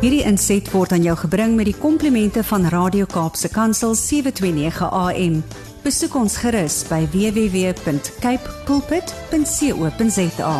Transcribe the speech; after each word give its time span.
Hierdie 0.00 0.22
inset 0.24 0.64
word 0.72 0.94
aan 0.96 1.02
jou 1.04 1.12
gebring 1.26 1.58
met 1.58 1.66
die 1.68 1.76
komplimente 1.76 2.40
van 2.48 2.62
Radio 2.72 3.04
Kaapse 3.04 3.50
Kansel 3.52 3.92
729 3.92 4.86
AM. 4.88 5.34
Besoek 5.84 6.14
ons 6.16 6.38
gerus 6.40 6.78
by 6.88 7.02
www.cape 7.12 8.54
pulpit.co.za. 8.64 10.54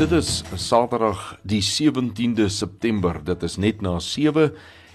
Dit 0.00 0.18
is 0.18 0.42
Saterdag 0.58 1.38
die 1.46 1.62
17de 1.62 2.50
September. 2.50 3.22
Dit 3.22 3.46
is 3.46 3.54
net 3.62 3.86
na 3.86 4.00
7 4.02 4.50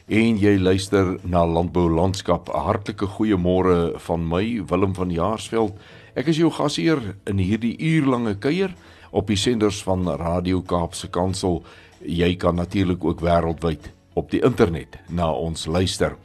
en 0.05 0.37
jy 0.37 0.53
luister 0.61 1.15
na 1.25 1.41
Landbou 1.45 1.89
Landskap. 1.89 2.49
'n 2.49 2.59
Hartlike 2.59 3.05
goeiemôre 3.05 3.97
van 3.97 4.27
my 4.27 4.63
Willem 4.65 4.93
van 4.93 5.09
Jaarsveld. 5.09 5.73
Ek 6.15 6.27
is 6.27 6.37
jou 6.37 6.51
gasheer 6.51 7.15
in 7.25 7.37
hierdie 7.37 7.77
uurlange 7.77 8.35
kuier 8.37 8.75
op 9.11 9.27
die 9.27 9.35
senders 9.35 9.83
van 9.83 10.07
Radio 10.07 10.61
Kaapse 10.61 11.07
Kansel. 11.07 11.63
Jy 12.01 12.35
kan 12.35 12.55
natuurlik 12.55 13.03
ook 13.03 13.19
wêreldwyd 13.19 13.91
op 14.13 14.31
die 14.31 14.43
internet 14.43 14.97
na 15.09 15.31
ons 15.31 15.65
luister. 15.65 16.15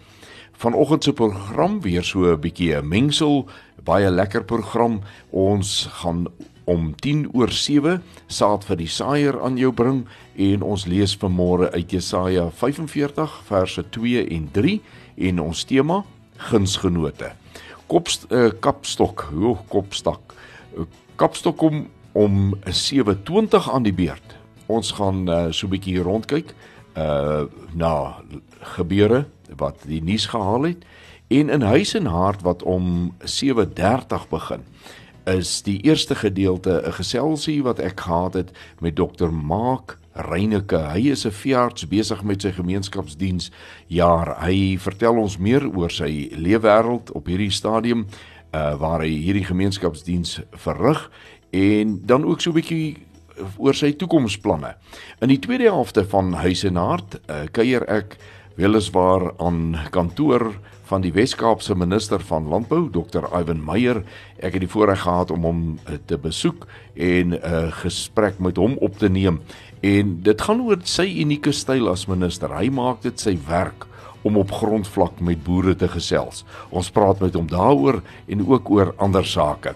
Vanoggend 0.53 1.05
se 1.05 1.13
program 1.13 1.81
weer 1.81 2.05
so 2.05 2.33
'n 2.33 2.41
bietjie 2.41 2.77
'n 2.77 2.89
mengsel, 2.89 3.49
baie 3.85 4.11
lekker 4.11 4.45
program. 4.45 5.01
Ons 5.31 5.89
gaan 5.91 6.27
om 6.71 6.95
10 7.03 7.27
oor 7.35 7.51
7 7.51 7.99
saad 8.31 8.65
vir 8.69 8.79
die 8.79 8.91
saaier 8.91 9.39
aan 9.43 9.59
jou 9.59 9.73
bring 9.75 10.05
en 10.39 10.63
ons 10.63 10.87
lees 10.91 11.17
vanmôre 11.19 11.71
uit 11.75 11.95
Jesaja 11.97 12.47
45 12.63 13.37
verse 13.49 13.85
2 13.97 14.25
en 14.37 14.49
3 14.55 14.77
en 15.31 15.43
ons 15.43 15.65
tema 15.67 16.03
gunsgenote. 16.51 17.33
Kopst 17.91 18.29
uh, 18.31 18.49
kapstok, 18.63 19.27
hoe 19.35 19.57
kopstak. 19.69 20.37
Uh, 20.77 20.87
kapstok 21.21 21.63
om 21.67 21.89
om 22.13 22.55
7:20 22.67 23.69
aan 23.71 23.85
die 23.87 23.95
beurt. 23.95 24.35
Ons 24.67 24.91
gaan 24.99 25.29
uh, 25.29 25.51
so 25.51 25.67
'n 25.67 25.71
bietjie 25.71 26.03
rondkyk 26.03 26.55
uh 26.99 27.47
na 27.75 28.19
gebeure 28.77 29.27
wat 29.57 29.79
die 29.87 30.03
nuus 30.03 30.27
gehaal 30.27 30.67
het 30.67 30.83
en 31.31 31.49
in 31.49 31.63
huis 31.63 31.95
en 31.95 32.07
hart 32.07 32.43
wat 32.43 32.63
om 32.63 33.15
7:30 33.23 34.27
begin 34.31 34.63
is 35.31 35.63
die 35.63 35.79
eerste 35.83 36.15
gedeelte 36.15 36.83
'n 36.87 36.93
geselsie 36.93 37.63
wat 37.63 37.79
ek 37.79 38.01
gehad 38.01 38.35
het 38.35 38.51
met 38.81 38.97
dokter 38.97 39.33
Mark 39.33 39.99
Reyneke. 40.13 40.79
Hy 40.79 41.11
is 41.11 41.27
'n 41.27 41.31
veearts 41.31 41.89
besig 41.89 42.23
met 42.23 42.43
sy 42.43 42.53
gemeenskapsdiens 42.53 43.51
jaar. 43.87 44.45
Hy 44.45 44.79
vertel 44.79 45.17
ons 45.17 45.39
meer 45.39 45.69
oor 45.77 45.91
sy 45.91 46.31
leefwêreld 46.33 47.13
op 47.13 47.27
hierdie 47.27 47.51
stadium 47.51 48.07
uh 48.53 48.75
waar 48.75 49.01
hy 49.01 49.11
hierdie 49.11 49.45
gemeenskapsdiens 49.45 50.41
verrig 50.51 51.11
en 51.51 52.01
dan 52.07 52.25
ook 52.25 52.41
so 52.41 52.51
'n 52.51 52.55
bietjie 52.55 52.97
oor 53.57 53.75
sy 53.75 53.93
toekomsplanne. 53.93 54.75
In 55.21 55.29
die 55.29 55.39
tweede 55.39 55.65
helfte 55.65 56.05
van 56.05 56.33
Huis 56.33 56.65
en 56.65 56.77
Hart 56.77 57.21
uh, 57.29 57.47
kuier 57.53 57.87
ek 57.89 58.17
weliswaar 58.61 59.31
aan 59.41 59.79
kantoor 59.91 60.51
van 60.91 61.01
die 61.01 61.13
Wes-Kaapse 61.15 61.73
minister 61.79 62.21
van 62.29 62.49
Landbou, 62.51 62.91
Dr. 62.93 63.25
Ivan 63.33 63.63
Meyer. 63.65 64.03
Ek 64.37 64.53
het 64.57 64.65
die 64.67 64.69
voorreg 64.69 65.01
gehad 65.07 65.31
om 65.33 65.47
hom 65.49 65.61
eh, 65.87 65.97
te 66.05 66.19
besoek 66.21 66.67
en 66.95 67.33
'n 67.33 67.39
uh, 67.41 67.73
gesprek 67.81 68.39
met 68.39 68.57
hom 68.57 68.77
op 68.85 68.99
te 68.99 69.09
neem. 69.09 69.41
En 69.81 70.21
dit 70.23 70.41
gaan 70.41 70.61
oor 70.61 70.77
sy 70.85 71.09
unieke 71.23 71.53
styl 71.53 71.89
as 71.89 72.07
minister. 72.07 72.53
Hy 72.53 72.69
maak 72.69 73.03
dit 73.03 73.21
sy 73.21 73.39
werk 73.49 73.87
om 74.23 74.37
op 74.37 74.53
grondvlak 74.53 75.21
met 75.21 75.45
boere 75.45 75.75
te 75.75 75.89
gesels. 75.89 76.45
Ons 76.69 76.91
praat 76.91 77.21
met 77.21 77.35
hom 77.35 77.47
daaroor 77.49 78.03
en 78.29 78.47
ook 78.47 78.71
oor 78.71 78.95
ander 78.99 79.25
sake. 79.25 79.75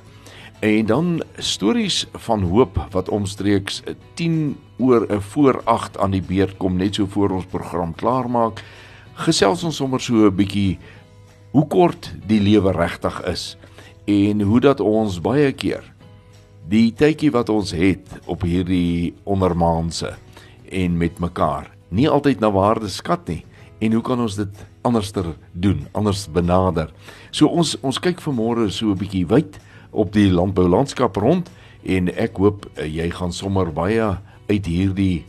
En 0.61 0.87
dan 0.87 1.23
stories 1.39 2.07
van 2.13 2.43
hoop 2.43 2.77
wat 2.91 3.09
omstreeks 3.09 3.83
10 4.15 4.57
oor 4.79 5.07
'n 5.09 5.21
voor 5.21 5.63
8 5.65 5.99
aan 5.99 6.11
die 6.11 6.23
beurt 6.23 6.57
kom 6.57 6.77
net 6.77 6.95
so 6.95 7.07
voor 7.07 7.31
ons 7.31 7.47
program 7.47 7.95
klaar 7.95 8.31
maak. 8.31 8.63
Gesels 9.15 9.65
ons 9.65 9.77
sommer 9.77 10.01
so 10.01 10.27
'n 10.27 10.37
bietjie 10.37 10.79
hoe 11.55 11.67
kort 11.71 12.11
die 12.27 12.41
lewe 12.41 12.73
regtig 12.73 13.23
is 13.31 13.57
en 14.11 14.41
hoe 14.41 14.61
dat 14.61 14.81
ons 14.81 15.21
baie 15.23 15.53
keer 15.53 15.85
die 16.69 16.91
tydjie 16.97 17.31
wat 17.31 17.49
ons 17.53 17.71
het 17.77 18.11
op 18.27 18.43
hierdie 18.43 19.15
ondermaanse 19.23 20.15
en 20.73 20.97
met 20.99 21.21
mekaar 21.23 21.71
nie 21.95 22.09
altyd 22.11 22.43
na 22.43 22.51
waarde 22.51 22.91
skat 22.91 23.29
nie 23.31 23.45
en 23.79 23.95
hoe 23.95 24.03
kan 24.03 24.21
ons 24.25 24.35
dit 24.41 24.65
anderster 24.83 25.31
doen 25.53 25.87
anders 25.93 26.27
benader 26.27 26.91
so 27.31 27.47
ons 27.47 27.77
ons 27.87 28.03
kyk 28.03 28.19
vanmôre 28.25 28.67
so 28.73 28.91
'n 28.91 28.99
bietjie 28.99 29.27
wyd 29.31 29.61
op 29.93 30.13
die 30.13 30.31
landboulandskap 30.31 31.17
rond 31.17 31.51
en 31.85 32.09
ek 32.09 32.37
hoop 32.43 32.67
uh, 32.67 32.83
jy 32.83 33.11
gaan 33.11 33.33
sommer 33.33 33.71
baie 33.71 34.17
uit 34.49 34.67
hierdie 34.67 35.25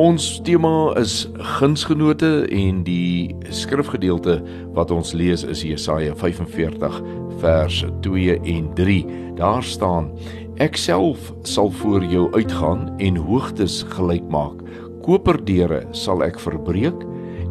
Ons 0.00 0.30
tema 0.46 0.94
is 0.96 1.26
gunsgenote 1.58 2.46
en 2.48 2.80
die 2.86 3.36
skrifgedeelte 3.52 4.38
wat 4.72 4.94
ons 4.96 5.12
lees 5.12 5.44
is 5.44 5.66
Jesaja 5.68 6.16
45 6.16 6.98
vers 7.44 7.82
2 8.08 8.40
en 8.40 8.72
3. 8.80 8.98
Daar 9.36 9.68
staan: 9.76 10.08
Ek 10.56 10.80
self 10.80 11.28
sal 11.44 11.68
voor 11.82 12.08
jou 12.08 12.30
uitgaan 12.32 12.88
en 12.96 13.20
hoogtes 13.28 13.82
gelyk 13.92 14.24
maak. 14.32 14.64
Koperdeure 15.04 15.84
sal 15.92 16.24
ek 16.24 16.40
verbreek 16.40 17.04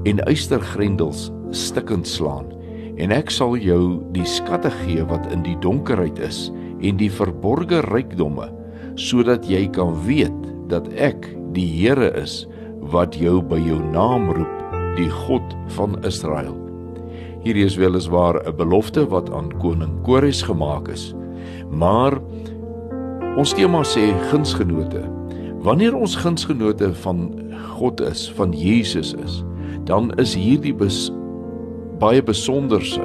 en 0.09 0.25
ystergrendels 0.25 1.29
stikkend 1.53 2.09
slaan. 2.09 2.56
En 2.97 3.13
ek 3.13 3.29
sal 3.29 3.57
jou 3.61 3.99
die 4.15 4.25
skatte 4.25 4.71
gee 4.81 5.03
wat 5.05 5.27
in 5.33 5.43
die 5.45 5.57
donkerheid 5.61 6.17
is 6.25 6.47
en 6.81 6.97
die 6.97 7.11
verborgde 7.13 7.83
rykdomme 7.91 8.49
sodat 8.97 9.45
jy 9.45 9.67
kan 9.69 9.93
weet 10.07 10.47
dat 10.71 10.87
ek 10.97 11.29
die 11.53 11.67
Here 11.69 12.09
is 12.17 12.47
wat 12.91 13.17
jou 13.19 13.37
by 13.45 13.59
jou 13.61 13.77
naam 13.93 14.31
roep, 14.33 14.55
die 14.97 15.09
God 15.27 15.53
van 15.75 15.93
Israel. 16.07 16.55
Hierdie 17.45 17.67
is 17.67 17.77
weliswaar 17.77 18.41
'n 18.41 18.57
belofte 18.57 19.05
wat 19.05 19.29
aan 19.29 19.53
koning 19.61 20.01
Kores 20.03 20.41
gemaak 20.41 20.89
is. 20.89 21.13
Maar 21.69 22.17
ons 23.37 23.53
tema 23.53 23.83
sê 23.83 24.09
gunsgenote. 24.31 25.03
Wanneer 25.61 25.95
ons 25.95 26.15
gunsgenote 26.15 26.93
van 26.93 27.31
God 27.77 28.01
is, 28.01 28.31
van 28.31 28.51
Jesus 28.53 29.13
is, 29.13 29.43
dan 29.85 30.11
is 30.17 30.35
hierdie 30.35 30.73
baie 31.99 32.23
besonderse 32.23 33.03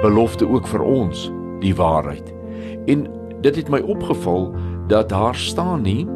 belofte 0.00 0.48
ook 0.48 0.68
vir 0.70 0.84
ons 0.84 1.28
die 1.60 1.74
waarheid. 1.76 2.32
En 2.88 3.04
dit 3.44 3.56
het 3.56 3.68
my 3.72 3.80
opgeval 3.84 4.48
dat 4.88 5.12
daar 5.12 5.36
staan 5.36 5.84
nie 5.84 6.06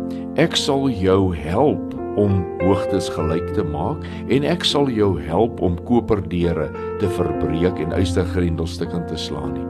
ek 0.40 0.56
sal 0.56 0.88
jou 0.90 1.34
help 1.36 1.92
om 2.20 2.40
hoogtes 2.62 3.08
gelyk 3.12 3.46
te 3.56 3.64
maak 3.66 4.04
en 4.32 4.46
ek 4.46 4.64
sal 4.66 4.88
jou 4.90 5.14
help 5.26 5.60
om 5.64 5.76
koperdeure 5.86 6.68
te 7.02 7.10
verbreek 7.18 7.80
en 7.82 7.94
uistergrendelstukke 7.94 9.02
te 9.10 9.18
slaan 9.18 9.54
nie. 9.58 9.66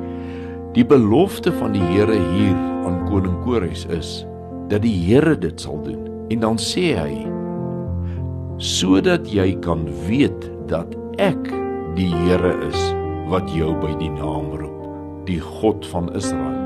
Die 0.74 0.86
belofte 0.86 1.52
van 1.60 1.74
die 1.76 1.84
Here 1.92 2.16
hier 2.34 2.56
aan 2.84 3.04
koning 3.08 3.36
Kores 3.44 3.84
is 3.94 4.24
dat 4.70 4.82
die 4.82 4.94
Here 5.06 5.36
dit 5.38 5.60
sal 5.60 5.80
doen. 5.84 6.08
En 6.32 6.42
dan 6.44 6.60
sê 6.60 6.92
hy 6.98 7.24
sodat 8.62 9.26
jy 9.30 9.52
kan 9.64 9.86
weet 10.06 10.48
dat 10.70 10.94
ek 11.22 11.63
die 11.94 12.11
Here 12.11 12.50
is 12.67 12.79
wat 13.31 13.46
jou 13.55 13.70
by 13.79 13.93
die 14.00 14.11
naam 14.11 14.50
roep, 14.58 14.87
die 15.29 15.38
God 15.38 15.87
van 15.93 16.11
Israel. 16.19 16.58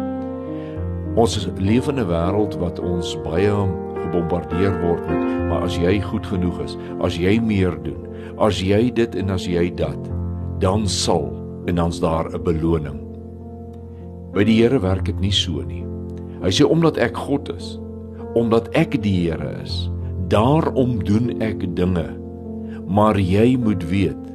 Ons 1.21 1.37
in 1.45 1.99
'n 2.01 2.09
wêreld 2.09 2.57
wat 2.59 2.81
ons 2.81 3.17
baie 3.25 3.53
gebombardeer 4.09 4.81
word 4.81 5.05
met, 5.09 5.49
maar 5.49 5.63
as 5.63 5.77
jy 5.77 6.01
goed 6.01 6.27
genoeg 6.27 6.61
is, 6.65 6.77
as 7.01 7.17
jy 7.17 7.41
meer 7.41 7.77
doen, 7.83 8.09
as 8.39 8.61
jy 8.61 8.91
dit 8.91 9.15
en 9.15 9.31
as 9.31 9.45
jy 9.45 9.75
dat, 9.75 9.99
dan 10.61 10.89
sal 10.89 11.29
en 11.67 11.75
dan's 11.75 12.01
daar 12.01 12.33
'n 12.33 12.43
beloning. 12.43 13.01
By 14.33 14.45
die 14.45 14.63
Here 14.63 14.81
werk 14.81 15.05
dit 15.05 15.21
nie 15.21 15.33
so 15.33 15.63
nie. 15.63 15.85
Hy 16.41 16.49
sê 16.49 16.65
omdat 16.65 16.97
ek 16.97 17.17
God 17.17 17.51
is, 17.57 17.79
omdat 18.35 18.69
ek 18.75 19.03
die 19.03 19.29
Here 19.29 19.61
is, 19.63 19.91
daarom 20.29 21.05
doen 21.05 21.43
ek 21.43 21.75
dinge. 21.77 22.17
Maar 22.87 23.19
jy 23.19 23.57
moet 23.57 23.85
weet 23.91 24.28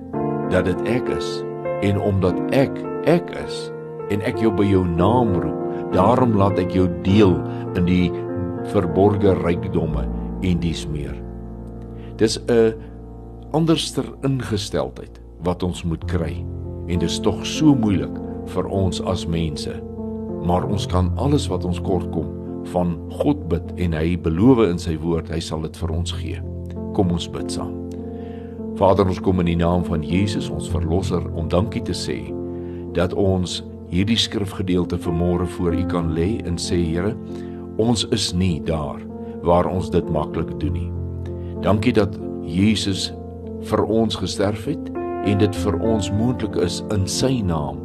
dat 0.53 0.69
dit 0.69 0.87
ek 0.93 1.09
is 1.17 1.41
en 1.83 1.99
omdat 1.99 2.37
ek 2.55 2.77
ek 3.09 3.33
is 3.43 3.67
en 4.13 4.21
ek 4.21 4.37
jou 4.39 4.53
by 4.53 4.69
jou 4.69 4.85
naam 4.87 5.33
roep 5.41 5.63
Daarom 5.93 6.33
laat 6.37 6.57
ek 6.57 6.73
jou 6.73 6.87
deel 7.05 7.35
in 7.77 7.85
die 7.85 8.09
verborgde 8.73 9.35
rykdomme 9.43 10.07
en 10.41 10.61
dies 10.61 10.87
meer. 10.89 11.13
Dis 12.17 12.39
'n 12.49 12.73
anderster 13.53 14.05
ingesteldheid 14.25 15.21
wat 15.43 15.63
ons 15.63 15.83
moet 15.83 16.05
kry 16.05 16.45
en 16.87 16.99
dit 16.99 17.09
is 17.09 17.19
tog 17.19 17.45
so 17.45 17.75
moeilik 17.75 18.17
vir 18.45 18.65
ons 18.65 19.01
as 19.01 19.27
mense. 19.27 19.83
Maar 20.45 20.65
ons 20.65 20.85
kan 20.87 21.11
alles 21.15 21.47
wat 21.47 21.65
ons 21.65 21.81
kort 21.81 22.11
kom 22.11 22.33
van 22.63 22.97
God 23.09 23.47
bid 23.47 23.73
en 23.77 23.93
hy 23.93 24.17
beloof 24.17 24.69
in 24.69 24.79
sy 24.79 24.97
woord 24.97 25.29
hy 25.29 25.39
sal 25.39 25.61
dit 25.61 25.77
vir 25.77 25.91
ons 25.91 26.11
gee. 26.11 26.41
Kom 26.93 27.11
ons 27.11 27.29
bid 27.29 27.51
saam. 27.51 27.82
Vader, 28.73 29.05
ons 29.05 29.21
kom 29.21 29.37
in 29.43 29.51
die 29.51 29.59
naam 29.59 29.83
van 29.85 30.01
Jesus, 30.01 30.47
ons 30.49 30.65
verlosser, 30.73 31.21
om 31.37 31.45
dankie 31.49 31.83
te 31.85 31.93
sê 31.93 32.17
dat 32.97 33.13
ons 33.13 33.59
hierdie 33.93 34.17
skrifgedeelte 34.17 34.97
vanmôre 35.01 35.45
voor 35.55 35.75
U 35.77 35.83
kan 35.91 36.09
lê 36.17 36.39
en 36.49 36.57
sê 36.57 36.79
Here, 36.81 37.13
ons 37.77 38.07
is 38.13 38.31
nie 38.33 38.57
daar 38.65 39.01
waar 39.45 39.69
ons 39.69 39.91
dit 39.93 40.09
maklik 40.09 40.49
doen 40.61 40.73
nie. 40.73 40.89
Dankie 41.61 41.93
dat 41.93 42.17
Jesus 42.49 43.11
vir 43.69 43.85
ons 43.85 44.17
gesterf 44.17 44.65
het 44.65 44.89
en 45.29 45.37
dit 45.41 45.61
vir 45.63 45.77
ons 45.77 46.09
moontlik 46.17 46.57
is 46.65 46.81
in 46.95 47.05
sy 47.05 47.43
naam 47.45 47.77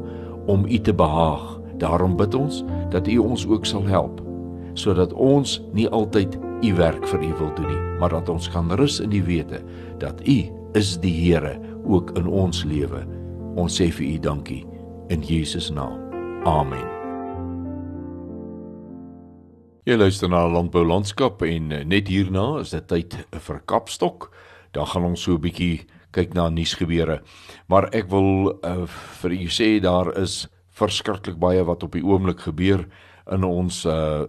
om 0.48 0.64
U 0.64 0.78
te 0.80 0.94
behaag. 0.96 1.58
Daarom 1.82 2.16
bid 2.16 2.32
ons 2.34 2.64
dat 2.94 3.08
U 3.08 3.18
ons 3.28 3.44
ook 3.44 3.68
sal 3.68 3.84
help 3.88 4.24
sodat 4.78 5.12
ons 5.12 5.58
nie 5.74 5.88
altyd 5.90 6.36
U 6.62 6.70
werk 6.78 7.04
vir 7.10 7.24
U 7.26 7.32
wil 7.40 7.50
doen 7.58 7.66
nie, 7.66 7.82
maar 7.98 8.14
dat 8.14 8.28
ons 8.30 8.46
kan 8.50 8.70
rus 8.78 9.00
in 9.02 9.10
die 9.10 9.24
wete 9.26 9.60
dat 9.98 10.22
U 10.22 10.38
is 10.74 10.98
die 11.00 11.12
Here 11.12 11.56
ook 11.84 12.10
in 12.18 12.26
ons 12.26 12.64
lewe. 12.64 13.04
Ons 13.56 13.78
sê 13.80 13.88
vir 13.92 14.06
U 14.06 14.18
dankie 14.18 14.64
in 15.08 15.22
Jesus 15.24 15.70
naam. 15.70 16.00
Amen. 16.46 16.84
Jy 19.88 19.96
luister 19.96 20.28
na 20.28 20.44
Landbou 20.44 20.84
Landskap 20.84 21.40
en 21.46 21.72
net 21.88 22.10
hierna 22.12 22.58
is 22.60 22.74
dit 22.76 22.84
tyd 22.90 23.16
vir 23.32 23.62
Kapstok. 23.64 24.28
Dan 24.76 24.86
gaan 24.86 25.04
ons 25.08 25.22
so 25.22 25.32
'n 25.32 25.40
bietjie 25.40 25.86
kyk 26.12 26.34
na 26.34 26.48
nuusgebeure. 26.50 27.22
Maar 27.68 27.88
ek 27.92 28.10
wil 28.10 28.52
uh, 28.64 28.86
vir 29.22 29.32
u 29.32 29.48
sê 29.48 29.80
daar 29.80 30.12
is 30.18 30.46
verskriklik 30.70 31.38
baie 31.38 31.64
wat 31.64 31.82
op 31.82 31.92
die 31.92 32.04
oomblik 32.04 32.40
gebeur 32.40 32.86
in 33.32 33.44
ons 33.44 33.84
uh, 33.86 34.24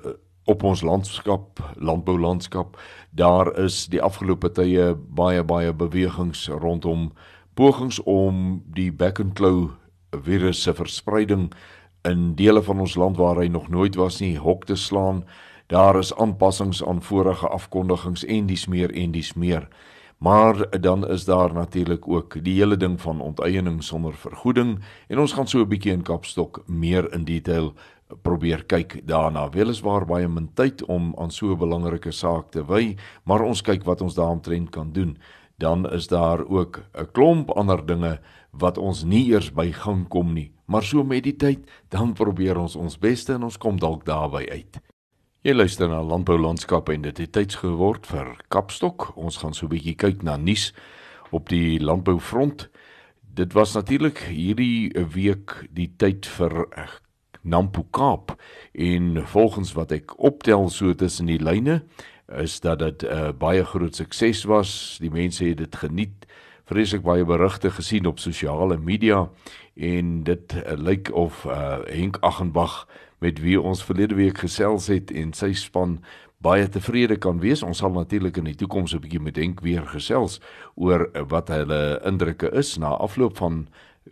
op 0.49 0.63
ons 0.63 0.81
landskap, 0.81 1.59
landbou 1.77 2.19
landskap. 2.19 2.77
Daar 3.09 3.51
is 3.59 3.85
die 3.93 4.01
afgelope 4.01 4.49
tye 4.51 4.95
baie 4.97 5.43
baie 5.45 5.73
bewegings 5.73 6.47
rondom 6.49 7.11
pogings 7.53 7.99
om 8.09 8.63
die 8.73 8.89
back 8.91 9.19
and 9.19 9.35
claw 9.37 9.67
virus 10.25 10.63
se 10.63 10.73
verspreiding 10.73 11.51
in 12.07 12.33
dele 12.39 12.63
van 12.65 12.79
ons 12.79 12.95
land 12.95 13.19
waar 13.19 13.37
hy 13.41 13.49
nog 13.51 13.69
nooit 13.69 13.97
was 13.99 14.21
nie 14.23 14.37
hok 14.39 14.65
te 14.65 14.75
slaan. 14.75 15.23
Daar 15.69 15.99
is 15.99 16.13
aanpassings 16.15 16.81
aan 16.83 17.03
vorige 17.05 17.47
afkondigings 17.47 18.25
en 18.25 18.47
dis 18.49 18.65
meer 18.67 18.93
en 18.95 19.11
dis 19.13 19.33
meer. 19.33 19.67
Maar 20.19 20.81
dan 20.81 21.07
is 21.07 21.25
daar 21.25 21.53
natuurlik 21.53 22.07
ook 22.07 22.43
die 22.43 22.57
hele 22.57 22.77
ding 22.77 23.01
van 23.01 23.21
onteiening 23.21 23.83
sonder 23.83 24.13
vergoeding 24.13 24.79
en 25.07 25.19
ons 25.19 25.33
gaan 25.33 25.47
so 25.47 25.59
'n 25.59 25.67
bietjie 25.67 25.91
in 25.91 26.01
Kapstok 26.03 26.63
meer 26.65 27.13
in 27.13 27.23
detail 27.23 27.73
probeer 28.21 28.63
kyk 28.65 29.01
daarna. 29.07 29.49
Weliswaar 29.53 30.05
baie 30.05 30.27
min 30.27 30.49
tyd 30.53 30.83
om 30.89 31.13
aan 31.17 31.31
so 31.31 31.51
'n 31.51 31.57
belangrike 31.57 32.11
saak 32.11 32.51
te 32.51 32.63
wy, 32.63 32.95
maar 33.23 33.41
ons 33.41 33.61
kyk 33.61 33.83
wat 33.83 34.01
ons 34.01 34.15
daaromtrent 34.15 34.69
kan 34.69 34.91
doen. 34.91 35.17
Dan 35.57 35.91
is 35.91 36.07
daar 36.07 36.45
ook 36.47 36.81
'n 36.93 37.11
klomp 37.11 37.49
ander 37.51 37.85
dinge 37.85 38.19
wat 38.51 38.77
ons 38.77 39.03
nie 39.03 39.29
eers 39.29 39.51
by 39.53 39.71
gang 39.71 40.07
kom 40.07 40.33
nie, 40.33 40.51
maar 40.65 40.83
so 40.83 41.03
met 41.03 41.23
die 41.23 41.35
tyd 41.35 41.69
dan 41.89 42.13
probeer 42.13 42.57
ons 42.57 42.75
ons 42.75 42.97
beste 42.97 43.33
en 43.33 43.43
ons 43.43 43.57
kom 43.57 43.79
dalk 43.79 44.05
daarby 44.05 44.49
uit. 44.49 44.79
Jy 45.41 45.53
luister 45.53 45.87
na 45.87 46.01
Landbou 46.03 46.37
Landskap 46.37 46.89
en 46.89 47.01
dit 47.01 47.17
het 47.17 47.31
tyds 47.31 47.55
geword 47.55 48.07
vir 48.07 48.35
Kapstok. 48.49 49.13
Ons 49.15 49.37
gaan 49.37 49.53
so 49.53 49.65
'n 49.65 49.69
bietjie 49.69 49.95
kyk 49.95 50.23
na 50.23 50.37
nuus 50.37 50.73
op 51.31 51.49
die 51.49 51.79
landboufront. 51.79 52.69
Dit 53.33 53.53
was 53.53 53.73
natuurlik 53.73 54.17
hierdie 54.17 54.91
week 55.13 55.67
die 55.71 55.93
tyd 55.97 56.25
vir 56.25 56.67
Nampo 57.41 57.85
Kaap 57.91 58.35
en 58.71 59.27
volgens 59.27 59.73
wat 59.73 59.91
ek 59.91 60.13
optel 60.19 60.69
so 60.69 60.93
tussen 60.93 61.25
die 61.25 61.39
lyne 61.39 61.83
is 62.37 62.59
dat 62.59 62.79
dit 62.79 63.03
'n 63.03 63.05
uh, 63.05 63.27
eh, 63.27 63.33
baie 63.33 63.63
groot 63.65 63.95
sukses 63.95 64.43
was. 64.43 64.97
Die 65.01 65.09
mense 65.11 65.45
het 65.45 65.57
dit 65.57 65.75
geniet 65.75 66.25
vreeslik 66.65 67.01
baie 67.01 67.25
berigte 67.25 67.71
gesien 67.71 68.05
op 68.05 68.19
sosiale 68.19 68.77
media 68.77 69.29
en 69.75 70.23
dit 70.23 70.53
uh, 70.53 70.77
lyk 70.77 71.09
of 71.13 71.45
uh, 71.45 71.79
Henk 71.87 72.17
Aghenbach 72.21 72.87
met 73.19 73.39
wie 73.39 73.61
ons 73.61 73.83
verlede 73.83 74.15
week 74.15 74.37
gesels 74.37 74.87
het 74.87 75.11
en 75.11 75.33
sy 75.33 75.53
span 75.53 75.99
baie 76.37 76.69
tevrede 76.69 77.17
kan 77.17 77.39
wees. 77.39 77.63
Ons 77.63 77.81
sal 77.81 77.91
natuurlik 77.91 78.37
in 78.37 78.43
die 78.43 78.55
toekoms 78.55 78.93
'n 78.93 79.01
bietjie 79.03 79.19
met 79.19 79.35
Henk 79.35 79.59
weer 79.59 79.85
gesels 79.87 80.39
oor 80.75 81.09
wat 81.27 81.47
hulle 81.47 81.99
indrukke 82.05 82.51
is 82.51 82.77
na 82.77 82.87
afloop 82.87 83.37
van 83.37 83.67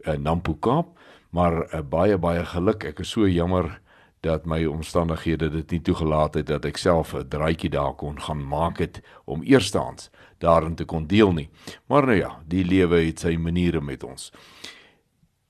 uh, 0.05 0.17
Nampo 0.17 0.53
Kaap, 0.53 0.96
maar 1.29 1.73
uh, 1.73 1.81
baie 1.81 2.17
baie 2.17 2.45
geluk. 2.45 2.83
Ek 2.83 2.99
is 2.99 3.09
so 3.09 3.27
jammer 3.27 3.81
dat 4.25 4.45
my 4.45 4.65
omstandighede 4.65 5.49
dit 5.49 5.71
nie 5.71 5.81
toegelaat 5.81 6.33
het 6.39 6.47
dat 6.47 6.65
ek 6.65 6.77
self 6.77 7.13
'n 7.13 7.27
draaitjie 7.29 7.69
daar 7.69 7.93
kon 7.93 8.21
gaan 8.21 8.47
maak 8.47 8.77
het 8.77 9.01
om 9.25 9.43
eerstehands 9.43 10.09
daarin 10.37 10.75
te 10.75 10.85
kon 10.85 11.07
deel 11.07 11.31
nie. 11.33 11.49
Maar 11.87 12.05
nou 12.05 12.17
ja, 12.17 12.39
die 12.45 12.65
lewe 12.65 13.05
het 13.05 13.19
sy 13.19 13.37
maniere 13.37 13.81
met 13.81 14.03
ons. 14.03 14.31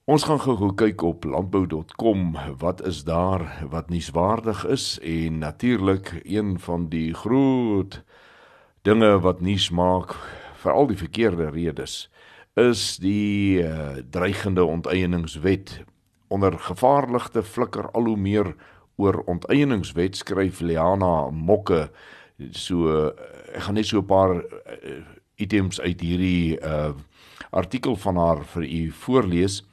Ons 0.06 0.24
gaan 0.24 0.40
gou 0.40 0.74
kyk 0.74 1.02
op 1.02 1.24
landbou.com 1.24 2.38
wat 2.58 2.86
is 2.86 3.04
daar 3.04 3.66
wat 3.70 3.90
nuuswaardig 3.90 4.66
is 4.66 5.00
en 5.04 5.38
natuurlik 5.38 6.22
een 6.24 6.60
van 6.60 6.90
die 6.90 7.14
groot 7.14 8.04
dinge 8.82 9.20
wat 9.20 9.42
nuus 9.42 9.70
maak 9.70 10.16
vir 10.64 10.72
al 10.72 10.88
die 10.88 10.98
verkeerde 10.98 11.50
redes 11.50 12.10
is 12.58 12.98
die 12.98 13.62
uh, 13.62 14.02
dreigende 14.10 14.66
onteieningswet. 14.66 15.84
Onder 16.28 16.58
gevaarligte 16.60 17.44
flikker 17.44 17.92
al 17.92 18.10
hoe 18.10 18.18
meer 18.18 18.56
oor 18.98 19.22
onteieningswet 19.30 20.18
skryf 20.18 20.60
Liana 20.60 21.30
Mokke. 21.30 21.88
So 22.52 23.14
ek 23.54 23.64
gaan 23.68 23.78
net 23.78 23.86
so 23.86 24.02
'n 24.02 24.10
paar 24.10 24.34
uh, 24.42 25.06
items 25.38 25.80
uit 25.82 26.02
hierdie 26.02 26.58
uh, 26.60 26.94
artikel 27.50 27.96
van 27.96 28.18
haar 28.18 28.46
vir 28.46 28.64
u 28.64 28.92
voorlees. 28.92 29.64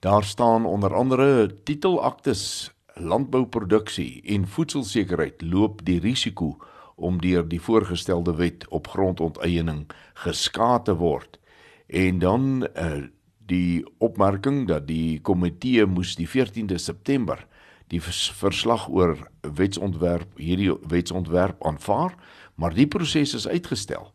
Daar 0.00 0.24
staan 0.24 0.66
onder 0.66 0.94
andere 0.94 1.62
titelaktes 1.64 2.70
landbouproduksie 2.94 4.22
en 4.24 4.48
voedselsekerheid 4.48 5.42
loop 5.42 5.84
die 5.84 6.00
risiko 6.00 6.56
om 6.96 7.20
deur 7.20 7.48
die 7.48 7.60
voorgestelde 7.60 8.34
wet 8.34 8.68
op 8.68 8.88
grondonteiening 8.88 9.86
geskaad 10.14 10.84
te 10.84 10.94
word. 10.96 11.38
En 11.86 12.18
dan 12.18 12.66
uh, 12.74 13.06
die 13.46 13.84
opmerking 13.98 14.66
dat 14.68 14.86
die 14.86 15.20
komitee 15.20 15.86
moes 15.86 16.16
die 16.18 16.28
14de 16.28 16.74
September 16.74 17.46
die 17.86 18.00
verslag 18.02 18.88
oor 18.90 19.14
wetsontwerp 19.40 20.38
hierdie 20.42 20.72
wetsontwerp 20.90 21.62
aanvaar, 21.66 22.16
maar 22.54 22.74
die 22.74 22.88
proses 22.90 23.34
is 23.34 23.46
uitgestel 23.48 24.10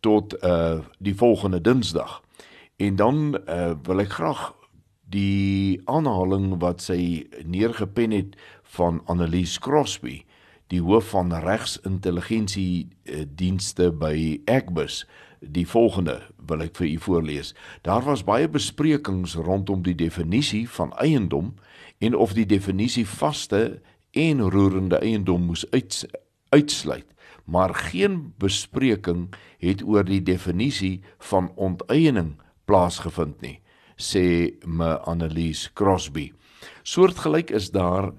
tot 0.00 0.32
uh 0.40 0.80
die 0.98 1.12
volgende 1.14 1.60
Dinsdag. 1.60 2.22
En 2.76 2.96
dan 2.96 3.36
uh 3.36 3.74
wil 3.84 4.00
ek 4.00 4.16
graag 4.16 4.54
die 5.12 5.80
aanhaling 5.84 6.54
wat 6.62 6.80
sy 6.80 7.26
neergepen 7.44 8.14
het 8.16 8.38
van 8.78 9.02
Annelies 9.04 9.58
Crosby, 9.58 10.22
die 10.72 10.80
hoof 10.80 11.10
van 11.12 11.34
regsintelligensie 11.34 12.88
dienste 13.36 13.90
by 13.92 14.40
Agbus, 14.48 15.02
die 15.40 15.66
volgende 15.66 16.20
wil 16.46 16.62
ek 16.62 16.76
vir 16.76 16.86
u 16.86 16.98
voorlees. 17.06 17.54
Daar 17.82 18.04
was 18.04 18.24
baie 18.24 18.48
besprekings 18.48 19.34
rondom 19.34 19.82
die 19.82 19.94
definisie 19.94 20.66
van 20.68 20.92
eiendom 21.00 21.54
en 21.98 22.16
of 22.16 22.34
die 22.36 22.46
definisie 22.46 23.06
vaste 23.08 23.80
en 24.12 24.40
roerende 24.40 25.00
eiendom 25.00 25.48
moes 25.48 25.64
uits, 25.70 26.04
uitsluit, 26.48 27.06
maar 27.44 27.74
geen 27.74 28.32
bespreking 28.38 29.28
het 29.58 29.82
oor 29.82 30.04
die 30.04 30.22
definisie 30.22 31.00
van 31.30 31.52
onteiening 31.56 32.36
plaasgevind 32.64 33.40
nie 33.40 33.60
sê 34.00 34.56
me 34.64 34.96
Annelies 35.06 35.68
Crosby. 35.76 36.32
Soortgelyk 36.82 37.52
is 37.52 37.70
daar 37.70 38.10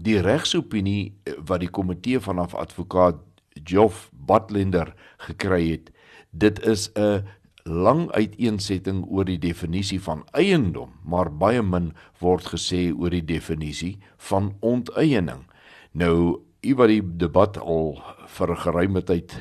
die 0.00 0.18
regsopinie 0.24 1.12
eh, 1.24 1.36
wat 1.46 1.60
die 1.64 1.70
komitee 1.70 2.20
vanaf 2.20 2.54
advokaat 2.56 3.20
Geoff 3.64 4.08
Butlender 4.12 4.94
gekry 5.28 5.62
het. 5.70 5.90
Dit 6.30 6.62
is 6.66 6.90
'n 6.94 7.24
lang 7.64 8.10
uiteensetting 8.10 9.04
oor 9.08 9.24
die 9.24 9.38
definisie 9.38 10.00
van 10.00 10.24
eiendom, 10.32 10.90
maar 11.04 11.30
baie 11.30 11.62
min 11.62 11.92
word 12.18 12.44
gesê 12.54 12.90
oor 12.96 13.10
die 13.10 13.24
definisie 13.24 13.98
van 14.16 14.54
onteiening. 14.60 15.44
Nou, 15.92 16.40
u 16.60 16.74
wat 16.74 16.88
die 16.88 17.02
debat 17.02 17.58
al 17.58 18.02
vir 18.26 18.56
geruime 18.56 19.02
tyd 19.02 19.34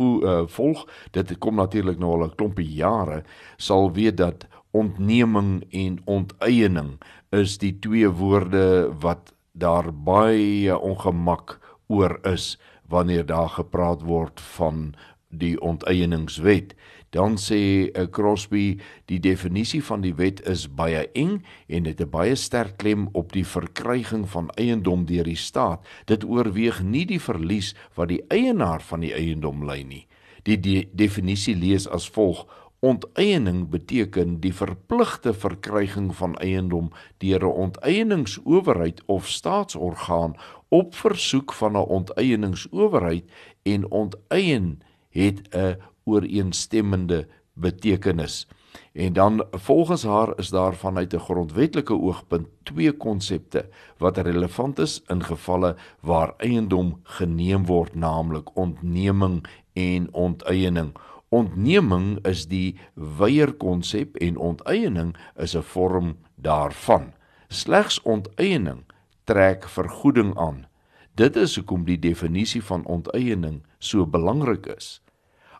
uh, 0.00 0.44
volg, 0.46 0.84
dit 1.10 1.38
kom 1.38 1.56
natuurlik 1.56 1.98
nou 1.98 2.12
al 2.12 2.26
'n 2.26 2.36
klompie 2.36 2.68
jare, 2.74 3.22
sal 3.56 3.92
weet 3.92 4.16
dat 4.16 4.46
ontneming 4.70 5.64
en 5.70 6.00
onteiening 6.04 6.98
is 7.32 7.58
die 7.58 7.78
twee 7.78 8.08
woorde 8.08 8.92
wat 9.00 9.32
daar 9.52 9.92
baie 9.92 10.78
ongemak 10.78 11.58
oor 11.88 12.18
is 12.28 12.58
wanneer 12.88 13.26
daar 13.26 13.48
gepraat 13.48 14.02
word 14.02 14.40
van 14.40 14.94
die 15.28 15.60
onteieningswet. 15.60 16.74
Dan 17.10 17.38
sê 17.38 17.90
eh, 17.92 18.06
Crosby 18.10 18.78
die 19.04 19.20
definisie 19.20 19.82
van 19.84 20.02
die 20.04 20.14
wet 20.14 20.42
is 20.48 20.66
baie 20.68 21.06
eng 21.14 21.38
en 21.66 21.86
dit 21.86 21.98
het 21.98 22.06
'n 22.06 22.10
baie 22.10 22.34
sterk 22.34 22.76
klem 22.76 23.08
op 23.12 23.32
die 23.32 23.46
verkryging 23.46 24.28
van 24.28 24.50
eiendom 24.50 25.06
deur 25.06 25.24
die 25.24 25.36
staat. 25.36 25.86
Dit 26.04 26.24
oorweeg 26.24 26.82
nie 26.82 27.06
die 27.06 27.20
verlies 27.20 27.74
wat 27.94 28.08
die 28.08 28.24
eienaar 28.28 28.82
van 28.82 29.00
die 29.00 29.14
eiendom 29.14 29.64
ly 29.64 29.82
nie. 29.82 30.06
Die, 30.42 30.60
die 30.60 30.88
definisie 30.92 31.56
lees 31.56 31.88
as 31.88 32.08
volg. 32.08 32.46
Onteiening 32.80 33.68
beteken 33.68 34.40
die 34.40 34.52
verpligte 34.54 35.34
verkryging 35.34 36.14
van 36.14 36.36
eiendom 36.36 36.90
deur 37.18 37.40
'n 37.40 37.56
onteieningsowerheid 37.64 39.02
of 39.06 39.28
staatsorgaan 39.28 40.34
op 40.68 40.94
versoek 40.94 41.52
van 41.52 41.72
'n 41.72 41.88
onteieningsowerheid 41.88 43.24
en 43.62 43.90
onteien 43.90 44.82
het 45.22 45.54
'n 45.54 45.76
ooreenstemmende 46.04 47.26
betekenis. 47.52 48.46
En 48.92 49.12
dan 49.12 49.44
volgens 49.50 50.02
haar 50.02 50.38
is 50.38 50.48
daar 50.48 50.74
vanuit 50.74 51.14
'n 51.14 51.18
grondwetlike 51.18 51.94
oogpunt 51.94 52.46
twee 52.62 52.92
konsepte 52.92 53.68
wat 53.98 54.16
relevant 54.16 54.78
is 54.78 55.02
in 55.06 55.24
gevalle 55.24 55.76
waar 56.00 56.34
eiendom 56.36 57.00
geneem 57.02 57.66
word, 57.66 57.94
naamlik 57.94 58.56
ontneming 58.56 59.46
en 59.72 60.14
onteiening. 60.14 60.92
Ontneming 61.28 62.26
is 62.26 62.46
die 62.46 62.76
weier 62.94 63.52
konsep 63.52 64.16
en 64.16 64.36
onteiening 64.36 65.16
is 65.36 65.56
'n 65.56 65.62
vorm 65.62 66.16
daarvan. 66.34 67.12
Slegs 67.48 68.02
onteiening 68.02 68.84
trek 69.24 69.68
vergoeding 69.68 70.38
aan. 70.38 70.66
Dit 71.14 71.36
is 71.36 71.56
hoekom 71.56 71.84
die 71.84 71.98
definisie 71.98 72.64
van 72.64 72.84
onteiening 72.84 73.62
so 73.78 74.06
belangrik 74.06 74.66
is. 74.66 75.02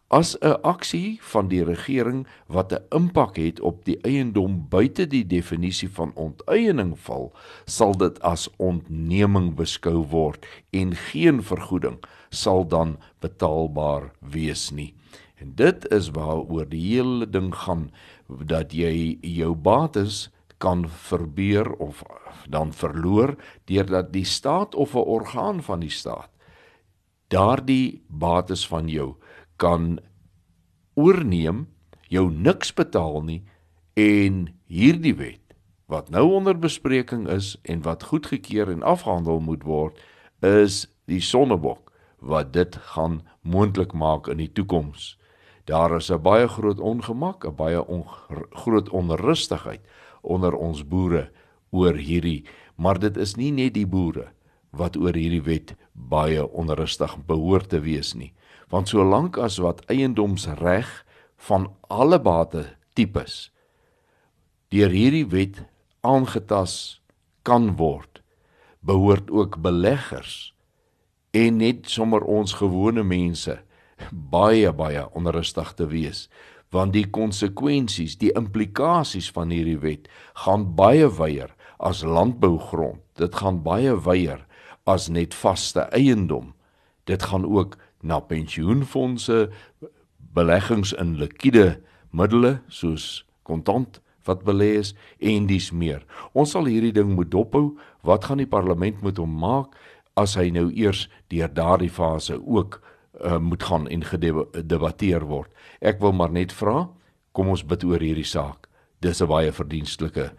As 0.09 0.37
'n 0.39 0.63
aksie 0.63 1.19
van 1.21 1.49
die 1.49 1.65
regering 1.65 2.27
wat 2.47 2.73
'n 2.73 2.87
impak 2.95 3.37
het 3.37 3.61
op 3.61 3.85
die 3.85 3.99
eiendom 4.03 4.69
buite 4.69 5.07
die 5.07 5.27
definisie 5.27 5.91
van 5.91 6.13
onteiening 6.15 6.99
val, 6.99 7.35
sal 7.65 7.93
dit 7.93 8.21
as 8.21 8.49
ontneming 8.57 9.55
beskou 9.57 10.07
word 10.07 10.47
en 10.71 10.95
geen 10.95 11.43
vergoeding 11.43 11.99
sal 12.31 12.69
dan 12.69 12.99
betaalbaar 13.21 14.13
wees 14.21 14.71
nie. 14.71 14.95
En 15.41 15.55
dit 15.55 15.91
is 15.91 16.11
waaroor 16.11 16.69
die 16.69 16.95
hele 16.95 17.27
ding 17.31 17.55
gaan 17.55 17.91
dat 18.29 18.73
jy 18.73 19.19
jou 19.21 19.55
bates 19.55 20.31
kan 20.59 20.89
verbeur 20.89 21.73
of 21.73 22.03
dan 22.49 22.73
verloor 22.73 23.37
deurdat 23.65 24.13
die 24.13 24.25
staat 24.25 24.75
of 24.75 24.95
'n 24.95 24.99
orgaan 24.99 25.63
van 25.63 25.81
die 25.81 25.91
staat 25.91 26.31
daardie 27.29 28.03
bates 28.09 28.67
van 28.69 28.89
jou 28.89 29.15
kan 29.57 29.99
oorneem, 30.95 31.67
jou 32.09 32.31
niks 32.31 32.73
betaal 32.73 33.23
nie 33.23 33.43
en 33.95 34.47
hierdie 34.71 35.15
wet 35.17 35.43
wat 35.87 36.11
nou 36.11 36.25
onder 36.39 36.59
bespreking 36.59 37.27
is 37.31 37.55
en 37.63 37.83
wat 37.83 38.09
goedgekeur 38.11 38.71
en 38.71 38.83
afgehandel 38.83 39.41
moet 39.41 39.63
word 39.63 40.01
is 40.43 40.87
die 41.07 41.23
sonnebok 41.23 41.93
wat 42.19 42.53
dit 42.53 42.77
gaan 42.95 43.21
moontlik 43.43 43.93
maak 43.95 44.27
in 44.29 44.41
die 44.43 44.51
toekoms. 44.51 45.15
Daar 45.67 45.97
is 45.97 46.11
'n 46.11 46.23
baie 46.23 46.49
groot 46.49 46.81
ongemak, 46.81 47.45
'n 47.45 47.55
baie 47.55 47.87
on, 47.87 48.05
groot 48.51 48.89
onrustigheid 48.89 49.81
onder 50.23 50.55
ons 50.55 50.89
boere 50.89 51.31
oor 51.71 51.95
hierdie, 51.95 52.45
maar 52.77 52.99
dit 52.99 53.17
is 53.17 53.37
nie 53.37 53.51
net 53.51 53.75
die 53.75 53.87
boere 53.87 54.33
wat 54.71 54.97
oor 54.97 55.15
hierdie 55.15 55.43
wet 55.43 55.75
baie 55.93 56.43
onrustig 56.53 57.17
behoort 57.27 57.69
te 57.69 57.81
wees 57.81 58.15
nie. 58.15 58.33
Want 58.73 58.91
solank 58.91 59.39
as 59.39 59.59
wat 59.63 59.85
eiendomsreg 59.93 60.89
van 61.49 61.71
alle 61.89 62.19
bate 62.21 62.65
tipes 62.97 63.51
deur 64.75 64.91
hierdie 64.91 65.27
wet 65.31 65.61
aangetas 66.03 66.99
kan 67.47 67.77
word, 67.79 68.19
behoort 68.83 69.31
ook 69.31 69.61
beleggers 69.63 70.51
en 71.31 71.61
net 71.63 71.87
sommer 71.87 72.25
ons 72.27 72.57
gewone 72.59 73.05
mense 73.07 73.55
baie 74.11 74.73
baie 74.75 75.05
onrustig 75.15 75.71
te 75.79 75.87
wees 75.87 76.27
want 76.75 76.97
die 76.97 77.07
konsekwensies, 77.07 78.17
die 78.19 78.33
implikasies 78.37 79.31
van 79.35 79.53
hierdie 79.55 79.79
wet 79.83 80.11
gaan 80.45 80.67
baie 80.79 81.07
wyer 81.19 81.53
as 81.79 82.03
landbougrond. 82.05 83.01
Dit 83.17 83.37
gaan 83.41 83.63
baie 83.65 83.95
wyer 84.07 84.43
as 84.89 85.09
net 85.13 85.35
vaste 85.35 85.87
eiendom. 85.95 86.53
Dit 87.07 87.29
gaan 87.31 87.47
ook 87.47 87.77
na 88.07 88.21
pensioenfonde, 88.21 89.49
beleggings 90.37 90.93
in 91.01 91.17
likwide 91.21 91.77
middele 92.17 92.61
soos 92.69 93.25
kontant 93.47 94.01
wat 94.27 94.43
belê 94.47 94.75
is 94.81 94.95
en 95.23 95.47
dis 95.47 95.71
meer. 95.73 96.03
Ons 96.35 96.57
sal 96.57 96.67
hierdie 96.67 96.95
ding 96.95 97.15
moet 97.15 97.31
dophou. 97.31 97.77
Wat 98.07 98.27
gaan 98.27 98.43
die 98.43 98.51
parlement 98.51 99.03
moet 99.03 99.21
hom 99.23 99.39
maak 99.39 99.77
as 100.19 100.35
hy 100.39 100.49
nou 100.51 100.69
eers 100.75 101.07
deur 101.31 101.53
daardie 101.53 101.93
fase 101.93 102.39
ook 102.41 102.81
uh, 102.81 103.39
moet 103.39 103.63
gaan 103.63 103.87
en 103.89 104.05
gedebatteer 104.05 105.27
word. 105.29 105.51
Ek 105.81 106.01
wil 106.01 106.17
maar 106.17 106.33
net 106.33 106.55
vra, 106.57 106.89
kom 107.37 107.53
ons 107.53 107.65
bid 107.65 107.85
oor 107.85 108.03
hierdie 108.03 108.27
saak. 108.27 108.69
Dis 109.01 109.21
'n 109.23 109.29
baie 109.29 109.53
verdienstelike 109.53 110.33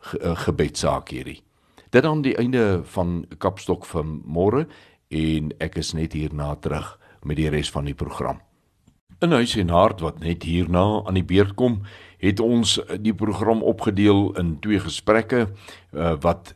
ge 0.00 0.18
uh, 0.22 0.36
gebedsaak 0.36 1.10
hierdie. 1.10 1.42
Dit 1.90 2.02
dan 2.02 2.22
die 2.22 2.36
einde 2.38 2.82
van 2.84 3.26
Kapstok 3.38 3.84
van 3.86 4.22
môre 4.26 4.66
en 5.10 5.52
ek 5.60 5.78
is 5.78 5.94
net 5.94 6.12
hierna 6.12 6.54
terug 6.56 6.98
met 7.24 7.36
die 7.36 7.48
res 7.48 7.70
van 7.70 7.84
die 7.84 7.94
program. 7.94 8.40
In 9.20 9.32
huis 9.32 9.56
en 9.56 9.68
hart 9.68 10.00
wat 10.00 10.18
net 10.20 10.42
hierna 10.42 11.02
aan 11.04 11.14
die 11.14 11.24
beurt 11.24 11.54
kom, 11.54 11.82
het 12.18 12.40
ons 12.40 12.78
die 13.00 13.14
program 13.14 13.62
opgedeel 13.62 14.32
in 14.40 14.58
twee 14.60 14.80
gesprekke 14.80 15.48
uh, 15.92 16.14
wat 16.20 16.54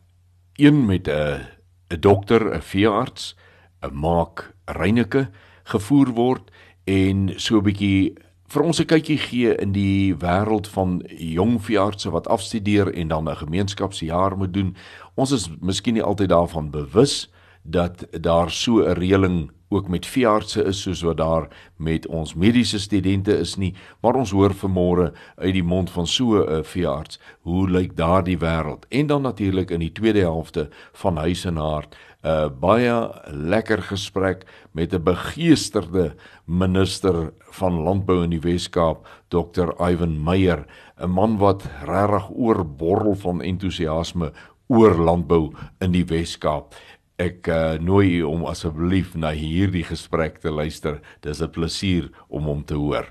een 0.57 0.87
met 0.87 1.09
'n 1.09 1.47
'n 1.91 2.01
dokter, 2.01 2.55
'n 2.55 2.61
veearts, 2.61 3.37
'n 3.83 3.95
maak 3.95 4.55
Reyneke 4.65 5.31
gevoer 5.65 6.09
word 6.09 6.51
en 6.85 7.33
so 7.37 7.59
'n 7.59 7.65
bietjie 7.65 8.15
vir 8.49 8.63
ons 8.63 8.81
'n 8.81 8.87
kykie 8.87 9.19
gee 9.19 9.55
in 9.61 9.73
die 9.73 10.15
wêreld 10.15 10.69
van 10.69 11.03
jong 11.17 11.61
veeartse 11.61 12.11
wat 12.11 12.29
afstudeer 12.29 12.93
en 12.95 13.09
dan 13.09 13.29
'n 13.29 13.37
gemeenskapsjaar 13.37 14.37
moet 14.37 14.53
doen. 14.53 14.77
Ons 15.15 15.33
is 15.33 15.49
miskien 15.61 15.95
nie 15.95 16.03
altyd 16.03 16.29
daarvan 16.29 16.71
bewus 16.71 17.31
dat 17.63 18.07
daar 18.23 18.51
so 18.51 18.81
'n 18.81 18.93
reëling 18.93 19.51
ook 19.69 19.89
met 19.89 20.07
veeartse 20.07 20.65
is 20.65 20.83
soos 20.83 21.03
wat 21.03 21.17
daar 21.17 21.49
met 21.77 22.07
ons 22.07 22.35
mediese 22.35 22.79
studente 22.79 23.37
is 23.39 23.57
nie, 23.57 23.75
maar 24.01 24.15
ons 24.15 24.31
hoor 24.31 24.55
vanmôre 24.55 25.13
uit 25.37 25.53
die 25.53 25.63
mond 25.63 25.91
van 25.91 26.07
so 26.07 26.43
'n 26.43 26.65
veearts 26.65 27.21
hoe 27.43 27.71
lyk 27.71 27.97
daardie 27.97 28.39
wêreld. 28.39 28.87
En 28.89 29.07
dan 29.07 29.23
natuurlik 29.23 29.71
in 29.71 29.81
die 29.81 29.93
tweede 29.93 30.21
helfte 30.21 30.69
van 30.93 31.17
Huis 31.17 31.45
en 31.45 31.57
Hart 31.57 31.97
'n 32.25 32.51
baie 32.61 33.11
lekker 33.31 33.83
gesprek 33.83 34.45
met 34.73 34.93
'n 34.93 35.03
begeesterde 35.03 36.15
minister 36.45 37.33
van 37.51 37.73
landbou 37.73 38.23
in 38.23 38.31
die 38.31 38.41
Wes-Kaap, 38.41 39.07
Dr. 39.29 39.71
Ivan 39.79 40.23
Meyer, 40.23 40.67
'n 40.97 41.11
man 41.11 41.39
wat 41.39 41.63
regtig 41.85 42.31
oorborrel 42.31 43.15
van 43.15 43.43
entoesiasme 43.43 44.33
oor 44.67 44.95
landbou 44.95 45.53
in 45.79 45.93
die 45.93 46.05
Wes-Kaap. 46.05 46.75
Ek 47.19 47.49
uh, 47.51 47.75
nooi 47.83 48.21
u 48.21 48.27
om 48.29 48.45
asseblief 48.47 49.17
na 49.19 49.33
hierdie 49.35 49.83
gesprek 49.83 50.37
te 50.39 50.53
luister. 50.55 51.01
Dis 51.27 51.43
'n 51.43 51.51
plesier 51.51 52.11
om 52.29 52.47
hom 52.47 52.63
te 52.63 52.79
hoor. 52.79 53.11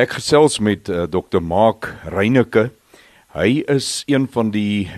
Ek 0.00 0.16
gesels 0.16 0.58
met 0.64 0.88
uh, 0.88 1.04
Dr. 1.04 1.44
Mark 1.44 1.92
Reyneke. 2.08 2.70
Hy 3.36 3.62
is 3.68 4.02
een 4.08 4.24
van 4.32 4.50
die 4.50 4.88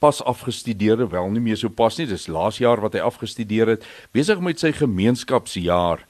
pas 0.00 0.18
afgestudeerde, 0.24 1.06
wel 1.06 1.30
nie 1.30 1.44
meer 1.44 1.56
so 1.60 1.68
pas 1.68 1.94
nie, 1.96 2.08
dis 2.08 2.26
laas 2.26 2.58
jaar 2.58 2.80
wat 2.80 2.96
hy 2.96 3.00
afgestudeer 3.04 3.68
het, 3.76 3.86
besig 4.12 4.40
met 4.40 4.58
sy 4.58 4.72
gemeenskapsjaar 4.72 6.02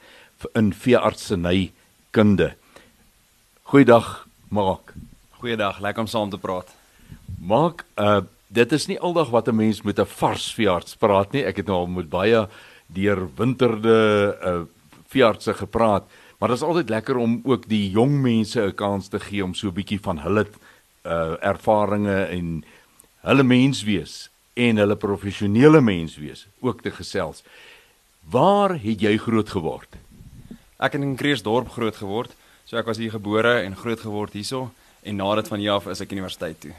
in 0.57 0.71
veeartseny 0.73 1.71
kunde. 2.15 2.53
Goeiedag, 3.69 4.25
Mark. 4.49 4.95
Goeiedag, 5.37 5.79
lekker 5.83 6.07
om 6.07 6.09
saam 6.09 6.31
te 6.31 6.41
praat. 6.41 6.71
Mark, 7.37 7.85
uh 7.99 8.23
dit 8.51 8.71
is 8.71 8.87
nie 8.87 8.99
aldag 8.99 9.29
wat 9.31 9.47
'n 9.47 9.55
mens 9.55 9.81
met 9.81 9.99
'n 9.99 10.05
vars 10.05 10.53
veearts 10.53 10.95
praat 10.95 11.31
nie. 11.31 11.43
Ek 11.43 11.57
het 11.57 11.65
nou 11.65 11.77
al 11.77 11.87
met 11.87 12.09
baie 12.09 12.47
deur 12.87 13.29
winterde 13.35 14.37
uh 14.43 14.61
veeartse 15.07 15.53
gepraat, 15.53 16.03
maar 16.39 16.49
dit 16.49 16.57
is 16.57 16.63
altyd 16.63 16.89
lekker 16.89 17.17
om 17.17 17.41
ook 17.43 17.67
die 17.67 17.89
jong 17.89 18.21
mense 18.21 18.61
'n 18.61 18.75
kans 18.75 19.07
te 19.07 19.19
gee 19.19 19.43
om 19.43 19.53
so 19.53 19.67
'n 19.67 19.73
bietjie 19.73 19.99
van 19.99 20.19
hulle 20.19 20.47
uh 21.05 21.35
ervarings 21.41 22.29
en 22.29 22.63
hulle 23.21 23.43
menswees 23.43 24.29
en 24.53 24.77
hulle 24.77 24.95
professionele 24.95 25.81
menswees 25.81 26.47
ook 26.59 26.81
te 26.81 26.91
gesels. 26.91 27.43
Waar 28.29 28.79
het 28.79 29.01
jy 29.01 29.17
groot 29.17 29.49
geword? 29.49 29.95
Ek 30.79 30.93
het 30.93 31.01
in 31.01 31.15
Kreersdorp 31.15 31.69
groot 31.69 31.95
geword. 31.95 32.31
So 32.65 32.77
ek 32.77 32.85
was 32.85 32.97
hier 32.97 33.11
gebore 33.11 33.61
en 33.61 33.75
groot 33.75 33.99
geword 33.99 34.33
hierso 34.33 34.71
en 35.03 35.15
na 35.15 35.35
dit 35.35 35.47
van 35.47 35.59
hier 35.59 35.71
af 35.71 35.87
is 35.87 36.01
ek 36.01 36.11
universiteit 36.11 36.59
toe. 36.59 36.73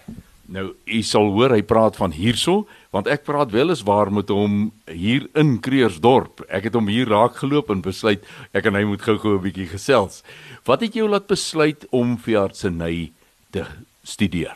Nou, 0.52 0.74
u 0.84 0.98
sal 1.00 1.30
hoor 1.32 1.54
hy 1.54 1.62
praat 1.64 1.96
van 1.96 2.12
hierso, 2.12 2.66
want 2.92 3.06
ek 3.08 3.22
praat 3.24 3.54
wel 3.54 3.72
eens 3.72 3.84
waar 3.88 4.10
met 4.12 4.28
hom 4.28 4.66
hier 4.90 5.24
in 5.38 5.54
Kreersdorp. 5.64 6.42
Ek 6.52 6.66
het 6.68 6.76
hom 6.76 6.90
hier 6.92 7.08
raak 7.08 7.38
geloop 7.40 7.70
en 7.72 7.80
besluit 7.80 8.26
ek 8.52 8.68
en 8.68 8.76
hy 8.76 8.82
moet 8.84 9.00
gou-gou 9.00 9.38
'n 9.38 9.44
bietjie 9.46 9.70
gesels. 9.70 10.20
Wat 10.68 10.84
het 10.84 10.92
jou 10.92 11.08
laat 11.08 11.26
besluit 11.26 11.86
om 11.90 12.18
veeartseny 12.18 13.12
te 13.50 13.64
studeer? 14.04 14.52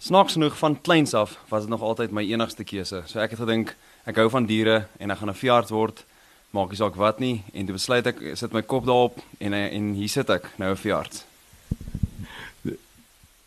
Snaaks 0.00 0.34
genoeg 0.34 0.58
van 0.58 0.80
kleins 0.80 1.14
af 1.14 1.38
was 1.48 1.62
dit 1.62 1.70
nog 1.70 1.82
altyd 1.82 2.10
my 2.10 2.22
enigste 2.22 2.64
keuse. 2.64 3.02
So 3.06 3.20
ek 3.20 3.30
het 3.30 3.40
gedink 3.40 3.76
ek 4.04 4.16
hou 4.16 4.28
van 4.30 4.46
diere 4.46 4.88
en 4.98 5.10
ek 5.10 5.18
gaan 5.18 5.30
'n 5.30 5.34
veearts 5.34 5.70
word. 5.70 6.04
Maak 6.50 6.70
nie 6.70 6.76
saak 6.76 6.96
wat 6.96 7.20
nie 7.20 7.44
en 7.54 7.66
toe 7.66 7.74
besluit 7.74 8.06
ek 8.06 8.36
sit 8.36 8.52
my 8.52 8.62
kop 8.62 8.84
daarop 8.84 9.18
en 9.38 9.52
en 9.54 9.94
hier 9.94 10.08
sit 10.08 10.28
ek 10.30 10.58
nou 10.58 10.70
'n 10.70 10.76
veearts. 10.76 11.27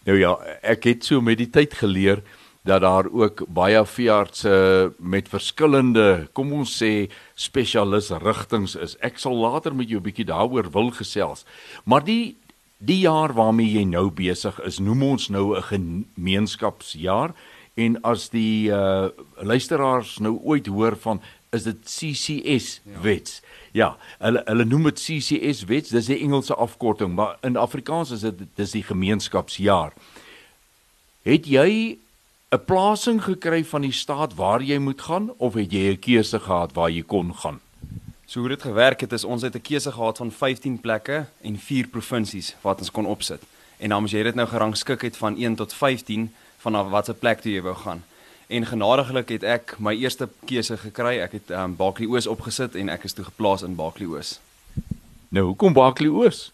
Nou 0.05 0.17
ja, 0.17 0.36
ek 0.65 0.88
het 0.89 1.05
so 1.05 1.22
met 1.22 1.38
die 1.38 1.50
tyd 1.50 1.75
geleer 1.77 2.24
dat 2.65 2.81
daar 2.81 3.08
ook 3.10 3.43
baie 3.50 3.81
veeartse 3.86 4.93
met 4.98 5.29
verskillende, 5.29 6.27
kom 6.34 6.53
ons 6.53 6.74
sê, 6.77 7.10
spesialis 7.38 8.12
rigtings 8.22 8.75
is. 8.77 8.96
Ek 9.01 9.17
sal 9.22 9.38
later 9.38 9.74
met 9.74 9.90
jou 9.90 10.00
'n 10.00 10.05
bietjie 10.09 10.25
daaroor 10.25 10.72
wil 10.72 10.92
gesels. 10.92 11.46
Maar 11.85 12.03
die 12.03 12.37
die 12.77 13.00
jaar 13.05 13.33
waarmee 13.33 13.74
jy 13.77 13.83
nou 13.85 14.09
besig 14.09 14.59
is, 14.66 14.79
noem 14.79 15.03
ons 15.03 15.29
nou 15.29 15.55
'n 15.57 15.61
gemeenskapsjaar 15.61 17.33
en 17.75 18.01
as 18.01 18.29
die 18.29 18.70
uh 18.70 19.09
luisteraars 19.37 20.20
nou 20.20 20.40
ooit 20.44 20.68
hoor 20.68 20.96
van 20.96 21.22
is 21.51 21.64
dit 21.64 21.77
CCS 21.83 22.81
wets. 23.01 23.40
Ja. 23.42 23.50
Ja, 23.72 23.96
hulle 24.20 24.42
hulle 24.46 24.66
noem 24.68 24.90
dit 24.90 25.00
CCS 25.00 25.64
wets, 25.70 25.94
dis 25.96 26.09
'n 26.09 26.20
Engelse 26.27 26.55
afkorting, 26.55 27.16
maar 27.16 27.37
in 27.42 27.55
Afrikaans 27.55 28.11
is 28.11 28.20
dit 28.20 28.40
dis 28.55 28.72
die 28.72 28.83
gemeenskapsjaar. 28.83 29.94
Het 31.24 31.46
jy 31.46 31.98
'n 32.51 32.66
plasing 32.66 33.24
gekry 33.24 33.64
van 33.66 33.81
die 33.81 33.92
staat 33.92 34.35
waar 34.35 34.61
jy 34.61 34.77
moet 34.77 35.01
gaan 35.01 35.31
of 35.37 35.53
het 35.53 35.72
jy 35.72 35.92
'n 35.92 36.00
keuse 36.00 36.40
gehad 36.40 36.74
waar 36.74 36.90
jy 36.90 37.03
kon 37.03 37.35
gaan? 37.35 37.59
So 38.25 38.40
hoe 38.40 38.50
dit 38.50 38.61
gewerk 38.61 39.00
het 39.01 39.11
is 39.11 39.24
ons 39.24 39.42
het 39.42 39.55
'n 39.55 39.61
keuse 39.61 39.92
gehad 39.92 40.18
van 40.18 40.31
15 40.31 40.79
plekke 40.79 41.25
en 41.42 41.59
4 41.59 41.87
provinsies 41.87 42.55
wat 42.61 42.79
ons 42.79 42.92
kon 42.92 43.05
opsit. 43.05 43.42
En 43.77 43.90
dan 43.90 44.01
moet 44.01 44.11
jy 44.11 44.24
dit 44.24 44.35
nou 44.35 44.48
gerangskik 44.48 45.01
het 45.01 45.18
van 45.18 45.37
1 45.37 45.55
tot 45.55 45.74
15 45.74 46.33
van 46.57 46.90
watter 46.90 47.14
plek 47.14 47.42
toe 47.42 47.51
jy 47.51 47.61
wou 47.61 47.75
gaan 47.75 48.03
en 48.51 48.66
genadiglik 48.68 49.29
het 49.37 49.44
ek 49.48 49.75
my 49.79 49.94
eerste 49.96 50.27
keuse 50.50 50.75
gekry. 50.77 51.20
Ek 51.24 51.37
het 51.40 51.51
um, 51.55 51.75
Baaklie 51.79 52.09
Oos 52.11 52.27
opgesit 52.27 52.75
en 52.75 52.92
ek 52.92 53.07
is 53.07 53.16
toe 53.16 53.25
geplaas 53.25 53.64
in 53.64 53.77
Baaklie 53.79 54.09
Oos. 54.11 54.40
Nou, 55.31 55.46
hoekom 55.53 55.74
Baaklie 55.74 56.11
Oos? 56.11 56.50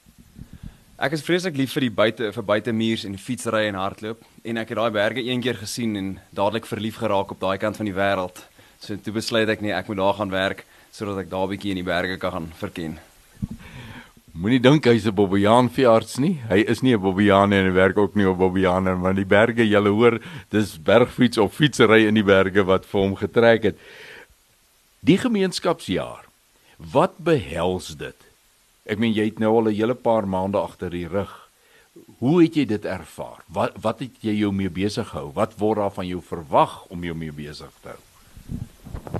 Ek 0.97 1.13
is 1.13 1.21
vreeslik 1.25 1.57
lief 1.57 1.73
vir 1.75 1.87
die 1.87 1.93
buite 1.93 2.31
vir 2.33 2.45
buitemuurs 2.51 3.05
en 3.05 3.17
fietsry 3.21 3.67
en 3.69 3.77
hardloop 3.77 4.23
en 4.49 4.61
ek 4.61 4.71
het 4.73 4.79
daai 4.79 4.93
berge 4.95 5.25
een 5.25 5.41
keer 5.45 5.57
gesien 5.57 5.97
en 5.97 6.07
dadelik 6.33 6.69
verlief 6.69 6.97
geraak 7.01 7.33
op 7.33 7.41
daai 7.41 7.57
kant 7.61 7.77
van 7.77 7.89
die 7.89 7.97
wêreld. 7.97 8.41
So 8.81 8.97
toe 8.97 9.13
besluit 9.13 9.49
ek 9.49 9.61
nee, 9.61 9.73
ek 9.73 9.89
moet 9.89 10.01
daar 10.01 10.17
gaan 10.21 10.33
werk 10.33 10.65
sodat 10.93 11.25
ek 11.25 11.29
daar 11.29 11.45
'n 11.45 11.53
bietjie 11.53 11.73
in 11.73 11.81
die 11.81 11.89
berge 11.91 12.17
kan 12.17 12.31
gaan 12.31 12.49
verken. 12.57 12.97
Moenie 14.37 14.59
dink 14.61 14.85
hy's 14.85 15.07
'n 15.09 15.15
Bobbejaan 15.17 15.65
veearts 15.73 16.19
nie. 16.21 16.37
Hy 16.45 16.61
is 16.69 16.83
nie 16.83 16.93
'n 16.93 17.01
Bobbejaan 17.01 17.53
en 17.53 17.65
hy 17.65 17.73
werk 17.73 17.97
ook 17.97 18.13
nie 18.15 18.29
op 18.29 18.37
Bobbejaan 18.37 18.83
nie, 18.83 18.93
want 18.93 19.15
die 19.15 19.25
berge, 19.25 19.65
jy 19.65 19.81
hoor, 19.81 20.19
dis 20.51 20.77
bergfiets 20.77 21.39
of 21.39 21.55
fietsery 21.55 22.05
in 22.05 22.13
die 22.13 22.23
berge 22.23 22.63
wat 22.63 22.85
vir 22.85 23.01
hom 23.01 23.15
getrek 23.15 23.63
het. 23.63 23.77
Die 25.01 25.17
gemeenskapsjaar. 25.17 26.25
Wat 26.77 27.17
behels 27.17 27.97
dit? 27.97 28.15
Ek 28.85 28.99
meen 28.99 29.13
jy 29.13 29.25
het 29.25 29.39
nou 29.39 29.55
al 29.57 29.69
'n 29.69 29.73
hele 29.73 29.95
paar 29.95 30.27
maande 30.27 30.59
agter 30.59 30.91
die 30.91 31.07
rug. 31.07 31.49
Hoe 32.19 32.43
het 32.43 32.53
jy 32.53 32.65
dit 32.65 32.85
ervaar? 32.85 33.41
Wat 33.47 33.73
wat 33.81 33.99
het 33.99 34.21
jy 34.21 34.37
jou 34.37 34.51
mee 34.51 34.69
besig 34.69 35.07
gehou? 35.07 35.31
Wat 35.33 35.57
word 35.57 35.77
daar 35.77 35.91
van 35.91 36.07
jou 36.07 36.21
verwag 36.21 36.85
om 36.89 37.03
jou 37.03 37.15
mee 37.15 37.31
besig 37.31 37.73
te 37.81 37.89
hou? 37.89 38.01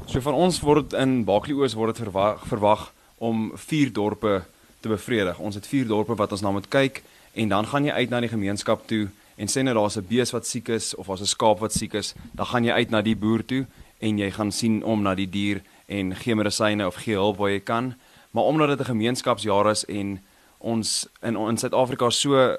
So 0.05 0.21
van 0.21 0.33
ons 0.33 0.59
word 0.59 0.93
in 0.93 1.25
Baklioos 1.25 1.73
word 1.73 1.95
dit 1.95 2.05
verwag, 2.05 2.45
verwag 2.45 2.93
om 3.17 3.51
vier 3.55 3.91
dorpe 3.91 4.45
te 4.79 4.89
bevredig. 4.89 5.39
Ons 5.39 5.55
het 5.55 5.67
vier 5.67 5.87
dorpe 5.87 6.15
wat 6.15 6.31
ons 6.31 6.41
na 6.41 6.51
moet 6.51 6.67
kyk 6.69 7.03
en 7.33 7.49
dan 7.49 7.67
gaan 7.67 7.85
jy 7.85 7.91
uit 7.91 8.09
na 8.09 8.19
die 8.19 8.29
gemeenskap 8.29 8.87
toe 8.87 9.07
en 9.37 9.47
sê 9.47 9.63
net 9.63 9.75
daar's 9.75 9.97
'n 9.97 10.07
bees 10.09 10.31
wat 10.31 10.45
siek 10.45 10.69
is 10.69 10.95
of 10.95 11.07
daar's 11.07 11.21
'n 11.21 11.33
skaap 11.35 11.59
wat 11.59 11.73
siek 11.73 11.93
is, 11.93 12.13
dan 12.33 12.45
gaan 12.45 12.63
jy 12.63 12.71
uit 12.71 12.89
na 12.89 13.01
die 13.01 13.15
boer 13.15 13.45
toe 13.45 13.65
en 13.99 14.17
jy 14.17 14.31
gaan 14.31 14.51
sien 14.51 14.83
om 14.83 15.01
na 15.01 15.15
die 15.15 15.29
dier 15.29 15.61
en 15.87 16.15
gee 16.15 16.35
medisyne 16.35 16.87
of 16.87 16.95
gee 16.95 17.15
hulp 17.15 17.37
waar 17.37 17.49
jy 17.49 17.59
kan. 17.59 17.95
Maar 18.31 18.43
omdat 18.43 18.67
dit 18.67 18.79
'n 18.79 18.91
gemeenskapsjaar 18.91 19.71
is 19.71 19.85
en 19.85 20.21
ons 20.57 21.07
in 21.21 21.35
in 21.35 21.57
Suid-Afrika 21.57 22.09
so 22.09 22.57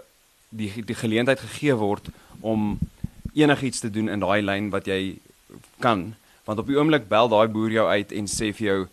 die 0.48 0.72
die 0.85 0.94
geleentheid 0.94 1.40
gegee 1.40 1.74
word 1.74 2.09
om 2.40 2.78
enigiets 3.35 3.81
te 3.81 3.90
doen 3.90 4.09
in 4.09 4.20
daai 4.20 4.42
lyn 4.42 4.70
wat 4.70 4.87
jy 4.87 5.18
kan, 5.78 6.14
want 6.44 6.59
op 6.59 6.66
die 6.66 6.76
oomblik 6.76 7.09
bel 7.09 7.28
daai 7.28 7.48
boer 7.48 7.70
jou 7.70 7.88
uit 7.88 8.12
en 8.12 8.26
sê 8.26 8.52
vir 8.54 8.66
jou 8.66 8.87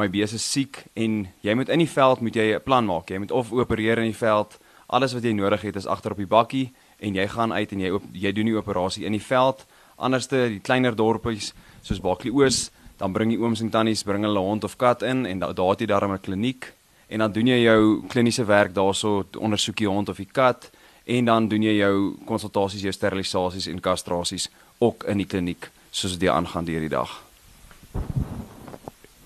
my 0.00 0.08
bees 0.10 0.32
is 0.36 0.44
siek 0.44 0.84
en 0.98 1.22
jy 1.44 1.54
moet 1.54 1.70
in 1.72 1.82
die 1.82 1.90
veld 1.90 2.22
moet 2.24 2.36
jy 2.36 2.54
'n 2.56 2.64
plan 2.64 2.86
maak. 2.86 3.10
Jy 3.10 3.18
moet 3.18 3.30
of 3.30 3.52
opereer 3.52 3.98
in 3.98 4.10
die 4.10 4.16
veld. 4.16 4.58
Alles 4.88 5.12
wat 5.12 5.22
jy 5.22 5.32
nodig 5.32 5.62
het 5.62 5.76
is 5.76 5.86
agter 5.86 6.12
op 6.12 6.16
die 6.16 6.26
bakkie 6.26 6.72
en 6.98 7.14
jy 7.14 7.26
gaan 7.28 7.52
uit 7.52 7.72
en 7.72 7.80
jy 7.80 8.00
jy 8.12 8.32
doen 8.32 8.46
die 8.46 8.56
operasie 8.56 9.04
in 9.04 9.12
die 9.12 9.22
veld. 9.22 9.66
Anderste 9.96 10.48
die 10.48 10.60
kleiner 10.60 10.96
dorpies 10.96 11.52
soos 11.82 12.00
Baklie 12.00 12.32
Oos, 12.32 12.70
dan 12.98 13.12
bring 13.12 13.30
die 13.30 13.38
ooms 13.38 13.60
en 13.60 13.70
tannies 13.70 14.02
bring 14.02 14.24
hulle 14.24 14.40
hond 14.40 14.64
of 14.64 14.76
kat 14.76 15.02
in 15.02 15.26
en 15.26 15.38
daar 15.38 15.54
daar 15.54 15.70
het 15.70 15.80
jy 15.80 15.86
daar 15.86 16.08
'n 16.08 16.20
kliniek 16.20 16.72
en 17.08 17.18
dan 17.18 17.32
doen 17.32 17.46
jy 17.46 17.62
jou 17.62 18.06
kliniese 18.08 18.44
werk 18.44 18.74
daarso 18.74 19.24
ondersoek 19.38 19.80
jy 19.80 19.86
hond 19.86 20.08
of 20.08 20.16
die 20.16 20.28
kat 20.32 20.70
en 21.04 21.24
dan 21.24 21.48
doen 21.48 21.62
jy 21.62 21.76
jou 21.76 22.16
konsultasies, 22.26 22.82
jou 22.82 22.92
sterilisasies 22.92 23.66
en 23.66 23.80
kastrasies 23.80 24.48
ook 24.78 25.04
in 25.04 25.18
die 25.18 25.26
kliniek 25.26 25.70
soos 25.90 26.18
dit 26.18 26.28
aangaan 26.30 26.64
deur 26.64 26.80
die 26.80 26.88
dag. 26.88 27.22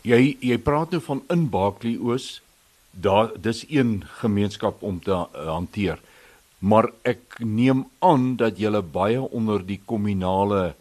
Jy 0.04 0.34
jy 0.44 0.58
praat 0.60 0.90
nou 0.92 0.98
van 1.00 1.22
in 1.32 1.46
Baaklie 1.48 1.96
Oos. 1.96 2.42
Daar 2.92 3.30
dis 3.40 3.62
een 3.72 4.02
gemeenskap 4.20 4.82
om 4.84 4.98
te 5.00 5.14
uh, 5.16 5.46
hanteer. 5.48 5.96
Maar 6.60 6.90
ek 7.08 7.38
neem 7.40 7.86
aan 8.04 8.34
dat 8.36 8.60
jy 8.60 8.82
baie 8.92 9.22
onder 9.32 9.64
die 9.64 9.80
kommunale 9.84 10.74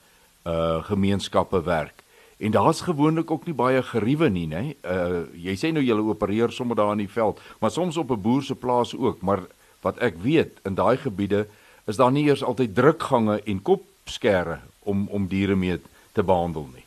uh 0.44 0.84
gemeenskappe 0.84 1.64
werk. 1.64 2.04
En 2.38 2.52
daar's 2.52 2.82
gewoonlik 2.84 3.32
ook 3.32 3.46
nie 3.48 3.56
baie 3.56 3.80
geriewe 3.84 4.28
nie, 4.30 4.48
nê? 4.48 4.76
Uh 4.84 5.24
jy 5.40 5.56
sê 5.56 5.72
nou 5.72 5.84
jy 5.84 5.96
opereer 5.96 6.52
sommer 6.52 6.76
daar 6.76 6.92
in 6.92 7.06
die 7.06 7.16
veld, 7.16 7.40
maar 7.64 7.72
soms 7.72 7.98
op 7.98 8.12
'n 8.12 8.22
boer 8.22 8.44
se 8.44 8.56
plaas 8.56 8.92
ook, 8.96 9.22
maar 9.22 9.48
wat 9.82 10.04
ek 10.04 10.20
weet 10.20 10.60
in 10.68 10.76
daai 10.76 10.98
gebiede 10.98 11.48
is 11.88 11.96
daar 11.96 12.12
nie 12.12 12.28
eers 12.28 12.44
altyd 12.44 12.76
drukgange 12.76 13.40
en 13.40 13.62
kopskere 13.62 14.60
om 14.84 15.08
om 15.08 15.28
diere 15.28 15.56
mee 15.56 15.80
te 16.12 16.24
behandel 16.24 16.68
nie. 16.76 16.83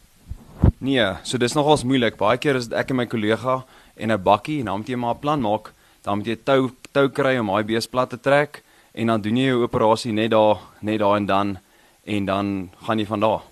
Nee, 0.79 1.05
so 1.25 1.39
dis 1.41 1.55
nogals 1.57 1.87
moeilik. 1.89 2.19
Baie 2.21 2.37
keer 2.37 2.59
is 2.59 2.69
ek 2.69 2.91
en 2.93 2.99
my 3.01 3.07
kollega 3.09 3.63
en 3.97 4.13
'n 4.13 4.23
bakkie 4.23 4.59
en 4.61 4.67
dan 4.67 4.79
moet 4.81 4.89
jy 4.89 4.97
maar 4.97 5.15
'n 5.15 5.21
plan 5.21 5.41
maak. 5.41 5.73
Dan 6.03 6.19
moet 6.19 6.27
jy 6.27 6.37
tou 6.45 6.71
tou 6.93 7.09
kry 7.09 7.39
om 7.39 7.47
daai 7.47 7.65
bees 7.65 7.87
plat 7.87 8.11
te 8.11 8.21
trek 8.21 8.63
en 8.93 9.07
dan 9.07 9.21
doen 9.21 9.37
jy 9.37 9.47
jou 9.47 9.63
operasie 9.63 10.13
net 10.13 10.31
daar 10.31 10.61
net 10.81 10.99
daar 10.99 11.17
en 11.17 11.27
dan 11.27 11.59
en 12.05 12.25
dan 12.25 12.71
gaan 12.83 12.99
jy 12.99 13.07
van 13.07 13.21
daar. 13.21 13.43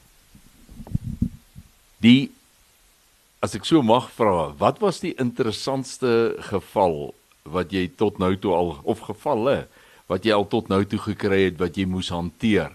Die 2.01 2.31
as 3.41 3.55
ek 3.55 3.65
so 3.65 3.83
mag 3.83 4.11
vra, 4.11 4.53
wat 4.59 4.79
was 4.81 5.01
die 5.01 5.15
interessantste 5.15 6.37
geval 6.39 7.15
wat 7.43 7.73
jy 7.73 7.91
tot 7.97 8.19
nou 8.19 8.37
toe 8.37 8.53
al 8.53 8.81
of 8.85 9.01
gevalle 9.01 9.67
wat 10.09 10.25
jy 10.25 10.33
al 10.33 10.49
tot 10.49 10.69
nou 10.69 10.85
toe 10.85 10.99
gekry 10.99 11.45
het 11.45 11.59
wat 11.59 11.77
jy 11.77 11.87
moes 11.87 12.09
hanteer 12.09 12.71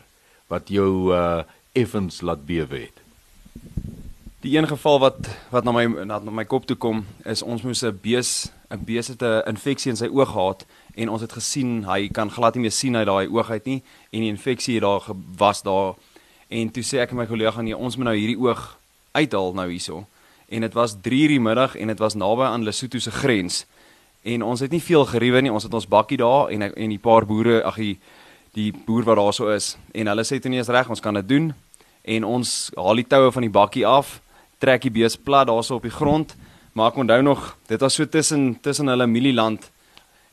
wat 0.48 0.70
jou 0.70 1.14
uh 1.14 1.44
effens 1.74 2.22
laat 2.22 2.46
bewe 2.46 2.80
het? 2.90 3.09
Die 4.40 4.58
een 4.58 4.68
geval 4.68 5.00
wat 5.00 5.18
wat 5.50 5.64
na 5.64 5.72
my 5.72 5.86
na, 5.86 6.20
na 6.20 6.32
my 6.32 6.46
kop 6.48 6.64
toe 6.66 6.78
kom 6.80 7.02
is 7.28 7.42
ons 7.44 7.62
moes 7.62 7.84
'n 7.84 8.00
bees 8.02 8.52
'n 8.72 8.86
bees 8.86 9.08
het 9.08 9.22
'n 9.22 9.44
infeksie 9.52 9.92
in 9.92 9.98
sy 9.98 10.08
oog 10.08 10.32
gehad 10.32 10.66
en 10.96 11.10
ons 11.10 11.22
het 11.22 11.32
gesien 11.32 11.84
hy 11.84 12.08
kan 12.08 12.32
glad 12.32 12.56
nie 12.56 12.62
meer 12.62 12.72
sien 12.72 12.96
uit 12.96 13.06
daai 13.06 13.28
oog 13.28 13.50
uit 13.50 13.66
nie 13.66 13.84
en 14.12 14.20
die 14.20 14.30
infeksie 14.30 14.74
het 14.74 14.84
daar 14.84 15.04
was 15.38 15.62
daar. 15.62 15.96
En 16.48 16.72
toe 16.72 16.84
sê 16.84 17.00
ek 17.00 17.10
en 17.10 17.18
my 17.18 17.26
kollega 17.26 17.62
nee 17.62 17.78
ons 17.78 17.96
moet 17.96 18.06
nou 18.06 18.16
hierdie 18.16 18.40
oog 18.40 18.78
uithaal 19.12 19.54
nou 19.54 19.70
hierso. 19.70 20.08
En 20.48 20.62
dit 20.62 20.74
was 20.74 20.96
3:00 20.96 21.28
die 21.28 21.40
middag 21.40 21.76
en 21.76 21.88
dit 21.88 22.00
was 22.00 22.14
naby 22.14 22.44
aan 22.44 22.64
Lesotho 22.64 23.00
se 23.00 23.12
grens. 23.12 23.66
En 24.22 24.44
ons 24.44 24.60
het 24.60 24.72
nie 24.72 24.82
veel 24.82 25.06
geriewe 25.06 25.42
nie 25.42 25.52
ons 25.52 25.64
het 25.64 25.74
ons 25.74 25.88
bakkie 25.88 26.18
daar 26.18 26.50
en 26.50 26.62
en 26.62 26.90
die 26.90 27.00
paar 27.00 27.26
boere 27.26 27.64
ag 27.64 27.76
die 27.76 28.00
die 28.54 28.74
boer 28.86 29.04
wat 29.04 29.18
daarso 29.18 29.50
is. 29.50 29.78
En 29.92 30.08
hulle 30.08 30.24
sê 30.24 30.40
toe 30.40 30.50
nie 30.50 30.60
is 30.60 30.68
reg 30.68 30.90
ons 30.90 31.02
kan 31.02 31.14
dit 31.14 31.28
doen. 31.28 31.54
En 32.04 32.24
ons 32.24 32.72
haal 32.76 32.96
die 32.96 33.08
toue 33.08 33.32
van 33.32 33.42
die 33.42 33.52
bakkie 33.52 33.88
af 33.88 34.22
trek 34.60 34.86
die 34.86 34.94
bees 34.94 35.18
plat 35.18 35.48
daarso 35.48 35.80
op 35.80 35.88
die 35.88 35.94
grond. 35.94 36.36
Maar 36.74 36.92
ek 36.92 37.02
onthou 37.02 37.22
nog, 37.26 37.58
dit 37.68 37.82
was 37.82 37.96
so 37.98 38.06
tussen 38.06 38.60
tussen 38.62 38.88
hulle 38.88 39.08
mielieland 39.08 39.72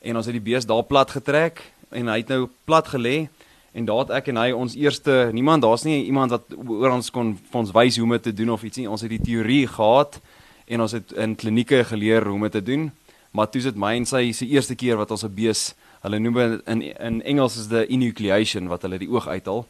en 0.01 0.17
ons 0.17 0.27
het 0.29 0.37
die 0.37 0.45
bees 0.45 0.67
daar 0.69 0.85
plat 0.87 1.11
getrek 1.11 1.63
en 1.91 2.11
hy 2.13 2.21
het 2.21 2.29
nou 2.31 2.47
plat 2.69 2.87
gelê 2.93 3.29
en 3.77 3.89
daar 3.89 4.05
het 4.05 4.13
ek 4.21 4.31
en 4.33 4.41
hy 4.41 4.51
ons 4.57 4.77
eerste 4.79 5.31
niemand 5.37 5.65
daar's 5.65 5.87
nie 5.87 6.05
iemand 6.07 6.35
wat 6.35 6.53
oor 6.57 6.95
ons 6.95 7.11
kon 7.11 7.35
vir 7.37 7.61
ons 7.61 7.73
wys 7.75 7.99
hoe 7.99 8.07
om 8.07 8.15
dit 8.17 8.29
te 8.29 8.35
doen 8.37 8.53
of 8.55 8.63
iets 8.65 8.81
nie. 8.81 8.89
Ons 8.91 9.05
het 9.07 9.13
die 9.13 9.23
teorie 9.23 9.67
gehad 9.69 10.21
en 10.67 10.85
ons 10.85 10.95
het 10.97 11.13
in 11.13 11.35
klinieke 11.39 11.83
geleer 11.85 12.25
hoe 12.27 12.37
om 12.37 12.47
dit 12.49 12.57
te 12.59 12.65
doen. 12.65 12.91
Maar 13.37 13.51
toe 13.51 13.61
is 13.61 13.69
dit 13.69 13.77
my 13.81 13.93
en 13.99 14.07
sy 14.09 14.31
se 14.33 14.49
eerste 14.49 14.77
keer 14.79 14.97
wat 14.97 15.11
ons 15.11 15.25
'n 15.25 15.35
bees, 15.35 15.75
hulle 16.03 16.19
noem 16.19 16.39
in 16.67 16.83
in 16.83 17.23
Engels 17.23 17.57
is 17.57 17.69
the 17.69 17.87
enucleation 17.87 18.69
wat 18.69 18.83
hulle 18.83 18.99
die 18.99 19.11
oog 19.11 19.29
uithaal. 19.29 19.67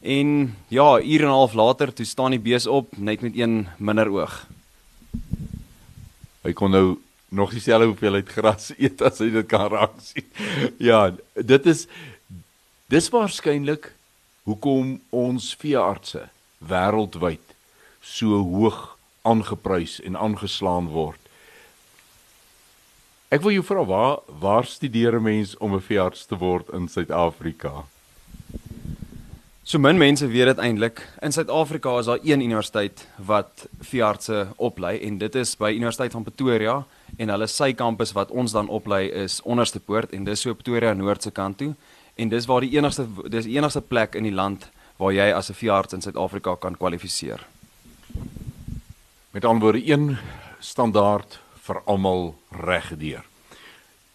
En 0.00 0.56
ja, 0.68 1.00
uur 1.00 1.20
en 1.20 1.26
'n 1.26 1.38
half 1.40 1.52
later, 1.52 1.92
toe 1.92 2.06
staan 2.06 2.30
die 2.30 2.40
bees 2.40 2.66
op 2.66 2.96
net 2.96 3.20
met 3.20 3.36
een 3.36 3.68
minder 3.78 4.08
oog. 4.08 4.46
Hy 6.40 6.52
kon 6.52 6.70
nou 6.70 6.98
nog 7.28 7.50
dieselfde 7.50 7.86
hoeveelheid 7.86 8.28
gras 8.28 8.72
eet 8.78 9.02
as 9.02 9.18
hy 9.18 9.30
dit 9.30 9.46
kan 9.46 9.70
raak 9.70 9.98
sien. 10.00 10.24
Ja, 10.78 11.14
dit 11.34 11.66
is 11.66 11.86
dis 12.86 13.08
waarskynlik 13.08 13.92
hoekom 14.42 15.00
ons 15.10 15.52
veeartse 15.60 16.28
wêreldwyd 16.58 17.54
so 18.00 18.40
hoog 18.40 18.96
aangeprys 19.22 20.00
en 20.00 20.16
aangeslaan 20.16 20.88
word. 20.88 21.20
Ek 23.28 23.42
wil 23.44 23.58
jou 23.58 23.64
vra 23.66 23.84
waar 23.84 24.16
waar 24.40 24.64
studeer 24.64 25.18
'n 25.18 25.22
mens 25.22 25.56
om 25.56 25.74
'n 25.74 25.84
veearts 25.84 26.26
te 26.26 26.36
word 26.36 26.68
in 26.72 26.88
Suid-Afrika? 26.88 27.84
So 29.68 29.76
min 29.76 29.98
mense 30.00 30.24
weet 30.32 30.48
dit 30.48 30.60
eintlik. 30.64 31.02
In 31.20 31.32
Suid-Afrika 31.32 31.98
is 31.98 32.06
daar 32.08 32.22
een 32.24 32.40
universiteit 32.40 33.02
wat 33.20 33.66
veeartse 33.84 34.46
oplei 34.56 34.94
en 35.04 35.18
dit 35.20 35.34
is 35.34 35.50
by 35.60 35.68
Universiteit 35.76 36.14
van 36.16 36.22
Pretoria 36.24 36.76
en 37.18 37.28
hulle 37.28 37.46
sy 37.52 37.74
kampus 37.76 38.14
wat 38.16 38.30
ons 38.32 38.54
dan 38.56 38.70
oplei 38.72 39.10
is 39.12 39.42
onderste 39.44 39.82
poort 39.84 40.14
en 40.16 40.24
dis 40.24 40.40
so 40.40 40.56
Pretoria 40.56 40.94
noordse 40.96 41.28
kant 41.36 41.58
toe 41.60 41.74
en 42.16 42.32
dis 42.32 42.48
waar 42.48 42.64
die 42.64 42.70
enigste 42.78 43.04
dis 43.28 43.44
die 43.44 43.58
enigste 43.58 43.82
plek 43.84 44.16
in 44.16 44.24
die 44.24 44.32
land 44.32 44.64
waar 44.96 45.12
jy 45.12 45.26
as 45.36 45.50
'n 45.50 45.58
veearts 45.60 45.92
in 45.92 46.00
Suid-Afrika 46.00 46.54
kan 46.56 46.76
kwalifiseer. 46.76 47.44
Met 49.32 49.44
ander 49.44 49.62
woorde 49.62 49.84
een 49.84 50.16
standaard 50.60 51.40
vir 51.60 51.82
almal 51.84 52.34
regdeur. 52.50 53.24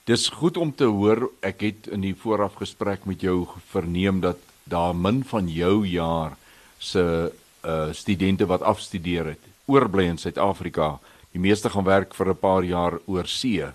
Dis 0.06 0.30
goed 0.30 0.58
om 0.58 0.76
te 0.76 0.86
hoor. 0.86 1.30
Ek 1.42 1.62
het 1.62 1.88
in 1.88 2.02
die 2.02 2.16
voorafgesprek 2.16 3.06
met 3.06 3.22
jou 3.22 3.48
verneem 3.70 4.20
dat 4.20 4.38
daar 4.64 4.96
min 4.96 5.24
van 5.24 5.50
jou 5.50 5.88
jaar 5.88 6.38
se 6.80 7.32
uh 7.66 7.92
studente 7.92 8.46
wat 8.46 8.62
afstudeer 8.62 9.26
het 9.26 9.40
oorbly 9.66 10.04
in 10.04 10.18
Suid-Afrika. 10.18 11.00
Die 11.32 11.40
meeste 11.40 11.70
gaan 11.70 11.88
werk 11.88 12.14
vir 12.14 12.30
'n 12.30 12.40
paar 12.40 12.64
jaar 12.64 13.00
oor 13.06 13.28
see. 13.28 13.66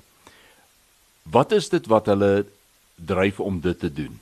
Wat 1.23 1.53
is 1.53 1.69
dit 1.69 1.87
wat 1.87 2.07
hulle 2.07 2.47
dryf 2.95 3.41
om 3.41 3.61
dit 3.61 3.79
te 3.79 3.93
doen? 3.93 4.21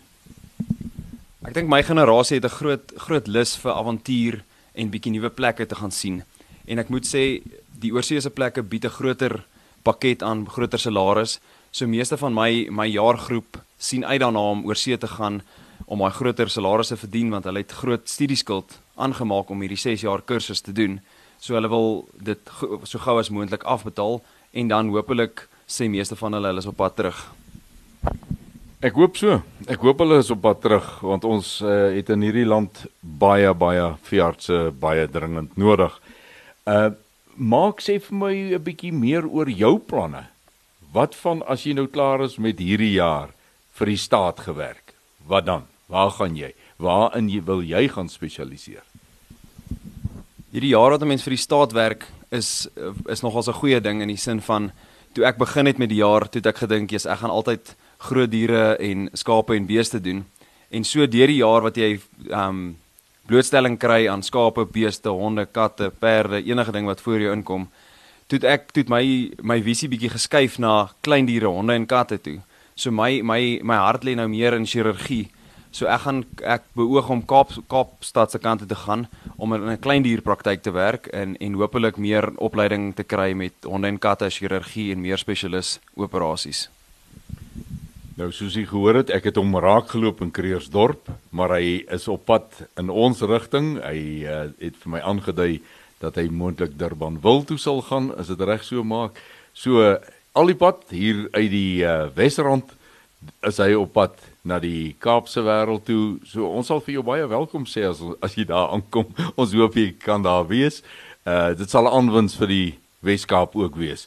Ek 1.46 1.54
dink 1.54 1.68
my 1.68 1.82
generasie 1.82 2.36
het 2.36 2.44
'n 2.44 2.58
groot 2.58 2.92
groot 2.96 3.26
lus 3.26 3.56
vir 3.56 3.72
avontuur 3.72 4.44
en 4.74 4.90
bietjie 4.90 5.12
nuwe 5.12 5.30
plekke 5.30 5.66
te 5.66 5.74
gaan 5.74 5.92
sien. 5.92 6.22
En 6.66 6.78
ek 6.78 6.88
moet 6.88 7.06
sê 7.06 7.42
die 7.80 7.92
oorseese 7.92 8.30
plekke 8.30 8.62
bied 8.62 8.84
'n 8.84 8.96
groter 8.98 9.44
pakket 9.82 10.22
aan, 10.22 10.48
groter 10.48 10.78
salaris. 10.78 11.38
So 11.70 11.86
meeste 11.86 12.16
van 12.16 12.34
my 12.34 12.66
my 12.70 12.86
jaargroep 12.86 13.60
sien 13.78 14.04
uit 14.04 14.20
daarna 14.20 14.40
om 14.40 14.66
oorsee 14.66 14.98
te 14.98 15.06
gaan 15.06 15.42
om 15.84 15.98
daai 15.98 16.16
groter 16.16 16.50
salarisse 16.50 16.96
verdien 16.96 17.30
want 17.30 17.44
hulle 17.44 17.62
het 17.62 17.72
groot 17.72 18.08
studieskuld 18.08 18.78
aangemaak 18.96 19.50
om 19.50 19.60
hierdie 19.60 19.80
6 19.80 20.06
jaar 20.06 20.22
kursus 20.22 20.60
te 20.60 20.72
doen. 20.72 21.00
So 21.38 21.54
hulle 21.54 21.68
wil 21.68 22.06
dit 22.16 22.52
so 22.84 22.98
gou 22.98 23.18
as 23.20 23.30
moontlik 23.30 23.64
afbetaal 23.64 24.22
en 24.52 24.68
dan 24.68 24.88
hopelik 24.94 25.46
sê 25.68 25.88
meeste 25.90 26.16
van 26.16 26.32
hulle 26.32 26.52
hulle 26.52 26.64
is 26.64 26.70
op 26.70 26.78
pad 26.80 26.96
terug. 26.96 27.18
Ek 28.84 28.94
hoop 28.94 29.16
so. 29.16 29.40
Ek 29.66 29.82
hoop 29.82 30.00
hulle 30.04 30.20
is 30.22 30.30
op 30.30 30.42
pad 30.44 30.62
terug 30.64 30.86
want 31.04 31.24
ons 31.24 31.56
uh, 31.64 31.90
het 31.96 32.12
in 32.12 32.24
hierdie 32.24 32.46
land 32.46 32.86
baie 33.00 33.52
baie 33.54 33.90
veeartse 34.08 34.70
baie 34.80 35.08
dringend 35.10 35.56
nodig. 35.56 35.92
Uh 36.64 36.92
maak 37.36 37.82
sê 37.84 37.98
vir 38.00 38.16
my 38.16 38.34
'n 38.56 38.64
bietjie 38.64 38.92
meer 38.92 39.26
oor 39.28 39.48
jou 39.50 39.76
planne. 39.78 40.24
Wat 40.92 41.14
van 41.14 41.42
as 41.44 41.66
jy 41.66 41.74
nou 41.76 41.86
klaar 41.86 42.22
is 42.24 42.38
met 42.38 42.58
hierdie 42.58 42.96
jaar 42.96 43.28
vir 43.76 43.86
die 43.86 44.00
staat 44.00 44.40
gewerk? 44.40 44.85
Wat 45.26 45.46
dan? 45.46 45.66
Waar 45.86 46.10
gaan 46.10 46.36
jy? 46.36 46.54
Waarin 46.76 47.28
jy 47.30 47.42
wil 47.44 47.62
jy 47.62 47.88
gaan 47.88 48.08
spesialiseer? 48.08 48.84
Hierdie 50.50 50.74
jaar 50.74 50.90
wat 50.90 51.02
'n 51.02 51.08
mens 51.08 51.22
vir 51.22 51.34
die 51.34 51.44
staat 51.46 51.72
werk 51.72 52.06
is 52.30 52.68
is 53.06 53.22
nogals 53.22 53.48
'n 53.48 53.60
goeie 53.60 53.80
ding 53.80 54.02
in 54.02 54.08
die 54.08 54.16
sin 54.16 54.40
van 54.40 54.72
toe 55.12 55.24
ek 55.24 55.38
begin 55.38 55.66
het 55.66 55.78
met 55.78 55.88
die 55.88 56.02
jaar, 56.04 56.28
toe 56.28 56.42
ek 56.44 56.56
gedink 56.56 56.90
jy's 56.90 57.06
ek 57.06 57.18
gaan 57.18 57.30
altyd 57.30 57.74
groot 57.98 58.30
diere 58.30 58.76
en 58.78 59.08
skape 59.12 59.54
en 59.54 59.66
beeste 59.66 60.00
doen. 60.00 60.24
En 60.70 60.84
so 60.84 61.06
deur 61.06 61.26
die 61.26 61.40
jaar 61.40 61.62
wat 61.62 61.76
jy 61.76 62.00
um 62.30 62.76
blootstelling 63.26 63.78
kry 63.78 64.06
aan 64.08 64.22
skape, 64.22 64.64
beeste, 64.64 65.08
honde, 65.08 65.46
katte, 65.46 65.90
perde, 65.90 66.42
enige 66.46 66.72
ding 66.72 66.86
wat 66.86 67.00
voor 67.00 67.18
jou 67.20 67.32
inkom, 67.32 67.68
toe 68.26 68.38
ek 68.46 68.72
toe 68.72 68.84
my 68.88 69.32
my 69.42 69.62
visie 69.62 69.88
bietjie 69.88 70.10
geskuif 70.10 70.58
na 70.58 70.90
klein 71.00 71.26
diere, 71.26 71.46
honde 71.46 71.72
en 71.72 71.86
katte 71.86 72.18
toe. 72.18 72.40
So 72.76 72.90
my 72.90 73.22
my 73.22 73.60
my 73.62 73.76
hart 73.76 74.04
lê 74.04 74.14
nou 74.14 74.28
meer 74.28 74.54
in 74.54 74.66
chirurgie 74.66 75.30
So 75.76 75.84
ek 75.92 76.06
gaan 76.06 76.22
ek 76.40 76.64
beoog 76.78 77.10
om 77.12 77.20
Kaap 77.28 77.50
Kaapstad 77.68 78.32
se 78.32 78.38
kant 78.40 78.62
te 78.64 78.78
gaan 78.86 79.06
om 79.36 79.52
in 79.52 79.68
'n 79.68 79.82
klein 79.84 80.02
dierpraktyk 80.02 80.62
te 80.62 80.72
werk 80.72 81.06
en 81.12 81.36
en 81.36 81.58
hopelik 81.60 81.96
meer 81.96 82.32
opleiding 82.36 82.94
te 82.94 83.04
kry 83.04 83.34
met 83.34 83.52
honde 83.62 83.88
en 83.88 83.98
katte 83.98 84.30
chirurgie 84.30 84.92
en 84.92 85.00
meer 85.00 85.18
spesialis 85.18 85.78
operasies. 85.94 86.70
Nou 88.16 88.32
soos 88.32 88.54
jy 88.54 88.64
gehoor 88.64 88.94
het, 88.94 89.10
ek 89.10 89.24
het 89.24 89.36
hom 89.36 89.56
raak 89.56 89.88
geloop 89.88 90.22
in 90.22 90.30
Kreersdorp, 90.30 91.10
maar 91.30 91.50
hy 91.50 91.84
is 91.90 92.08
op 92.08 92.24
pad 92.24 92.48
in 92.78 92.88
ons 92.88 93.20
rigting. 93.20 93.76
Hy 93.82 94.24
uh, 94.24 94.48
het 94.58 94.76
vir 94.80 94.90
my 94.90 95.00
aangedui 95.00 95.60
dat 96.00 96.16
hy 96.16 96.28
moontlik 96.28 96.78
Durban 96.78 97.20
wil 97.20 97.44
toe 97.44 97.58
sal 97.58 97.82
gaan, 97.82 98.14
as 98.16 98.28
dit 98.28 98.40
reg 98.40 98.64
so 98.64 98.82
maak. 98.82 99.20
So 99.52 99.98
al 100.36 100.52
die 100.52 100.58
pad 100.58 100.84
hier 100.92 101.26
uit 101.32 101.50
die 101.52 101.84
uh, 101.84 102.08
Wesrand 102.16 102.74
is 103.48 103.58
hy 103.62 103.72
op 103.74 103.94
pad 103.96 104.20
na 104.46 104.58
die 104.62 104.94
Kaapse 105.02 105.42
wêreld 105.42 105.86
toe. 105.88 106.18
So 106.28 106.46
ons 106.46 106.68
sal 106.70 106.82
vir 106.84 106.98
jou 106.98 107.04
baie 107.06 107.26
welkom 107.30 107.64
sê 107.66 107.86
as 107.88 108.02
as 108.22 108.36
jy 108.36 108.44
daar 108.46 108.74
aankom. 108.76 109.08
Ons 109.40 109.56
hoop 109.56 109.74
jy 109.78 109.90
kan 110.02 110.22
daar 110.22 110.46
wees. 110.50 110.82
Uh 111.26 111.56
dit 111.56 111.70
sal 111.70 111.88
'n 111.88 111.96
aanwins 111.98 112.36
vir 112.38 112.52
die 112.52 112.68
Wes-Kaap 113.02 113.56
ook 113.56 113.76
wees. 113.80 114.06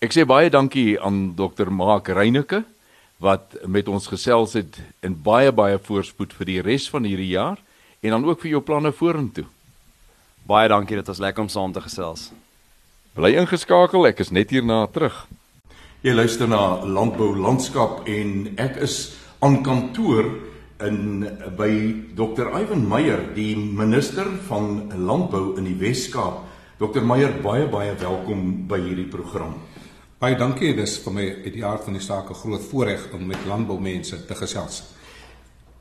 Ek 0.00 0.14
sê 0.14 0.24
baie 0.26 0.50
dankie 0.50 0.98
aan 1.00 1.34
Dr. 1.36 1.70
Mark 1.70 2.08
Reyneke 2.08 2.64
wat 3.18 3.56
met 3.66 3.88
ons 3.88 4.06
gesels 4.06 4.54
het 4.54 4.78
en 5.02 5.14
baie 5.22 5.52
baie 5.52 5.78
voorspoed 5.78 6.32
vir 6.32 6.46
die 6.46 6.60
res 6.62 6.88
van 6.88 7.04
hierdie 7.04 7.34
jaar 7.34 7.58
en 8.00 8.10
dan 8.10 8.24
ook 8.24 8.40
vir 8.40 8.50
jou 8.56 8.62
planne 8.62 8.92
vorentoe. 8.92 9.46
Baie 10.46 10.68
dankie, 10.68 10.96
dit 10.96 11.06
was 11.06 11.18
lekker 11.18 11.42
om 11.42 11.48
saam 11.50 11.72
te 11.72 11.82
gesels. 11.82 12.30
Bly 13.18 13.34
ingeskakel, 13.34 14.06
ek 14.06 14.22
is 14.22 14.30
net 14.30 14.54
hierna 14.54 14.86
terug. 14.86 15.26
Jy 15.98 16.12
luister 16.14 16.46
na 16.46 16.84
Landbou 16.86 17.32
Landskap 17.34 18.04
en 18.06 18.52
ek 18.62 18.76
is 18.86 19.16
aan 19.42 19.56
kantoor 19.66 20.28
in 20.86 21.24
by 21.58 21.72
Dr. 22.14 22.52
Ivan 22.54 22.84
Meyer, 22.86 23.24
die 23.34 23.56
minister 23.58 24.30
van 24.46 24.92
landbou 24.94 25.56
in 25.58 25.66
die 25.66 25.74
Wes-Kaap, 25.80 26.44
Dr 26.78 27.02
Meyer, 27.02 27.34
baie 27.42 27.66
baie 27.66 27.96
welkom 27.98 28.46
by 28.70 28.78
hierdie 28.84 29.08
program. 29.10 29.56
Baie 30.22 30.38
dankie, 30.38 30.70
dis 30.78 31.00
vir 31.02 31.16
my 31.18 31.26
uit 31.48 31.50
die 31.56 31.66
aard 31.66 31.90
van 31.90 31.98
die 31.98 32.04
saak 32.06 32.30
'n 32.30 32.40
groot 32.44 32.62
voorreg 32.70 33.10
om 33.18 33.26
met 33.26 33.42
landboumense 33.50 34.22
te 34.26 34.38
gesels. 34.38 34.94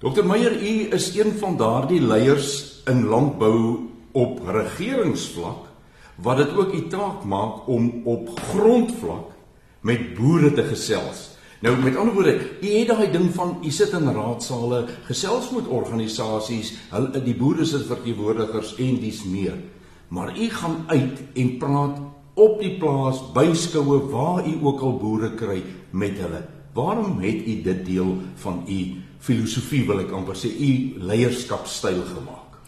Dr 0.02 0.26
Meyer, 0.26 0.58
u 0.58 0.90
is 0.98 1.14
een 1.14 1.38
van 1.38 1.58
daardie 1.58 2.02
leiers 2.02 2.82
in 2.88 3.06
landbou 3.06 3.86
op 4.14 4.42
regeringsvlak 4.50 5.70
wat 6.16 6.38
dit 6.38 6.58
ook 6.58 6.74
u 6.74 6.88
taak 6.88 7.24
maak 7.24 7.68
om 7.68 8.02
op 8.06 8.40
grondvlak 8.50 9.37
met 9.82 10.14
boere 10.18 10.54
te 10.54 10.64
gesels. 10.64 11.38
Nou 11.60 11.74
met 11.82 11.96
ander 11.98 12.14
woorde, 12.14 12.36
u 12.62 12.68
het 12.68 12.88
daai 12.92 13.12
ding 13.12 13.32
van 13.34 13.58
u 13.66 13.72
sit 13.74 13.94
in 13.98 14.12
raadsale, 14.14 14.84
gesels 15.08 15.50
met 15.56 15.70
organisasies, 15.74 16.76
hulle 16.92 17.24
die 17.26 17.36
boere 17.36 17.66
se 17.66 17.80
verteenwoordigers 17.88 18.76
en 18.78 19.00
dis 19.02 19.24
meer. 19.26 19.56
Maar 20.14 20.36
u 20.38 20.50
gaan 20.50 20.84
uit 20.88 21.24
en 21.34 21.58
praat 21.58 21.98
op 22.38 22.60
die 22.62 22.76
plaas, 22.78 23.24
by 23.34 23.50
skoue 23.58 24.04
waar 24.12 24.46
u 24.46 24.54
ook 24.62 24.84
al 24.86 25.00
boere 25.02 25.32
kry 25.34 25.64
met 25.92 26.20
hulle. 26.22 26.44
Waarom 26.78 27.18
het 27.24 27.48
u 27.50 27.56
dit 27.66 27.86
deel 27.86 28.18
van 28.44 28.62
u 28.70 28.82
filosofie 29.20 29.82
wil 29.88 30.04
ek 30.04 30.14
amper 30.14 30.38
sê 30.38 30.52
u 30.54 31.02
leierskapstyl 31.02 32.04
gemaak? 32.12 32.60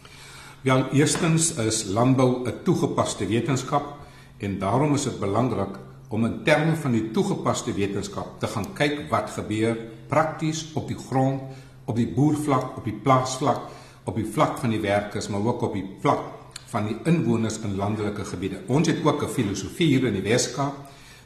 Ja, 0.66 0.90
eerstens 0.92 1.54
is 1.62 1.86
landbou 1.94 2.42
'n 2.48 2.64
toegepaste 2.66 3.28
wetenskap 3.28 3.94
en 4.38 4.60
daarom 4.60 4.94
is 4.94 5.04
dit 5.04 5.20
belangrik 5.20 5.78
om 6.10 6.26
in 6.26 6.40
terme 6.44 6.76
van 6.76 6.96
die 6.96 7.12
toegepaste 7.14 7.74
wetenskap 7.78 8.40
te 8.42 8.50
gaan 8.50 8.72
kyk 8.78 9.04
wat 9.12 9.30
gebeur 9.36 9.78
prakties 10.10 10.66
op 10.80 10.88
die 10.90 10.98
grond, 10.98 11.44
op 11.86 11.98
die 11.98 12.10
boervlak, 12.10 12.78
op 12.78 12.86
die 12.86 12.98
plaasvlak, 13.04 13.70
op 14.10 14.18
die 14.18 14.26
vlak 14.26 14.58
van 14.62 14.74
die 14.74 14.82
werkers, 14.82 15.30
maar 15.30 15.46
ook 15.46 15.68
op 15.70 15.78
die 15.78 15.86
vlak 16.02 16.26
van 16.70 16.90
die 16.90 16.98
inwoners 17.10 17.60
in 17.66 17.78
landelike 17.78 18.26
gebiede. 18.26 18.62
Ons 18.68 18.88
het 18.88 19.06
ook 19.06 19.24
'n 19.24 19.34
filosofie 19.34 19.88
hier 19.88 20.06
in 20.06 20.14
die 20.14 20.30
Weskaap 20.30 20.74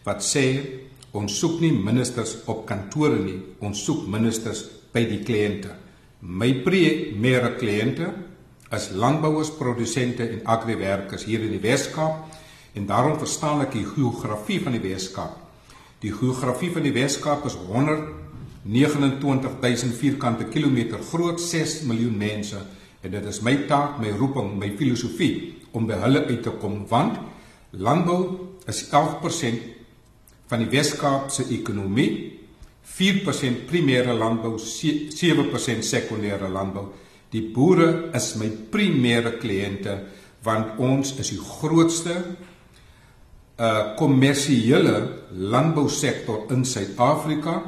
wat 0.04 0.24
sê 0.24 0.60
ons 1.12 1.39
soek 1.39 1.60
nie 1.60 1.72
ministers 1.72 2.38
op 2.46 2.65
kantore 2.65 3.19
nie, 3.19 3.39
ons 3.60 3.84
soek 3.84 4.08
ministers 4.08 4.65
by 4.91 5.06
die 5.06 5.24
kliënte. 5.24 5.69
My 6.19 6.54
primeere 6.54 7.56
kliënte 7.56 8.13
is 8.72 8.89
landbouers, 8.91 9.52
produsente 9.52 10.28
en 10.28 10.41
agriwerkers 10.43 11.26
hier 11.26 11.41
in 11.41 11.52
die 11.52 11.69
Weskaap 11.69 12.33
en 12.73 12.86
daarom 12.89 13.19
verstaan 13.21 13.62
ek 13.65 13.71
die 13.77 13.86
geografie 13.86 14.62
van 14.63 14.73
die 14.75 14.83
Weskaap. 14.83 15.36
Die 16.03 16.13
geografie 16.13 16.71
van 16.73 16.83
die 16.83 16.95
Weskaap 16.95 17.45
is 17.47 17.57
129000 17.69 19.95
vierkante 19.95 20.45
kilometer 20.51 20.99
groot, 21.12 21.41
6 21.41 21.81
miljoen 21.88 22.17
mense 22.17 22.59
en 23.03 23.12
dit 23.12 23.25
is 23.27 23.41
my 23.43 23.55
taak, 23.67 23.99
my 23.99 24.09
roeping, 24.15 24.59
my 24.59 24.69
filosofie 24.79 25.53
om 25.75 25.88
by 25.88 25.93
hulle 26.01 26.25
uit 26.29 26.43
te 26.43 26.51
kom 26.62 26.88
want 26.89 27.19
landbou 27.71 28.19
is 28.69 28.89
11% 28.89 29.59
van 30.51 30.59
die 30.62 30.69
Weskaap 30.71 31.31
se 31.33 31.43
ekonomie, 31.55 32.39
4% 32.83 33.63
primêre 33.69 34.13
landbou, 34.13 34.57
7% 34.59 35.86
sekondêre 35.88 36.49
landbou. 36.51 36.91
Die 37.33 37.41
boere 37.55 38.12
is 38.13 38.36
my 38.38 38.49
primêre 38.71 39.38
kliënte 39.41 39.97
want 40.43 40.77
ons 40.83 41.15
is 41.23 41.31
die 41.33 41.41
grootste 41.41 42.13
uh 43.63 43.95
kommersiële 43.95 44.95
landbousektor 45.32 46.49
in 46.52 46.65
Suid-Afrika 46.67 47.62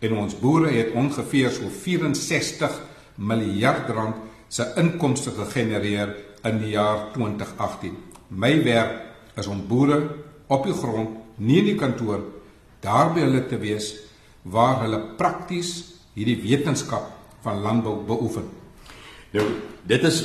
en 0.00 0.16
ons 0.16 0.36
boere 0.40 0.70
het 0.72 0.94
ongeveer 0.96 1.52
so 1.52 1.68
64 1.68 2.78
miljard 3.16 3.90
rand 3.92 4.22
se 4.48 4.64
inkomste 4.80 5.34
gegenereer 5.36 6.14
in 6.44 6.60
die 6.62 6.72
jaar 6.76 7.10
2018. 7.12 7.96
My 8.28 8.54
werk 8.64 9.36
is 9.36 9.48
om 9.50 9.60
boere 9.68 10.00
op 10.46 10.64
die 10.64 10.76
grond, 10.76 11.18
nie 11.36 11.60
in 11.60 11.70
die 11.72 11.78
kantoor, 11.78 12.22
daar 12.84 13.12
by 13.14 13.24
hulle 13.24 13.44
te 13.48 13.58
wees 13.60 13.90
waar 14.42 14.82
hulle 14.84 15.00
prakties 15.18 15.74
hierdie 16.14 16.38
wetenskap 16.42 17.10
van 17.44 17.60
landbou 17.64 17.96
beoefen. 18.06 18.48
Nou, 19.34 19.46
dit 19.88 20.04
is 20.04 20.20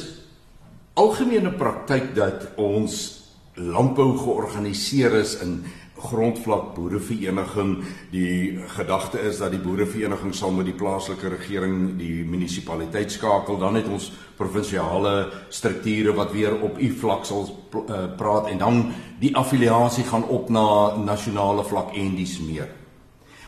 algemene 1.00 1.52
praktyk 1.56 2.14
dat 2.16 2.52
ons 2.60 3.19
landbou 3.60 4.18
georganiseer 4.18 5.14
is 5.20 5.36
in 5.44 5.64
grondvlak 6.00 6.74
boerevereniging. 6.76 7.84
Die 8.12 8.60
gedagte 8.76 9.20
is 9.20 9.42
dat 9.42 9.52
die 9.52 9.60
boerevereniging 9.60 10.34
sal 10.36 10.54
met 10.56 10.70
die 10.70 10.78
plaaslike 10.78 11.32
regering 11.36 11.98
die 12.00 12.24
munisipaliteit 12.24 13.12
skakel. 13.12 13.60
Dan 13.60 13.80
het 13.80 13.90
ons 13.92 14.12
provinsiale 14.40 15.32
strukture 15.50 16.16
wat 16.16 16.32
weer 16.32 16.56
op 16.56 16.80
u 16.80 16.92
vlak 17.02 17.28
sal 17.28 17.50
uh, 17.50 18.06
praat 18.18 18.48
en 18.54 18.62
dan 18.62 18.84
die 19.20 19.36
affiliasie 19.36 20.08
gaan 20.08 20.24
op 20.24 20.50
na 20.50 20.96
nasionale 21.04 21.66
vlak 21.68 21.92
en 22.00 22.16
dis 22.16 22.40
meer. 22.40 22.70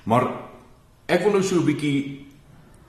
Maar 0.03 0.27
ek 1.07 1.23
wil 1.23 1.39
nou 1.39 1.43
so 1.43 1.55
'n 1.59 1.65
bietjie 1.65 2.27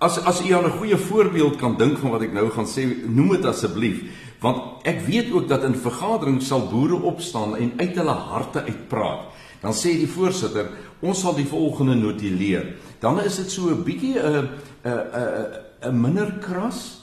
as 0.03 0.19
as 0.27 0.43
u 0.43 0.53
aan 0.53 0.67
'n 0.67 0.79
goeie 0.79 0.97
voorbeeld 0.97 1.57
kan 1.57 1.77
dink 1.77 1.99
van 1.99 2.11
wat 2.11 2.23
ek 2.23 2.33
nou 2.33 2.51
gaan 2.51 2.67
sê 2.67 2.83
noem 3.07 3.29
dit 3.29 3.45
asseblief 3.45 4.03
Want 4.42 4.87
ek 4.88 5.05
weet 5.07 5.31
ook 5.33 5.48
dat 5.48 5.64
in 5.64 5.76
vergaderings 5.78 6.48
sal 6.50 6.66
boere 6.70 6.98
opstaan 6.98 7.57
en 7.57 7.72
uit 7.76 7.94
hulle 7.94 8.16
harte 8.28 8.64
uitpraat. 8.66 9.31
Dan 9.62 9.74
sê 9.78 9.94
die 9.94 10.11
voorsitter, 10.11 10.72
ons 11.00 11.20
sal 11.22 11.37
die 11.38 11.46
volgende 11.46 11.94
notuleer. 11.94 12.74
Dan 12.98 13.20
is 13.22 13.37
dit 13.38 13.50
so 13.50 13.70
'n 13.70 13.85
bietjie 13.85 14.18
'n 14.18 14.48
'n 14.85 15.90
'n 15.90 16.00
minder 16.00 16.38
kras 16.40 16.98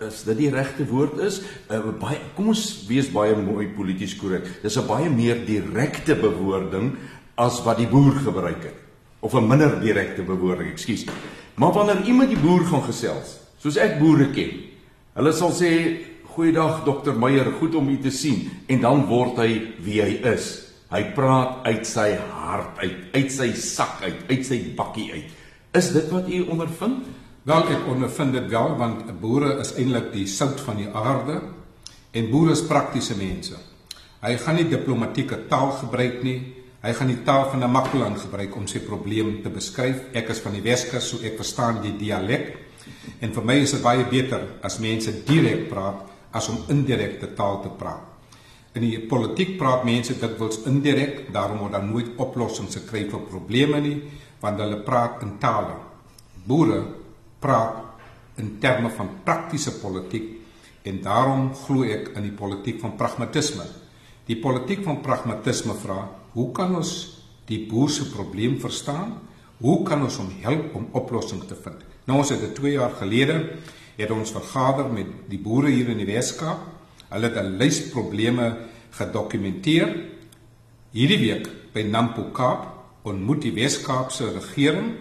is 0.00 0.24
dit 0.24 0.36
die 0.36 0.50
regte 0.50 0.86
woord 0.86 1.18
is. 1.18 1.40
'n 1.70 1.98
baie 2.00 2.18
kom 2.34 2.48
ons 2.48 2.86
wees 2.88 3.10
baie 3.10 3.36
mooi 3.36 3.68
polities 3.68 4.16
korrek. 4.16 4.62
Dis 4.62 4.76
'n 4.76 4.86
baie 4.86 5.10
meer 5.10 5.46
direkte 5.46 6.14
bewoording 6.14 6.96
as 7.36 7.62
wat 7.62 7.78
die 7.78 7.88
boer 7.88 8.12
gebruik 8.12 8.62
het 8.62 8.74
of 9.20 9.34
'n 9.34 9.46
minder 9.46 9.80
direkte 9.80 10.22
bewoording, 10.22 10.70
ekskuus. 10.70 11.06
Maar 11.54 11.72
wanneer 11.72 12.02
iemand 12.04 12.28
die 12.28 12.38
boer 12.38 12.64
gaan 12.64 12.82
gesels, 12.82 13.38
soos 13.58 13.76
ek 13.76 13.98
boere 13.98 14.30
ken, 14.30 14.50
hulle 15.14 15.32
sal 15.32 15.52
sê 15.52 15.98
Goeiedag 16.34 16.80
dokter 16.82 17.14
Meyer, 17.14 17.46
goed 17.60 17.76
om 17.78 17.88
u 17.88 17.94
te 18.02 18.10
sien. 18.10 18.48
En 18.66 18.80
dan 18.82 19.04
word 19.06 19.36
hy 19.38 19.50
wie 19.84 20.00
hy 20.02 20.16
is. 20.32 20.48
Hy 20.90 21.04
praat 21.14 21.60
uit 21.68 21.84
sy 21.86 22.08
hart 22.18 22.80
uit, 22.80 22.96
uit 23.14 23.28
sy 23.30 23.46
sak 23.54 24.00
uit, 24.02 24.24
uit 24.32 24.40
sy 24.42 24.56
bakkie 24.74 25.12
uit. 25.12 25.28
Is 25.78 25.92
dit 25.94 26.08
wat 26.10 26.26
u 26.26 26.40
ondervind? 26.50 27.04
Wel, 27.46 27.70
ek 27.76 27.86
ondervind 27.92 28.34
dit 28.34 28.48
wel 28.50 28.74
want 28.80 29.12
boere 29.20 29.52
is 29.62 29.76
eintlik 29.78 30.08
die 30.10 30.24
sout 30.30 30.58
van 30.64 30.80
die 30.80 30.88
aarde 30.90 31.36
en 32.10 32.30
boere 32.32 32.56
is 32.56 32.64
praktiese 32.66 33.14
mense. 33.18 33.54
Hy 34.24 34.32
gaan 34.42 34.58
nie 34.58 34.66
diplomatieke 34.66 35.44
taal 35.52 35.70
gebruik 35.84 36.24
nie. 36.26 36.40
Hy 36.82 36.96
gaan 36.98 37.12
die 37.12 37.20
taal 37.22 37.46
van 37.52 37.62
'n 37.62 37.70
makkelaan 37.70 38.18
gebruik 38.18 38.56
om 38.56 38.66
sy 38.66 38.82
probleem 38.82 39.38
te 39.42 39.54
beskryf. 39.54 40.10
Ek 40.12 40.34
is 40.34 40.42
van 40.42 40.58
die 40.58 40.66
Weskus, 40.66 41.08
so 41.08 41.22
ek 41.22 41.36
verstaan 41.36 41.78
die 41.82 41.94
dialek. 41.96 42.56
En 43.20 43.32
vir 43.32 43.44
my 43.44 43.54
is 43.62 43.70
dit 43.70 43.82
baie 43.82 44.04
beter 44.04 44.42
as 44.62 44.80
mense 44.80 45.12
direk 45.24 45.68
praat 45.68 46.13
as 46.34 46.50
om 46.50 46.66
indirekte 46.74 47.30
taal 47.38 47.60
te 47.62 47.70
praat. 47.78 48.10
In 48.74 48.82
die 48.82 48.98
politiek 49.06 49.54
praat 49.58 49.84
mense 49.86 50.16
dikwels 50.18 50.64
indirek, 50.66 51.28
daarom 51.34 51.60
word 51.62 51.76
daar 51.76 51.86
nooit 51.86 52.16
oplossings 52.18 52.74
gekry 52.80 53.04
vir 53.10 53.22
probleme 53.30 53.78
nie, 53.80 53.98
want 54.42 54.58
hulle 54.58 54.80
praat 54.82 55.22
in 55.22 55.36
tale. 55.38 55.76
Boere 56.44 56.80
praat 57.40 58.40
in 58.42 58.56
terme 58.60 58.90
van 58.96 59.12
praktiese 59.24 59.76
politiek 59.78 60.32
en 60.84 60.98
daarom 61.04 61.52
glo 61.64 61.86
ek 61.86 62.10
in 62.18 62.26
die 62.26 62.34
politiek 62.34 62.80
van 62.82 62.96
pragmatisme. 62.98 63.64
Die 64.26 64.40
politiek 64.40 64.82
van 64.84 64.98
pragmatisme 65.04 65.76
vra: 65.78 66.00
Hoe 66.34 66.50
kan 66.56 66.74
ons 66.74 66.90
die 67.48 67.62
boer 67.68 67.90
se 67.92 68.08
probleem 68.10 68.58
verstaan? 68.60 69.20
Hoe 69.62 69.84
kan 69.86 70.02
ons 70.02 70.18
hom 70.18 70.32
help 70.42 70.74
om 70.74 70.90
oplossings 70.98 71.46
te 71.46 71.56
vind? 71.56 71.78
Nou 72.08 72.18
ons 72.20 72.32
het 72.34 72.42
dit 72.42 72.54
2 72.58 72.74
jaar 72.74 72.98
gelede 72.98 73.38
het 73.96 74.10
ons 74.10 74.32
vergader 74.34 74.90
met 74.92 75.06
die 75.30 75.38
boere 75.38 75.70
hier 75.70 75.88
in 75.92 76.00
die 76.02 76.08
Weskaap. 76.08 76.60
Hulle 77.08 77.30
het 77.30 77.36
'n 77.36 77.56
lys 77.58 77.90
probleme 77.90 78.56
gedokumenteer. 78.90 79.88
Hierdie 80.90 81.18
week 81.18 81.48
by 81.72 81.82
Nampo 81.82 82.22
Kaap 82.32 82.66
ontmoet 83.02 83.42
die 83.42 83.52
Weskaapse 83.52 84.32
regering 84.32 84.92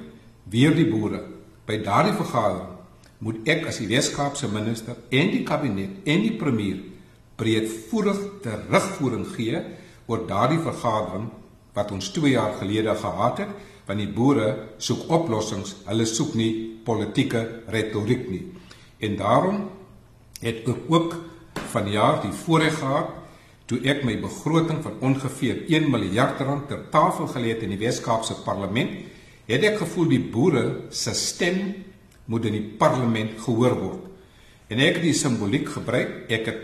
weer 0.43 0.75
die 0.75 0.89
boere. 0.89 1.23
By 1.65 1.77
daardie 1.77 2.13
vergadering 2.13 2.73
moet 3.23 3.47
ek 3.47 3.67
as 3.67 3.79
die 3.79 3.88
Weskaapse 3.88 4.49
minister 4.51 4.95
en 5.10 5.32
die 5.32 5.43
kabinet 5.43 6.03
en 6.03 6.21
die 6.21 6.36
premier 6.36 6.82
breedvoerig 7.39 8.19
terugvoering 8.43 9.25
gee 9.36 9.62
oor 10.12 10.25
daardie 10.27 10.60
vergadering 10.60 11.29
wat 11.73 11.93
ons 11.95 12.12
2 12.12 12.34
jaar 12.36 12.58
gelede 12.60 12.95
gehad 12.99 13.38
het 13.45 13.53
want 13.88 13.99
die 13.99 14.12
boere 14.17 14.49
soek 14.77 15.08
oplossings 15.12 15.75
hulle 15.88 16.06
soek 16.10 16.36
nie 16.39 16.51
politieke 16.86 17.45
retoriek 17.73 18.27
nie 18.32 18.43
En 18.99 19.15
daarom 19.15 19.69
het 20.41 20.67
ek 20.67 20.89
ook 20.89 21.15
vanjaar 21.73 22.21
die 22.21 22.36
voorreg 22.43 22.77
gehad 22.79 23.10
toe 23.65 23.79
ek 23.88 24.03
my 24.03 24.17
begroting 24.19 24.82
van 24.84 24.99
ongeveer 24.99 25.63
1 25.71 25.89
miljard 25.91 26.41
rand 26.43 26.67
ter 26.67 26.84
tafel 26.91 27.27
gelê 27.32 27.56
het 27.56 27.63
in 27.63 27.71
die 27.73 27.79
Wes-Kaapse 27.79 28.41
Parlement, 28.43 28.91
het 29.47 29.63
ek 29.63 29.79
gevoel 29.82 30.10
die 30.12 30.23
boere 30.34 30.63
se 30.91 31.13
stem 31.15 31.73
moet 32.25 32.45
in 32.49 32.58
die 32.58 32.67
parlement 32.79 33.39
gehoor 33.43 33.77
word. 33.79 34.03
En 34.71 34.82
ek 34.84 34.99
het 34.99 35.08
die 35.08 35.15
simboliek 35.17 35.67
gebruik. 35.69 36.23
Ek 36.32 36.47
het 36.49 36.62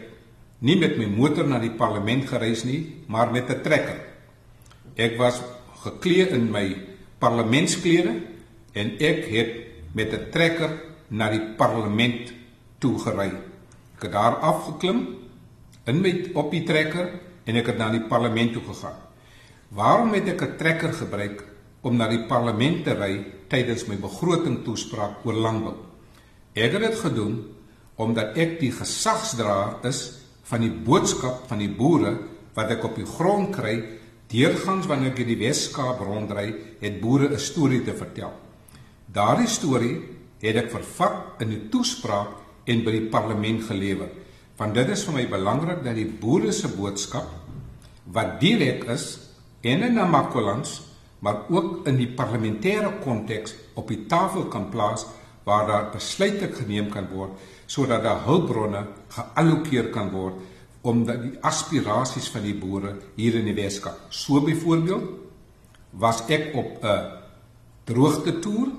nie 0.66 0.76
met 0.80 0.98
my 1.00 1.08
motor 1.12 1.48
na 1.48 1.60
die 1.62 1.74
parlement 1.76 2.26
gereis 2.28 2.66
nie, 2.68 3.04
maar 3.08 3.32
met 3.32 3.50
'n 3.50 3.62
trekker. 3.64 4.00
Ek 4.96 5.18
was 5.18 5.42
geklee 5.84 6.28
in 6.30 6.52
my 6.52 6.76
parlementsklere 7.20 8.14
en 8.74 8.88
ek 9.00 9.26
het 9.32 9.52
met 9.94 10.14
'n 10.14 10.32
trekker 10.32 10.89
na 11.10 11.30
die 11.30 11.42
parlement 11.58 12.34
toe 12.80 12.96
gery. 13.02 13.30
Ek 13.98 14.08
het 14.08 14.14
daar 14.14 14.40
afgeklim 14.46 15.02
in 15.90 16.02
met 16.02 16.32
op 16.38 16.52
die 16.54 16.64
trekker 16.64 17.10
en 17.46 17.60
ek 17.60 17.74
het 17.74 17.80
na 17.82 17.90
die 17.92 18.06
parlement 18.08 18.54
toe 18.54 18.64
gegaan. 18.68 18.98
Waarom 19.70 20.14
het 20.14 20.28
ek 20.28 20.42
'n 20.42 20.58
trekker 20.58 20.94
gebruik 20.94 21.44
om 21.82 21.96
na 21.96 22.08
die 22.08 22.26
parlement 22.28 22.84
te 22.84 22.94
ry 22.94 23.26
tydens 23.48 23.88
my 23.88 23.96
begroting 23.96 24.64
toespraak 24.64 25.26
oor 25.26 25.34
landbou? 25.34 25.76
Ek 26.54 26.72
het 26.72 26.82
dit 26.82 26.96
gedoen 26.96 27.46
omdat 27.96 28.38
ek 28.38 28.60
die 28.60 28.72
gesagsdraer 28.72 29.84
is 29.84 30.20
van 30.44 30.62
die 30.62 30.72
boodskap 30.72 31.48
van 31.48 31.58
die 31.58 31.70
boere 31.70 32.18
wat 32.54 32.72
ek 32.72 32.84
op 32.84 32.96
die 32.96 33.06
grond 33.06 33.56
kry 33.56 34.00
deurgangs 34.30 34.88
wanneer 34.88 35.12
ek 35.12 35.24
in 35.24 35.28
die 35.28 35.42
Weskaap 35.42 36.00
rondry, 36.06 36.54
het 36.80 37.02
boere 37.02 37.30
'n 37.30 37.40
storie 37.40 37.84
te 37.84 37.94
vertel. 37.94 38.32
Daardie 39.06 39.48
storie 39.48 40.19
het 40.40 40.56
ek 40.56 40.72
vervat 40.72 41.42
in 41.44 41.52
'n 41.52 41.70
toespraak 41.70 42.30
en 42.66 42.84
by 42.84 42.92
die 42.92 43.10
parlement 43.10 43.64
gelewer. 43.64 44.10
Want 44.58 44.74
dit 44.74 44.90
is 44.90 45.04
vir 45.04 45.14
my 45.14 45.28
belangrik 45.28 45.84
dat 45.84 45.96
die 45.96 46.10
boere 46.20 46.52
se 46.52 46.68
boodskap 46.68 47.28
wat 48.12 48.40
direk 48.40 48.84
is 48.90 49.20
en 49.62 49.84
in 49.84 49.94
Namakolans, 49.94 50.82
maar 51.20 51.50
ook 51.50 51.88
in 51.88 51.98
die 51.98 52.14
parlementêre 52.16 53.00
konteks 53.04 53.56
op 53.76 53.88
die 53.88 54.06
tafel 54.06 54.46
kan 54.46 54.70
plaas 54.70 55.06
waar 55.44 55.68
daar 55.68 55.90
besluite 55.92 56.52
geneem 56.54 56.90
kan 56.90 57.08
word 57.12 57.32
sodat 57.66 58.04
daar 58.04 58.24
hulpbronne 58.26 58.86
geallokeer 59.14 59.90
kan 59.94 60.10
word 60.12 60.36
om 60.82 61.04
die 61.06 61.36
aspirasies 61.46 62.30
van 62.34 62.46
die 62.48 62.56
boere 62.56 62.96
hier 63.16 63.36
in 63.36 63.46
die 63.46 63.56
Weskaap. 63.56 64.08
So 64.10 64.42
byvoorbeeld 64.42 65.10
was 66.00 66.24
ek 66.28 66.56
op 66.56 66.84
'n 66.84 67.12
droogte 67.86 68.40
toer 68.40 68.70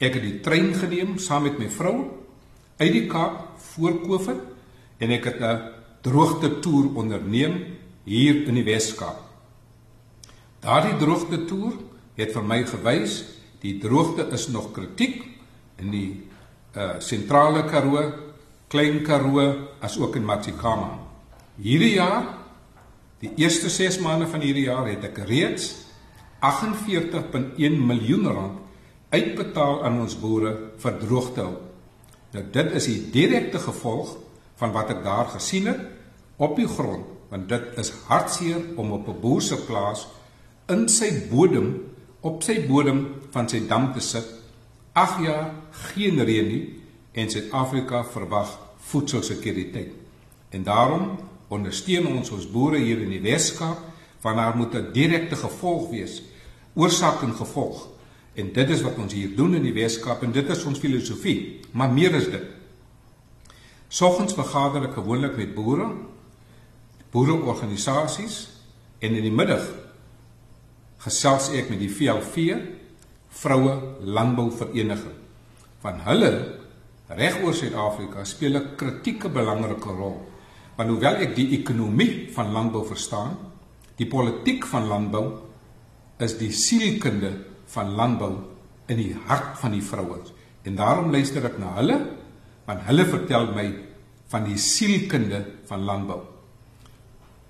Ek 0.00 0.16
het 0.16 0.24
die 0.24 0.38
trein 0.40 0.72
geneem 0.72 1.18
saam 1.20 1.44
met 1.44 1.58
my 1.60 1.68
vrou 1.68 1.96
uit 2.80 2.92
die 2.94 3.04
Kaap 3.10 3.58
voor 3.74 3.98
Covid 4.00 4.40
en 5.04 5.10
ek 5.12 5.24
het 5.28 5.40
'n 5.40 5.60
droogte 6.00 6.60
toer 6.60 6.96
onderneem 6.96 7.76
hier 8.04 8.48
in 8.48 8.54
die 8.54 8.64
Weskaap. 8.64 9.20
Daardie 10.60 10.96
droogte 10.96 11.44
toer 11.44 11.72
het 12.16 12.32
vir 12.32 12.42
my 12.42 12.64
gewys 12.64 13.24
die 13.60 13.78
droogte 13.78 14.28
is 14.32 14.48
nog 14.48 14.72
kritiek 14.72 15.24
in 15.76 15.90
die 15.90 16.22
uh 16.76 17.00
sentrale 17.00 17.64
Karoo, 17.64 18.12
Klein 18.68 19.02
Karoo 19.02 19.68
as 19.80 19.98
ook 19.98 20.16
in 20.16 20.24
Matsikama. 20.24 20.98
Hierdie 21.56 21.94
jaar, 21.94 22.38
die 23.20 23.32
eerste 23.36 23.68
6 23.68 23.98
maande 23.98 24.26
van 24.26 24.40
hierdie 24.40 24.64
jaar 24.64 24.86
het 24.86 25.04
ek 25.04 25.18
reeds 25.28 25.74
48.1 26.40 27.80
miljoen 27.86 28.26
rand 28.26 28.69
uitbetaal 29.10 29.84
aan 29.84 30.00
ons 30.00 30.16
boere 30.18 30.52
vir 30.78 30.98
droogtehulp. 31.02 31.60
Nou 32.30 32.44
dit 32.54 32.72
is 32.78 32.86
die 32.86 33.00
direkte 33.10 33.58
gevolg 33.58 34.14
van 34.60 34.72
wat 34.72 34.92
ek 34.94 35.02
daar 35.04 35.32
gesien 35.34 35.66
het 35.66 35.80
op 36.38 36.56
die 36.56 36.68
grond, 36.68 37.06
want 37.30 37.48
dit 37.50 37.78
is 37.78 37.92
hartseer 38.06 38.60
om 38.76 38.92
op 38.92 39.08
'n 39.08 39.20
boer 39.20 39.42
se 39.42 39.56
plaas 39.66 40.06
in 40.68 40.88
sy 40.88 41.28
bodem 41.30 41.90
op 42.20 42.42
sy 42.42 42.66
bodem 42.68 43.06
van 43.32 43.48
sy 43.48 43.66
dam 43.66 43.92
te 43.92 44.00
sit. 44.00 44.26
8 44.92 45.22
jaar 45.24 45.54
geen 45.70 46.20
reën 46.24 46.48
nie 46.48 46.80
en 47.12 47.30
Suid-Afrika 47.30 48.04
verwag 48.04 48.58
voedselsekuriteit. 48.90 49.92
En 50.50 50.62
daarom 50.62 51.18
ondersteun 51.48 52.06
ons 52.06 52.30
ons 52.30 52.50
boere 52.50 52.78
hier 52.78 53.00
in 53.00 53.10
die 53.10 53.22
Weskaap 53.22 53.78
want 54.22 54.36
daar 54.36 54.56
moet 54.56 54.74
'n 54.74 54.92
direkte 54.92 55.36
gevolg 55.36 55.90
wees, 55.90 56.22
oorsaak 56.74 57.22
en 57.22 57.34
gevolg. 57.34 57.88
En 58.40 58.52
dit 58.56 58.70
is 58.72 58.82
wat 58.86 58.98
ons 59.02 59.12
hier 59.12 59.34
doen 59.36 59.58
in 59.58 59.66
die 59.66 59.74
Weskaap 59.76 60.24
en 60.24 60.32
dit 60.32 60.48
is 60.48 60.64
ons 60.68 60.80
filosofie, 60.80 61.60
maar 61.76 61.92
meer 61.92 62.16
is 62.16 62.30
dit. 62.32 62.46
Soggens 63.90 64.36
vergader 64.38 64.86
ek 64.88 64.96
gewoonlik 65.00 65.36
met 65.36 65.54
boere, 65.54 65.88
boereorganisasies 67.10 68.44
en 69.02 69.16
in 69.18 69.26
die 69.26 69.34
middag 69.34 69.66
gesels 71.02 71.48
ek 71.56 71.72
met 71.72 71.80
die 71.82 71.90
VLV, 71.90 72.60
vroue 73.40 73.74
landbouvereniging. 74.04 75.16
Van 75.82 76.02
hulle 76.06 76.32
reg 77.18 77.40
oor 77.42 77.56
Suid-Afrika 77.56 78.24
speel 78.24 78.56
'n 78.56 78.76
kritieke 78.76 79.28
belangrike 79.28 79.90
rol. 79.90 80.20
Want 80.76 80.90
hoewel 80.90 81.16
ek 81.26 81.34
die 81.34 81.58
ekonomie 81.58 82.28
van 82.32 82.52
landbou 82.52 82.86
verstaan, 82.86 83.36
die 83.96 84.06
politiek 84.06 84.64
van 84.66 84.86
landbou 84.86 85.40
is 86.18 86.38
die 86.38 86.52
sielkunde 86.52 87.32
van 87.74 87.94
landbou 87.98 88.32
in 88.90 88.98
die 88.98 89.14
hart 89.26 89.58
van 89.60 89.74
die 89.76 89.84
vrouens. 89.84 90.32
En 90.66 90.76
daarom 90.76 91.12
luister 91.12 91.44
ek 91.46 91.58
na 91.60 91.76
hulle 91.78 92.00
want 92.68 92.84
hulle 92.86 93.06
vertel 93.08 93.48
my 93.56 93.66
van 94.30 94.44
die 94.46 94.58
sielkunde 94.60 95.40
van 95.66 95.86
landbou. 95.86 96.20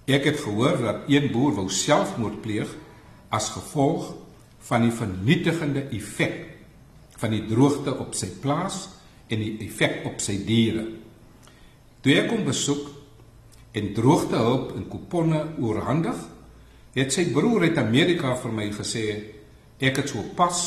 Ek 0.09 0.25
het 0.31 0.41
gehoor 0.41 0.79
dat 0.81 1.11
een 1.13 1.29
boer 1.33 1.59
wou 1.59 1.67
selfmoord 1.69 2.41
pleeg 2.43 2.71
as 3.31 3.51
gevolg 3.53 4.15
van 4.71 4.87
die 4.87 4.95
vernietigende 4.95 5.85
effek 5.97 6.39
van 7.21 7.35
die 7.37 7.45
droogte 7.51 7.93
op 8.01 8.17
sy 8.17 8.31
plaas 8.41 8.87
en 9.31 9.43
die 9.45 9.59
effek 9.67 10.07
op 10.09 10.23
sy 10.25 10.39
diere. 10.47 10.87
Toe 12.01 12.17
ek 12.17 12.31
hom 12.33 12.47
besoek 12.49 12.89
en 13.77 13.93
droogtehulp 13.95 14.73
in 14.79 14.89
kuponne 14.91 15.43
oorhandig, 15.61 16.17
het 16.97 17.13
sy 17.15 17.29
broer 17.31 17.69
uit 17.69 17.79
Amerika 17.79 18.33
vir 18.41 18.57
my 18.57 18.71
gesê 18.75 19.05
Ek 19.81 19.97
het 19.97 20.13
so 20.13 20.23
pas 20.37 20.59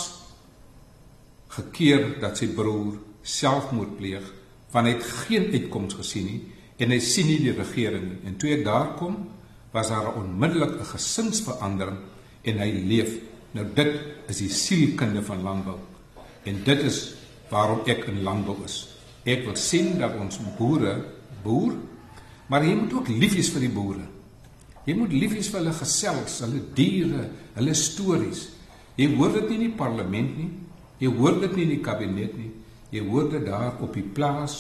gekeer 1.54 2.16
dat 2.22 2.40
sy 2.40 2.50
broer 2.56 2.98
selfmoord 3.24 3.98
pleeg 4.00 4.26
want 4.74 4.90
hy 4.90 4.96
het 4.96 5.12
geen 5.28 5.52
uitkoms 5.54 5.94
gesien 6.00 6.26
nie 6.26 6.40
en 6.82 6.92
hy 6.92 7.00
sien 7.04 7.30
nie 7.30 7.40
die 7.44 7.54
regering 7.54 8.08
nie. 8.08 8.20
En 8.26 8.38
toe 8.42 8.50
ek 8.56 8.64
daar 8.66 8.96
kom, 8.98 9.20
was 9.74 9.92
daar 9.94 10.16
onmiddellik 10.18 10.80
'n 10.80 10.92
gesinsverandering 10.96 12.00
en 12.44 12.58
hy 12.58 12.72
leef. 12.90 13.20
Nou 13.54 13.66
dit 13.76 14.00
is 14.28 14.38
die 14.38 14.50
sielkunde 14.50 15.22
van 15.24 15.42
landbou. 15.42 15.78
En 16.44 16.64
dit 16.64 16.80
is 16.80 17.14
waarom 17.50 17.86
ek 17.86 18.08
in 18.08 18.24
landbou 18.24 18.58
is. 18.66 18.88
Ek 19.24 19.46
wil 19.46 19.56
sien 19.56 19.98
dat 20.00 20.18
ons 20.20 20.40
boere 20.58 21.06
boer, 21.44 21.74
maar 22.48 22.64
jy 22.64 22.76
moet 22.76 22.94
ook 22.94 23.08
lief 23.08 23.34
wees 23.34 23.50
vir 23.50 23.60
die 23.60 23.70
boere. 23.70 24.08
Jy 24.86 24.96
moet 24.96 25.14
lief 25.16 25.32
wees 25.32 25.50
vir 25.50 25.62
hulle 25.62 25.74
gesels, 25.74 26.40
hulle 26.40 26.62
diere, 26.76 27.30
hulle 27.56 27.74
stories. 27.74 28.50
Jy 29.00 29.10
hoor 29.18 29.34
dit 29.34 29.50
nie 29.50 29.58
in 29.58 29.66
die 29.70 29.78
parlement 29.78 30.38
nie. 30.38 30.52
Jy 31.02 31.10
hoor 31.18 31.40
dit 31.42 31.56
nie 31.58 31.66
in 31.66 31.74
die 31.76 31.84
kabinet 31.86 32.38
nie. 32.38 32.52
Jy 32.94 33.02
hoor 33.08 33.32
dit 33.32 33.46
daar 33.48 33.82
op 33.82 33.96
die 33.98 34.06
plaas 34.06 34.58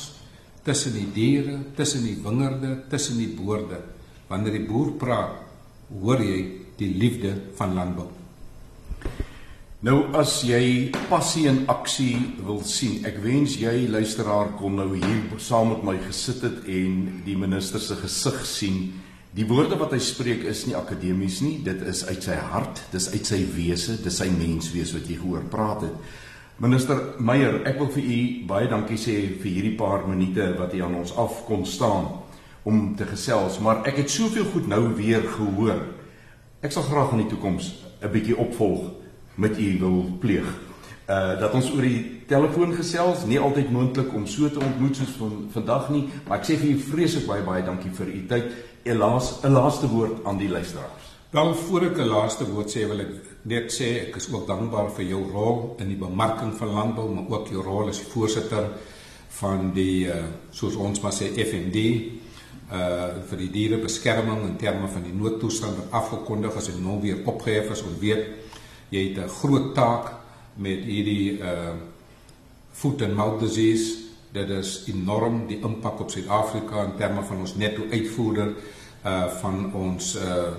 tussen 0.66 0.96
die 0.96 1.10
diere, 1.14 1.60
tussen 1.78 2.06
die 2.08 2.18
wingerde, 2.24 2.78
tussen 2.90 3.20
die 3.20 3.30
boorde. 3.36 3.82
Wanneer 4.30 4.58
die 4.58 4.66
boer 4.66 4.96
praat, 4.98 5.40
hoor 5.92 6.24
jy 6.24 6.40
die 6.80 6.90
liefde 6.98 7.36
van 7.60 7.76
landbou. 7.78 8.10
Nou 9.84 9.98
as 10.16 10.38
jy 10.48 10.94
passie 11.10 11.44
en 11.52 11.66
aksie 11.68 12.16
wil 12.48 12.62
sien, 12.64 13.02
ek 13.04 13.18
wens 13.20 13.58
jy 13.60 13.90
luisteraar 13.92 14.54
kon 14.56 14.78
nou 14.80 14.94
hier 14.96 15.42
saam 15.44 15.74
met 15.74 15.84
my 15.84 15.96
gesit 16.06 16.40
het 16.46 16.62
en 16.72 17.02
die 17.26 17.36
minister 17.36 17.84
se 17.84 17.98
gesig 18.00 18.38
sien 18.48 18.78
Die 19.34 19.48
woorde 19.50 19.80
wat 19.82 19.96
hy 19.96 19.98
spreek 19.98 20.44
is 20.46 20.60
nie 20.68 20.76
akademies 20.78 21.40
nie, 21.42 21.56
dit 21.66 21.80
is 21.90 22.04
uit 22.06 22.22
sy 22.22 22.36
hart, 22.52 22.84
dis 22.94 23.08
uit 23.16 23.26
sy 23.26 23.40
wese, 23.56 23.96
dis 24.04 24.20
sy 24.22 24.28
menswees 24.30 24.92
wat 24.94 25.08
jy 25.10 25.16
gehoor 25.18 25.48
praat 25.50 25.88
het. 25.88 26.12
Minister 26.62 27.00
Meyer, 27.18 27.64
ek 27.66 27.80
wil 27.82 27.90
vir 27.96 28.04
u 28.14 28.20
baie 28.52 28.68
dankie 28.70 29.00
sê 29.02 29.16
vir 29.42 29.50
hierdie 29.56 29.74
paar 29.80 30.06
minute 30.06 30.52
wat 30.60 30.76
u 30.78 30.84
aan 30.86 31.00
ons 31.00 31.16
af 31.18 31.40
kon 31.48 31.66
staan 31.66 32.12
om 32.70 32.84
te 32.94 33.08
gesels, 33.10 33.58
maar 33.58 33.82
ek 33.90 34.04
het 34.04 34.14
soveel 34.14 34.46
goed 34.54 34.70
nou 34.70 34.84
weer 35.00 35.26
gehoor. 35.26 35.82
Ek 36.62 36.78
sal 36.78 36.86
graag 36.86 37.18
in 37.18 37.26
die 37.26 37.32
toekoms 37.34 37.74
'n 38.06 38.14
bietjie 38.14 38.38
opvolg 38.38 38.92
met 39.36 39.58
u 39.58 39.80
wil 39.80 40.14
pleeg. 40.22 40.46
Uh 41.10 41.40
dat 41.42 41.58
ons 41.58 41.74
oor 41.74 41.82
die 41.82 42.22
telefoon 42.34 42.74
gesels, 42.74 43.26
nie 43.30 43.40
altyd 43.40 43.72
moontlik 43.72 44.14
om 44.18 44.26
so 44.28 44.50
te 44.50 44.62
ontmoet 44.64 44.98
soos 44.98 45.16
van 45.20 45.34
vandag 45.54 45.90
nie, 45.94 46.04
maar 46.28 46.42
ek 46.42 46.50
sê 46.50 46.60
vir 46.62 46.74
u 46.74 46.78
vreeslik 46.92 47.28
baie 47.30 47.46
baie 47.46 47.66
dankie 47.66 47.94
vir 47.94 48.10
u 48.10 48.22
tyd. 48.28 48.54
'n 48.86 48.98
laas 48.98 49.40
'n 49.44 49.54
laaste 49.54 49.88
woord 49.88 50.26
aan 50.26 50.38
die 50.38 50.50
luisteraars. 50.50 51.06
Wel 51.32 51.54
voor 51.56 51.84
ek 51.84 51.98
'n 51.98 52.08
laaste 52.08 52.46
woord 52.46 52.70
sê, 52.70 52.88
wil 52.88 53.00
ek 53.00 53.12
net 53.44 53.72
sê 53.72 54.08
ek 54.08 54.16
is 54.16 54.28
ook 54.32 54.48
dankbaar 54.48 54.92
vir 54.92 55.06
jou 55.06 55.24
rol 55.32 55.76
in 55.80 55.88
die 55.88 55.98
bemarking 55.98 56.54
van 56.54 56.68
landbou, 56.68 57.14
maar 57.14 57.30
ook 57.30 57.48
jou 57.48 57.64
rol 57.64 57.88
as 57.88 58.02
voorsitter 58.02 58.70
van 59.30 59.72
die 59.74 60.08
uh, 60.08 60.24
soos 60.52 60.76
ons 60.76 61.02
maar 61.02 61.14
sê 61.14 61.32
FND 61.34 61.78
uh 62.72 63.08
vir 63.30 63.38
die 63.38 63.52
dierebeskerming 63.52 64.46
in 64.48 64.58
terme 64.58 64.88
van 64.88 65.04
die 65.04 65.14
noodtoestand 65.14 65.78
wat 65.78 65.92
afgekondig 65.92 66.56
is 66.56 66.68
en 66.68 66.84
nou 66.84 67.02
weer 67.02 67.18
opgehef 67.26 67.72
is. 67.72 67.82
Ons 67.82 68.00
weet 68.00 68.26
jy 68.90 69.10
het 69.10 69.18
'n 69.18 69.30
groot 69.30 69.74
taak 69.76 70.12
met 70.56 70.80
hierdie 70.86 71.40
uh 71.40 71.93
foot 72.74 73.02
and 73.02 73.16
mouth 73.16 73.40
disease 73.40 74.04
Dit 74.34 74.50
is 74.50 74.70
enorm 74.90 75.44
die 75.46 75.60
impak 75.62 76.00
op 76.02 76.10
Suid-Afrika 76.10 76.88
in 76.88 76.96
terme 76.98 77.22
van 77.28 77.44
ons 77.46 77.54
netto 77.62 77.86
uitvoerder 77.92 78.56
uh 79.06 79.26
van 79.42 79.68
ons 79.78 80.16
uh 80.18 80.54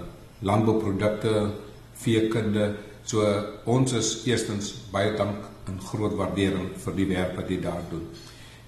landbouprodukte, 0.44 1.50
veekunde. 1.98 2.74
So 3.08 3.24
ons 3.70 3.94
is 3.96 4.10
eerstens 4.28 4.70
baie 4.92 5.14
dank 5.16 5.48
en 5.70 5.80
groot 5.80 6.14
waardering 6.18 6.68
vir 6.84 6.96
die 6.98 7.08
werk 7.08 7.34
wat 7.38 7.50
jy 7.50 7.58
daar 7.64 7.82
doen. 7.90 8.04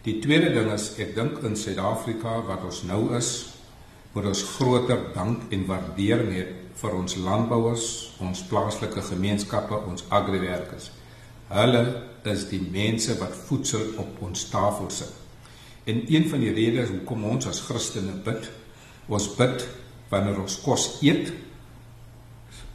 Die 0.06 0.18
tweede 0.24 0.50
ding 0.54 0.72
is 0.72 0.88
ek 1.02 1.14
dink 1.14 1.42
in 1.44 1.54
Suid-Afrika 1.58 2.40
wat 2.48 2.64
ons 2.64 2.82
nou 2.88 3.02
is, 3.18 3.30
moet 4.14 4.30
ons 4.32 4.44
groter 4.56 5.10
dank 5.14 5.52
en 5.52 5.66
waardering 5.68 6.32
hê 6.34 6.46
vir 6.80 6.96
ons 6.96 7.18
landbouers, 7.20 7.88
ons 8.24 8.46
plaaslike 8.50 9.04
gemeenskappe, 9.12 9.84
ons 9.86 10.06
agriwerkers. 10.10 10.90
Hulle 11.48 11.82
is 12.26 12.48
die 12.50 12.60
mense 12.60 13.14
wat 13.20 13.34
voedsel 13.46 13.94
op 14.02 14.22
ons 14.26 14.48
tafel 14.50 14.90
sit. 14.90 15.12
En 15.86 16.02
een 16.10 16.28
van 16.28 16.42
die 16.42 16.54
redes 16.54 16.90
hoekom 16.90 17.24
ons 17.30 17.46
as 17.46 17.62
Christene 17.62 18.16
bid, 18.26 18.48
ons 19.06 19.28
bid 19.38 19.66
wanneer 20.10 20.40
ons 20.42 20.56
kos 20.64 20.96
eet, 21.06 21.30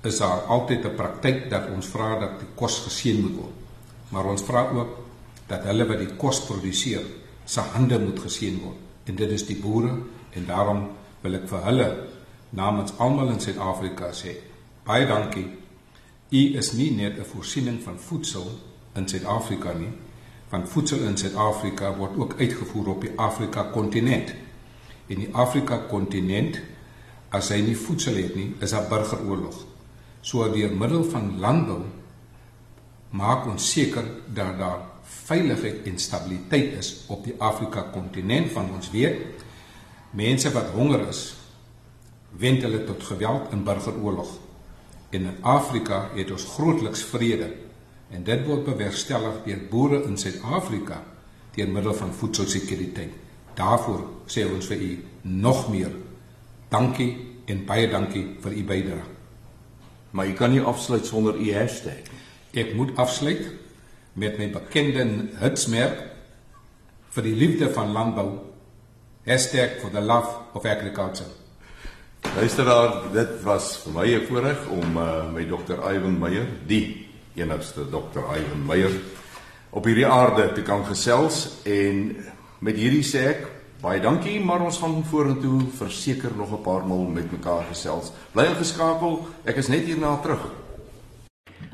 is 0.07 0.17
daar 0.17 0.47
altyd 0.47 0.85
'n 0.85 0.95
praktyk 0.95 1.49
dat 1.49 1.69
ons 1.75 1.87
vra 1.87 2.19
dat 2.19 2.39
die 2.39 2.47
kos 2.55 2.79
geseën 2.87 3.21
moet 3.21 3.35
word. 3.35 3.57
Maar 4.09 4.25
ons 4.25 4.41
vra 4.43 4.69
ook 4.69 4.97
dat 5.47 5.63
hulle 5.63 5.85
wat 5.85 5.99
die 5.99 6.15
kos 6.15 6.41
produseer, 6.45 7.03
se 7.45 7.59
hande 7.59 7.99
moet 7.99 8.19
geseën 8.19 8.59
word. 8.63 8.77
En 9.05 9.15
dit 9.15 9.31
is 9.31 9.45
die 9.45 9.59
boere 9.59 9.91
en 10.33 10.45
daarom 10.45 10.89
wil 11.21 11.33
ek 11.33 11.47
vir 11.47 11.63
hulle 11.63 12.07
namens 12.49 12.93
almal 12.97 13.29
in 13.29 13.39
Suid-Afrika 13.39 14.11
sê, 14.11 14.35
baie 14.85 15.07
dankie 15.07 15.47
U 16.31 16.41
is 16.57 16.71
nie 16.71 16.91
net 16.95 17.17
'n 17.19 17.25
voorsiening 17.27 17.81
van 17.83 17.99
voedsel 17.99 18.51
in 18.95 19.07
Suid-Afrika 19.07 19.73
nie, 19.73 19.91
want 20.49 20.69
voedsel 20.69 20.99
in 20.99 21.17
Suid-Afrika 21.17 21.95
word 21.95 22.17
ook 22.17 22.35
uitgevoer 22.39 22.87
op 22.87 23.01
die 23.01 23.11
Afrika 23.15 23.63
kontinent. 23.63 24.33
En 25.07 25.15
die 25.15 25.29
Afrika 25.31 25.77
kontinent 25.77 26.59
as 27.29 27.49
hy 27.49 27.61
nie 27.61 27.75
voedsel 27.77 28.15
het 28.15 28.35
nie, 28.35 28.55
is 28.59 28.71
'n 28.73 28.87
burgeroorlog. 28.89 29.65
So 30.21 30.51
deur 30.51 30.75
middel 30.75 31.03
van 31.03 31.39
landbou 31.39 31.81
maak 33.09 33.45
ons 33.45 33.71
seker 33.71 34.03
dat 34.33 34.57
daar 34.57 34.79
veiligheid 35.03 35.83
en 35.87 35.99
stabiliteit 35.99 36.73
is 36.73 37.03
op 37.07 37.23
die 37.23 37.35
Afrika 37.37 37.81
kontinent 37.81 38.51
van 38.51 38.71
ons 38.73 38.91
weet 38.91 39.15
mense 40.11 40.51
wat 40.51 40.69
honger 40.69 41.07
is 41.07 41.35
wend 42.37 42.61
hulle 42.61 42.83
tot 42.83 43.03
geweld 43.03 43.51
en 43.51 43.63
burgeroorlog 43.63 44.50
En 45.11 45.25
in 45.27 45.43
Afrika 45.43 46.09
het 46.15 46.31
ons 46.31 46.45
grootliks 46.55 47.03
vrede 47.03 47.49
en 48.11 48.23
dit 48.23 48.45
word 48.47 48.63
bewerkstellig 48.67 49.41
deur 49.45 49.65
boere 49.71 50.03
in 50.07 50.17
Suid-Afrika 50.17 51.01
deur 51.55 51.67
middel 51.67 51.93
van 51.93 52.13
voedselsekuriteit. 52.15 53.11
Daarvoor 53.55 54.05
sê 54.31 54.45
ons 54.47 54.67
vir 54.71 54.83
u 54.87 54.91
nog 55.21 55.65
meer 55.71 55.91
dankie 56.71 57.11
en 57.51 57.65
baie 57.67 57.89
dankie 57.91 58.23
vir 58.43 58.55
u 58.55 58.63
bydrae. 58.63 59.09
Maar 60.11 60.27
jy 60.27 60.37
kan 60.39 60.51
nie 60.51 60.63
afsluit 60.63 61.05
sonder 61.07 61.35
u 61.35 61.51
hashtag. 61.55 62.07
Ek 62.55 62.73
moet 62.75 62.95
afsluit 62.99 63.43
met 64.13 64.39
my 64.39 64.49
bekende 64.51 65.05
hitsmerk 65.39 66.07
vir 67.11 67.27
die 67.27 67.35
liefde 67.35 67.71
van 67.75 67.91
landbou 67.91 68.29
#for 69.23 69.91
the 69.91 70.01
love 70.01 70.27
of 70.53 70.65
agriculture. 70.65 71.40
Luisteraar, 72.21 73.11
dit 73.13 73.41
was 73.43 73.77
vir 73.83 73.93
my 73.93 74.05
'n 74.05 74.25
voorreg 74.27 74.67
om 74.69 74.97
uh, 74.97 75.31
my 75.33 75.45
dokter 75.47 75.77
Iwan 75.93 76.19
Meyer, 76.19 76.47
die 76.67 77.07
enigste 77.35 77.89
dokter 77.89 78.21
Iwan 78.21 78.65
Meyer 78.65 78.91
op 79.69 79.85
hierdie 79.85 80.07
aarde 80.07 80.51
te 80.53 80.61
kan 80.61 80.85
gesels 80.85 81.61
en 81.65 82.15
met 82.59 82.75
hierdie 82.75 83.03
sê 83.03 83.25
ek 83.33 83.47
baie 83.81 84.01
dankie, 84.01 84.39
maar 84.39 84.61
ons 84.61 84.77
gaan 84.77 85.03
vorentoe 85.03 85.61
verseker 85.77 86.31
nog 86.37 86.51
'n 86.51 86.61
paar 86.61 86.85
maal 86.87 87.09
met 87.09 87.31
mekaar 87.31 87.65
gesels. 87.69 88.11
Bly 88.31 88.45
ingeskakel, 88.45 89.25
ek 89.43 89.57
is 89.57 89.67
net 89.67 89.85
hierna 89.85 90.15
terug. 90.21 90.51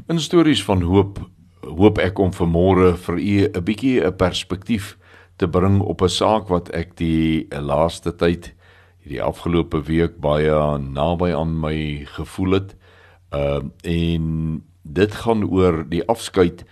In 0.08 0.20
stories 0.20 0.64
van 0.64 0.82
hoop 0.82 1.20
hoop 1.62 1.98
ek 1.98 2.20
om 2.20 2.32
vanmôre 2.32 2.96
vir 2.98 3.18
u 3.18 3.50
'n 3.54 3.64
bietjie 3.64 4.02
'n 4.02 4.16
perspektief 4.16 4.98
te 5.38 5.48
bring 5.48 5.82
op 5.82 6.02
'n 6.02 6.10
saak 6.10 6.48
wat 6.48 6.70
ek 6.70 6.96
die 6.96 7.48
laaste 7.50 8.16
tyd 8.16 8.57
hierdie 9.08 9.24
afgelope 9.24 9.80
week 9.88 10.18
baie 10.20 10.52
naby 10.84 11.32
aan 11.32 11.54
my 11.62 12.04
gevoel 12.12 12.58
het. 12.60 12.74
Uh 13.32 13.64
en 13.88 14.64
dit 14.84 15.14
gaan 15.24 15.46
oor 15.48 15.86
die 15.88 16.04
afskeid 16.12 16.66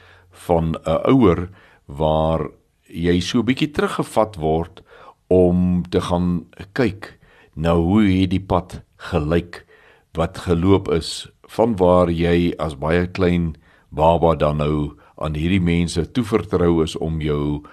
van 0.47 0.75
'n 0.75 0.99
ouer 1.07 1.49
waar 1.88 2.51
jy 2.91 3.19
so 3.21 3.39
'n 3.39 3.45
bietjie 3.45 3.71
teruggevat 3.71 4.36
word 4.36 4.83
om 5.27 5.83
te 5.89 6.01
gaan 6.01 6.45
kyk 6.73 7.19
na 7.55 7.75
hoe 7.75 8.03
hierdie 8.03 8.43
pad 8.43 8.83
gelyk 8.97 9.65
wat 10.13 10.38
geloop 10.38 10.91
is 10.91 11.31
van 11.47 11.75
waar 11.75 12.11
jy 12.11 12.53
as 12.59 12.75
baie 12.75 13.07
klein 13.07 13.55
baba 13.89 14.36
dan 14.36 14.57
nou 14.57 14.91
aan 15.15 15.36
hierdie 15.36 15.63
mense 15.63 16.11
toevertrou 16.11 16.83
is 16.83 16.97
om 16.97 17.21
jou 17.21 17.63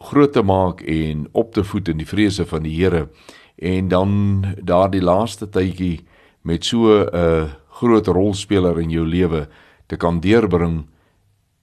groot 0.00 0.32
te 0.32 0.42
maak 0.42 0.80
en 0.80 1.28
op 1.32 1.52
te 1.52 1.64
voed 1.64 1.88
in 1.88 1.98
die 1.98 2.08
vrese 2.08 2.46
van 2.46 2.62
die 2.62 2.76
Here 2.76 3.08
en 3.56 3.88
dan 3.88 4.44
daardie 4.62 5.02
laaste 5.02 5.48
tydjie 5.48 6.04
met 6.42 6.64
so 6.64 6.86
'n 6.86 7.08
uh, 7.14 7.50
groot 7.80 8.06
rolspeler 8.06 8.80
in 8.80 8.90
jou 8.90 9.06
lewe 9.06 9.48
te 9.86 9.96
kan 9.96 10.20
deurbring 10.20 10.86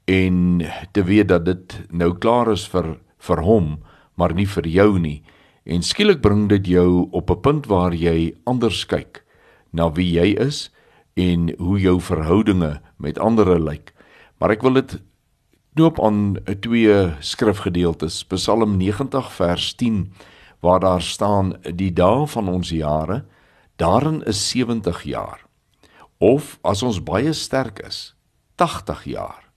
en 0.06 0.62
te 0.92 1.04
weet 1.04 1.28
dat 1.28 1.46
dit 1.46 1.82
nou 1.90 2.14
klaar 2.18 2.52
is 2.52 2.68
vir 2.68 2.98
vir 3.18 3.42
hom 3.42 3.80
maar 4.16 4.34
nie 4.34 4.48
vir 4.48 4.68
jou 4.68 5.00
nie. 5.00 5.24
En 5.66 5.82
skielik 5.82 6.22
bring 6.22 6.50
dit 6.50 6.68
jou 6.68 7.08
op 7.12 7.30
'n 7.30 7.42
punt 7.42 7.66
waar 7.66 7.94
jy 7.94 8.36
anders 8.46 8.86
kyk 8.86 9.24
na 9.72 9.90
wie 9.92 10.12
jy 10.20 10.36
is 10.38 10.70
en 11.14 11.54
hoe 11.58 11.80
jou 11.80 12.00
verhoudinge 12.02 12.82
met 12.98 13.20
ander 13.20 13.60
lyk. 13.60 13.94
Maar 14.40 14.52
ek 14.52 14.62
wil 14.62 14.74
dit 14.74 15.02
knoop 15.76 16.00
aan 16.00 16.38
twee 16.60 17.14
skrifgedeeltes 17.20 18.24
Psalm 18.24 18.78
90 18.78 19.32
vers 19.32 19.74
10 19.74 20.12
waar 20.64 20.80
daar 20.80 21.02
staan 21.02 21.54
die 21.76 21.92
dae 21.94 22.28
van 22.28 22.48
ons 22.48 22.70
jare 22.70 23.26
daarin 23.76 24.24
is 24.24 24.50
70 24.50 25.04
jaar. 25.04 25.44
Of 26.18 26.58
as 26.62 26.84
ons 26.84 27.04
baie 27.04 27.34
sterk 27.34 27.82
is 27.84 28.16
80 28.56 29.04
jaar. 29.04 29.52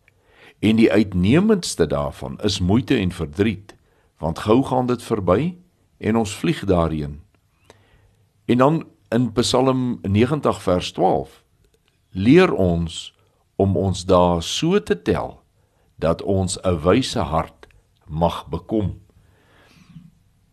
En 0.59 0.76
die 0.76 0.90
uitnemendste 0.92 1.86
daarvan 1.86 2.40
is 2.42 2.59
moeite 2.59 2.98
en 2.98 3.12
verdriet 3.12 3.76
want 4.18 4.38
gou 4.38 4.62
gaan 4.64 4.86
dit 4.86 5.02
verby 5.02 5.54
en 5.98 6.16
ons 6.16 6.34
vlieg 6.34 6.64
daarheen. 6.64 7.20
En 8.44 8.59
dan 8.59 8.84
in 9.09 9.32
Psalm 9.32 9.98
90 10.02 10.62
vers 10.62 10.92
12 10.92 11.42
leer 12.11 12.52
ons 12.52 13.14
om 13.57 13.76
ons 13.76 14.04
dae 14.04 14.40
so 14.40 14.82
te 14.82 15.02
tel 15.02 15.36
dat 15.94 16.22
ons 16.22 16.59
'n 16.64 16.80
wyse 16.82 17.20
hart 17.20 17.68
mag 18.07 18.46
bekom 18.48 19.05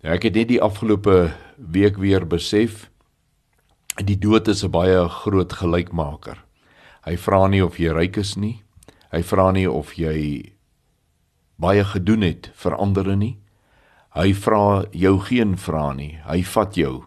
ek 0.04 0.26
het 0.28 0.36
net 0.36 0.50
die 0.50 0.60
afgelope 0.60 1.32
week 1.56 1.96
weer 1.96 2.26
besef 2.28 2.90
die 4.04 4.18
dood 4.20 4.50
is 4.52 4.64
'n 4.64 4.72
baie 4.72 5.08
groot 5.08 5.54
gelykmaker. 5.54 6.44
Hy 7.06 7.16
vra 7.16 7.48
nie 7.48 7.64
of 7.64 7.80
jy 7.80 7.94
ryk 7.94 8.18
is 8.18 8.36
nie. 8.36 8.64
Hy 9.12 9.22
vra 9.22 9.52
nie 9.52 9.68
of 9.70 9.94
jy 9.98 10.52
baie 11.58 11.84
gedoen 11.84 12.22
het 12.22 12.52
vir 12.54 12.76
ander 12.76 13.16
nie. 13.16 13.38
Hy 14.16 14.34
vra 14.34 14.86
jou 14.92 15.20
geen 15.20 15.56
vra 15.58 15.94
nie. 15.94 16.20
Hy 16.28 16.42
vat 16.44 16.76
jou 16.76 17.06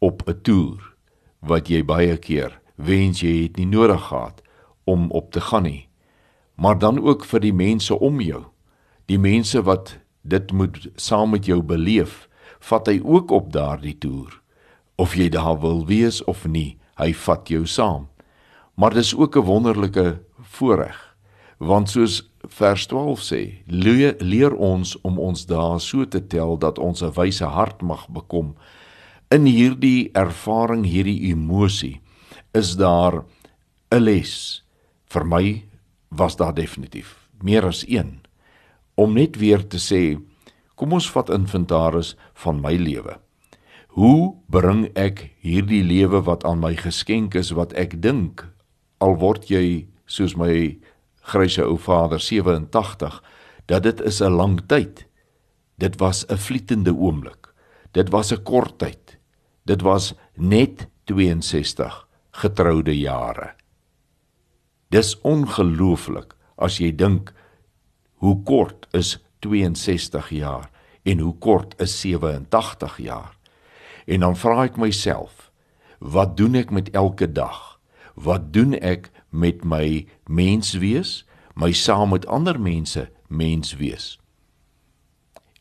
op 0.00 0.28
'n 0.28 0.40
toer 0.42 0.94
wat 1.40 1.68
jy 1.68 1.82
baie 1.82 2.16
keer 2.16 2.60
wens 2.76 3.22
jy 3.22 3.42
het 3.42 3.56
nie 3.56 3.66
nodig 3.66 4.08
gehad 4.08 4.42
om 4.84 5.10
op 5.10 5.32
te 5.32 5.40
gaan 5.40 5.62
nie. 5.62 5.88
Maar 6.56 6.78
dan 6.78 6.98
ook 6.98 7.24
vir 7.24 7.40
die 7.40 7.52
mense 7.52 7.98
om 7.98 8.20
jou. 8.20 8.44
Die 9.06 9.18
mense 9.18 9.62
wat 9.62 9.98
dit 10.22 10.52
moet 10.52 10.88
saam 10.96 11.30
met 11.30 11.46
jou 11.46 11.62
beleef 11.62 12.28
vat 12.68 12.88
hy 12.88 13.00
ook 13.04 13.30
op 13.30 13.52
daardie 13.52 13.96
toer. 13.98 14.40
Of 14.96 15.16
jy 15.18 15.28
daar 15.34 15.58
wil 15.60 15.84
wees 15.86 16.22
of 16.30 16.44
nie, 16.46 16.76
hy 17.00 17.12
vat 17.24 17.50
jou 17.50 17.64
saam. 17.66 18.08
Maar 18.74 18.94
dis 18.94 19.14
ook 19.14 19.36
'n 19.36 19.46
wonderlike 19.46 20.20
voorreg, 20.40 21.16
want 21.58 21.90
soos 21.90 22.30
vers 22.48 22.86
12 22.86 23.20
sê, 23.20 23.62
leer, 23.66 24.16
leer 24.18 24.54
ons 24.54 25.00
om 25.02 25.18
ons 25.18 25.46
dae 25.46 25.78
so 25.78 26.04
te 26.04 26.26
tel 26.26 26.58
dat 26.58 26.78
ons 26.78 27.02
'n 27.02 27.12
wyse 27.12 27.44
hart 27.44 27.82
mag 27.82 28.08
bekom. 28.08 28.54
In 29.30 29.46
hierdie 29.46 30.10
ervaring, 30.12 30.84
hierdie 30.84 31.30
emosie, 31.30 32.00
is 32.52 32.76
daar 32.76 33.24
'n 33.90 34.00
les. 34.00 34.62
Vir 35.06 35.24
my 35.26 35.64
was 36.08 36.36
daar 36.36 36.54
definitief 36.54 37.24
meer 37.42 37.66
as 37.66 37.84
een 37.88 38.20
om 38.94 39.14
net 39.14 39.36
weer 39.36 39.66
te 39.66 39.78
sê 39.78 40.16
Kom 40.84 40.98
ons 40.98 41.06
vat 41.14 41.30
inventaris 41.32 42.10
van 42.42 42.58
my 42.60 42.74
lewe. 42.76 43.14
Hoe 43.96 44.34
bring 44.52 44.82
ek 45.00 45.30
hierdie 45.40 45.80
lewe 45.80 46.18
wat 46.26 46.42
aan 46.44 46.58
my 46.60 46.74
geskenk 46.76 47.32
is 47.40 47.54
wat 47.56 47.70
ek 47.80 47.94
dink 48.04 48.42
al 49.00 49.16
word 49.22 49.48
jy 49.48 49.86
soos 50.04 50.34
my 50.36 50.76
grysse 51.32 51.64
ou 51.64 51.78
vader 51.80 52.20
87 52.20 53.16
dat 53.72 53.86
dit 53.88 54.02
is 54.04 54.20
'n 54.20 54.36
lang 54.36 54.60
tyd. 54.68 55.06
dit 55.78 55.96
was 56.00 56.26
'n 56.28 56.36
vlietende 56.36 56.92
oomblik. 56.92 57.54
Dit 57.92 58.10
was 58.10 58.30
'n 58.32 58.42
kort 58.42 58.78
tyd. 58.78 59.16
Dit 59.64 59.80
was 59.80 60.14
net 60.36 60.86
62 61.04 62.06
getroude 62.30 62.98
jare. 62.98 63.54
Dis 64.90 65.20
ongelooflik 65.20 66.34
as 66.58 66.78
jy 66.78 66.92
dink 66.92 67.32
hoe 68.14 68.42
kort 68.42 68.86
is 68.92 69.18
62 69.40 70.28
jaar 70.28 70.73
en 71.04 71.18
hoe 71.18 71.34
kort 71.38 71.74
is 71.80 72.00
87 72.00 72.98
jaar. 72.98 73.36
En 74.04 74.20
dan 74.20 74.36
vra 74.36 74.64
ek 74.64 74.76
myself, 74.80 75.50
wat 76.00 76.36
doen 76.36 76.56
ek 76.58 76.72
met 76.72 76.90
elke 76.96 77.28
dag? 77.32 77.78
Wat 78.14 78.52
doen 78.52 78.76
ek 78.78 79.10
met 79.30 79.64
my 79.64 80.06
menswees, 80.28 81.22
my 81.54 81.72
saam 81.72 82.12
met 82.14 82.26
ander 82.26 82.60
mense 82.60 83.08
menswees? 83.28 84.14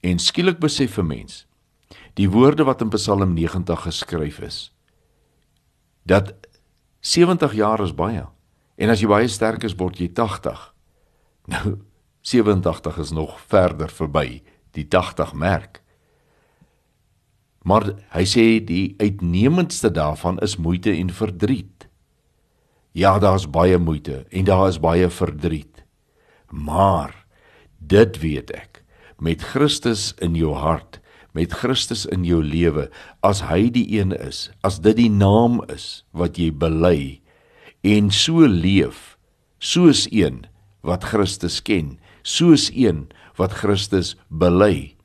En 0.04 0.20
skielik 0.20 0.60
besef 0.60 0.98
'n 0.98 1.08
mens 1.08 1.46
die 2.14 2.30
woorde 2.30 2.64
wat 2.64 2.82
in 2.82 2.90
Psalm 2.90 3.34
90 3.34 3.82
geskryf 3.82 4.40
is 4.40 4.74
dat 6.04 6.34
70 7.00 7.54
jaar 7.54 7.82
is 7.84 7.96
baie. 7.96 8.26
En 8.76 8.90
as 8.90 9.00
jy 9.00 9.08
baie 9.08 9.28
sterk 9.28 9.64
is, 9.64 9.76
word 9.76 9.98
jy 9.98 10.10
80. 10.14 10.74
Nou 11.48 11.78
87 12.22 12.98
is 12.98 13.12
nog 13.12 13.40
verder 13.52 13.90
verby 13.90 14.42
die 14.78 14.86
80 14.90 15.34
merk. 15.34 15.82
Maar 17.64 17.94
hy 18.12 18.24
sê 18.28 18.46
die 18.60 18.96
uitnemendste 19.00 19.92
daarvan 19.94 20.40
is 20.44 20.58
moeite 20.60 20.92
en 20.92 21.14
verdriet. 21.14 21.88
Ja, 22.94 23.18
daar's 23.20 23.48
baie 23.50 23.78
moeite 23.80 24.26
en 24.30 24.46
daar 24.46 24.68
is 24.68 24.82
baie 24.84 25.10
verdriet. 25.10 25.84
Maar 26.52 27.16
dit 27.80 28.20
weet 28.20 28.52
ek, 28.54 28.84
met 29.18 29.42
Christus 29.42 30.12
in 30.22 30.36
jou 30.38 30.54
hart, 30.54 31.00
met 31.34 31.54
Christus 31.54 32.06
in 32.06 32.26
jou 32.28 32.44
lewe, 32.44 32.90
as 33.26 33.42
hy 33.50 33.72
die 33.74 33.88
een 33.98 34.14
is, 34.14 34.52
as 34.62 34.78
dit 34.84 35.00
die 35.00 35.10
naam 35.10 35.64
is 35.74 36.04
wat 36.14 36.38
jy 36.38 36.52
bely 36.54 37.22
en 37.82 38.12
so 38.14 38.46
leef, 38.46 39.16
soos 39.58 40.06
een 40.12 40.44
wat 40.86 41.08
Christus 41.10 41.62
ken, 41.66 41.98
soos 42.24 42.72
een 42.74 43.08
wat 43.38 43.60
Christus 43.62 44.16
bely, 44.28 44.96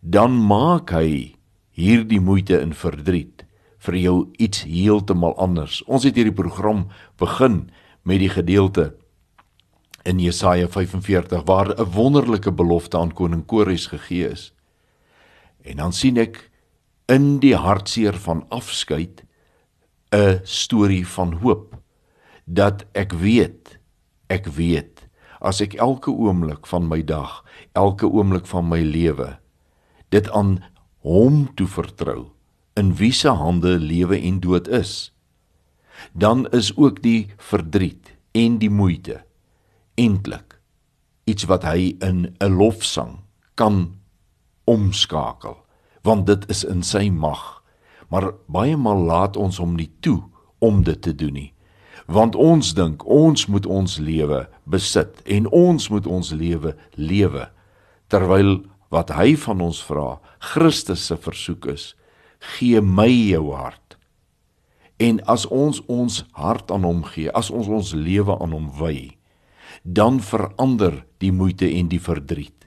dan 0.00 0.36
maak 0.36 0.92
hy 0.94 1.34
hierdie 1.76 2.20
moeite 2.20 2.60
en 2.60 2.72
verdriet 2.76 3.44
vir 3.80 3.96
jou 3.96 4.16
iets 4.38 4.64
heeltemal 4.68 5.34
anders. 5.40 5.80
Ons 5.88 6.04
het 6.04 6.16
hierdie 6.16 6.36
program 6.36 6.88
begin 7.20 7.70
met 8.04 8.20
die 8.20 8.32
gedeelte 8.32 8.90
in 10.08 10.20
Jesaja 10.20 10.68
45 10.68 11.44
waar 11.48 11.72
'n 11.72 11.92
wonderlike 11.92 12.52
belofte 12.52 12.98
aan 12.98 13.12
koning 13.12 13.46
Kores 13.46 13.86
gegee 13.86 14.28
is. 14.28 14.52
En 15.64 15.76
dan 15.76 15.92
sien 15.92 16.16
ek 16.16 16.50
in 17.08 17.38
die 17.38 17.56
hartseer 17.56 18.14
van 18.14 18.44
afskeid 18.48 19.24
'n 20.12 20.40
storie 20.44 21.06
van 21.06 21.32
hoop 21.32 21.76
dat 22.44 22.84
ek 22.92 23.12
weet, 23.12 23.78
ek 24.26 24.46
weet 24.46 24.99
as 25.40 25.60
ek 25.64 25.74
elke 25.80 26.12
oomblik 26.12 26.66
van 26.68 26.88
my 26.88 27.02
dag, 27.02 27.40
elke 27.72 28.06
oomblik 28.08 28.46
van 28.46 28.68
my 28.68 28.80
lewe 28.84 29.36
dit 30.10 30.30
aan 30.30 30.58
hom 31.06 31.46
toe 31.56 31.68
vertrou 31.70 32.30
in 32.78 32.94
wie 32.98 33.12
se 33.14 33.30
hande 33.30 33.78
lewe 33.78 34.18
en 34.18 34.40
dood 34.42 34.68
is 34.68 35.12
dan 36.12 36.46
is 36.56 36.72
ook 36.76 37.02
die 37.02 37.30
verdriet 37.36 38.14
en 38.32 38.58
die 38.58 38.70
moeite 38.70 39.20
eintlik 40.00 40.58
iets 41.30 41.46
wat 41.50 41.64
hy 41.64 41.94
in 42.00 42.34
'n 42.40 42.56
lofsang 42.56 43.20
kan 43.54 44.00
omskakel 44.64 45.56
want 46.02 46.26
dit 46.26 46.48
is 46.48 46.64
in 46.64 46.82
sy 46.82 47.10
mag. 47.10 47.62
Maar 48.08 48.32
baie 48.46 48.76
maal 48.76 49.04
laat 49.04 49.36
ons 49.36 49.58
hom 49.58 49.74
nie 49.76 49.90
toe 50.00 50.22
om 50.58 50.82
dit 50.82 51.02
te 51.02 51.14
doen 51.14 51.32
nie 51.32 51.52
want 52.10 52.34
ons 52.34 52.74
dink 52.74 53.04
ons 53.06 53.46
moet 53.46 53.66
ons 53.66 53.98
lewe 53.98 54.48
besit 54.70 55.22
en 55.26 55.46
ons 55.46 55.90
moet 55.90 56.06
ons 56.06 56.32
lewe 56.32 56.74
lewe 56.96 57.48
terwyl 58.10 58.60
wat 58.90 59.12
hy 59.14 59.36
van 59.38 59.60
ons 59.62 59.78
vra, 59.86 60.18
Christus 60.42 61.04
se 61.06 61.16
versoek 61.16 61.68
is: 61.70 61.94
gee 62.56 62.80
my 62.80 63.08
jou 63.08 63.52
hart. 63.54 63.96
En 65.00 65.20
as 65.30 65.46
ons 65.46 65.80
ons 65.88 66.24
hart 66.36 66.70
aan 66.74 66.84
hom 66.84 67.04
gee, 67.08 67.30
as 67.32 67.48
ons 67.50 67.70
ons 67.70 67.92
lewe 67.96 68.34
aan 68.36 68.52
hom 68.52 68.68
wy, 68.80 69.16
dan 69.84 70.18
verander 70.20 71.04
die 71.22 71.32
moeite 71.32 71.68
en 71.70 71.88
die 71.88 72.02
verdriet 72.02 72.66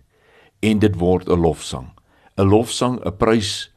en 0.63 0.79
dit 0.79 0.95
word 0.95 1.27
'n 1.27 1.41
lofsang. 1.41 1.91
'n 2.37 2.47
Lofsang, 2.49 2.99
'n 3.05 3.17
prys 3.17 3.69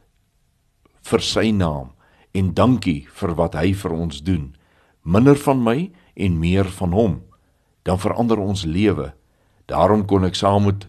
vir 1.03 1.21
sy 1.21 1.51
naam 1.51 1.93
en 2.33 2.55
dankie 2.55 3.07
vir 3.11 3.35
wat 3.35 3.55
hy 3.55 3.73
vir 3.73 3.93
ons 3.93 4.21
doen. 4.23 4.55
Minder 5.03 5.37
van 5.37 5.63
my 5.63 5.91
en 6.17 6.39
meer 6.39 6.65
van 6.65 6.93
hom. 6.93 7.23
Dan 7.87 8.03
verander 8.03 8.43
ons 8.43 8.65
lewe. 8.67 9.13
Daarom 9.71 10.05
kon 10.07 10.27
ek 10.27 10.35
saam 10.35 10.67
met 10.67 10.89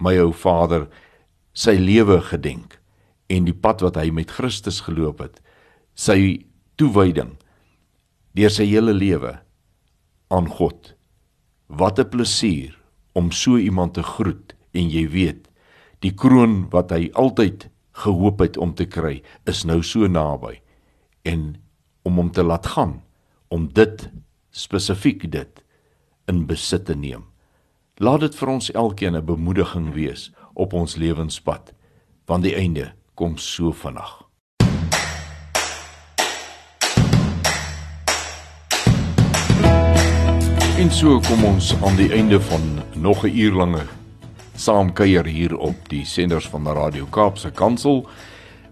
my 0.00 0.16
ou 0.20 0.32
vader 0.32 0.88
sy 1.56 1.76
lewe 1.80 2.20
gedenk 2.20 2.76
en 3.32 3.46
die 3.48 3.56
pad 3.56 3.82
wat 3.84 3.96
hy 4.00 4.10
met 4.14 4.32
Christus 4.36 4.82
geloop 4.86 5.22
het 5.24 5.40
sy 5.96 6.44
toewyding 6.76 7.32
deur 8.36 8.52
sy 8.52 8.66
hele 8.68 8.92
lewe 8.92 9.32
aan 10.34 10.50
God 10.58 10.92
wat 11.80 11.98
'n 11.98 12.10
plesier 12.12 12.76
om 13.16 13.32
so 13.32 13.56
iemand 13.56 13.94
te 13.94 14.04
groet 14.04 14.54
en 14.74 14.90
jy 14.90 15.08
weet 15.08 15.48
die 16.04 16.12
kroon 16.12 16.68
wat 16.70 16.92
hy 16.92 17.10
altyd 17.14 17.70
gehoop 18.04 18.40
het 18.44 18.56
om 18.56 18.74
te 18.74 18.84
kry 18.84 19.22
is 19.46 19.64
nou 19.64 19.82
so 19.82 20.06
naby 20.06 20.60
en 21.24 21.56
om 22.04 22.20
hom 22.20 22.30
te 22.30 22.44
laat 22.44 22.66
gaan 22.76 23.00
om 23.48 23.72
dit 23.72 24.10
spesifiek 24.52 25.30
dit 25.30 25.64
in 26.26 26.46
besit 26.46 26.84
te 26.84 26.94
neem 26.94 27.24
Laat 27.96 28.20
dit 28.20 28.34
vir 28.36 28.50
ons 28.52 28.66
elkeen 28.76 29.16
'n 29.16 29.24
bemoediging 29.24 29.94
wees 29.94 30.30
op 30.52 30.72
ons 30.72 30.96
lewenspad, 30.96 31.72
want 32.26 32.42
die 32.42 32.54
einde 32.54 32.92
kom 33.14 33.38
so 33.38 33.72
vinnig. 33.72 34.24
En 40.76 40.90
so 40.90 41.20
kom 41.20 41.44
ons 41.44 41.74
aan 41.82 41.96
die 41.96 42.12
einde 42.12 42.40
van 42.40 42.60
nog 42.94 43.24
'n 43.24 43.38
uur 43.38 43.52
lange 43.52 43.86
saamkuier 44.54 45.24
hier 45.24 45.56
op 45.56 45.88
die 45.88 46.04
senders 46.04 46.48
van 46.48 46.66
Radio 46.66 47.06
Kaapse 47.10 47.50
Kansel. 47.50 48.08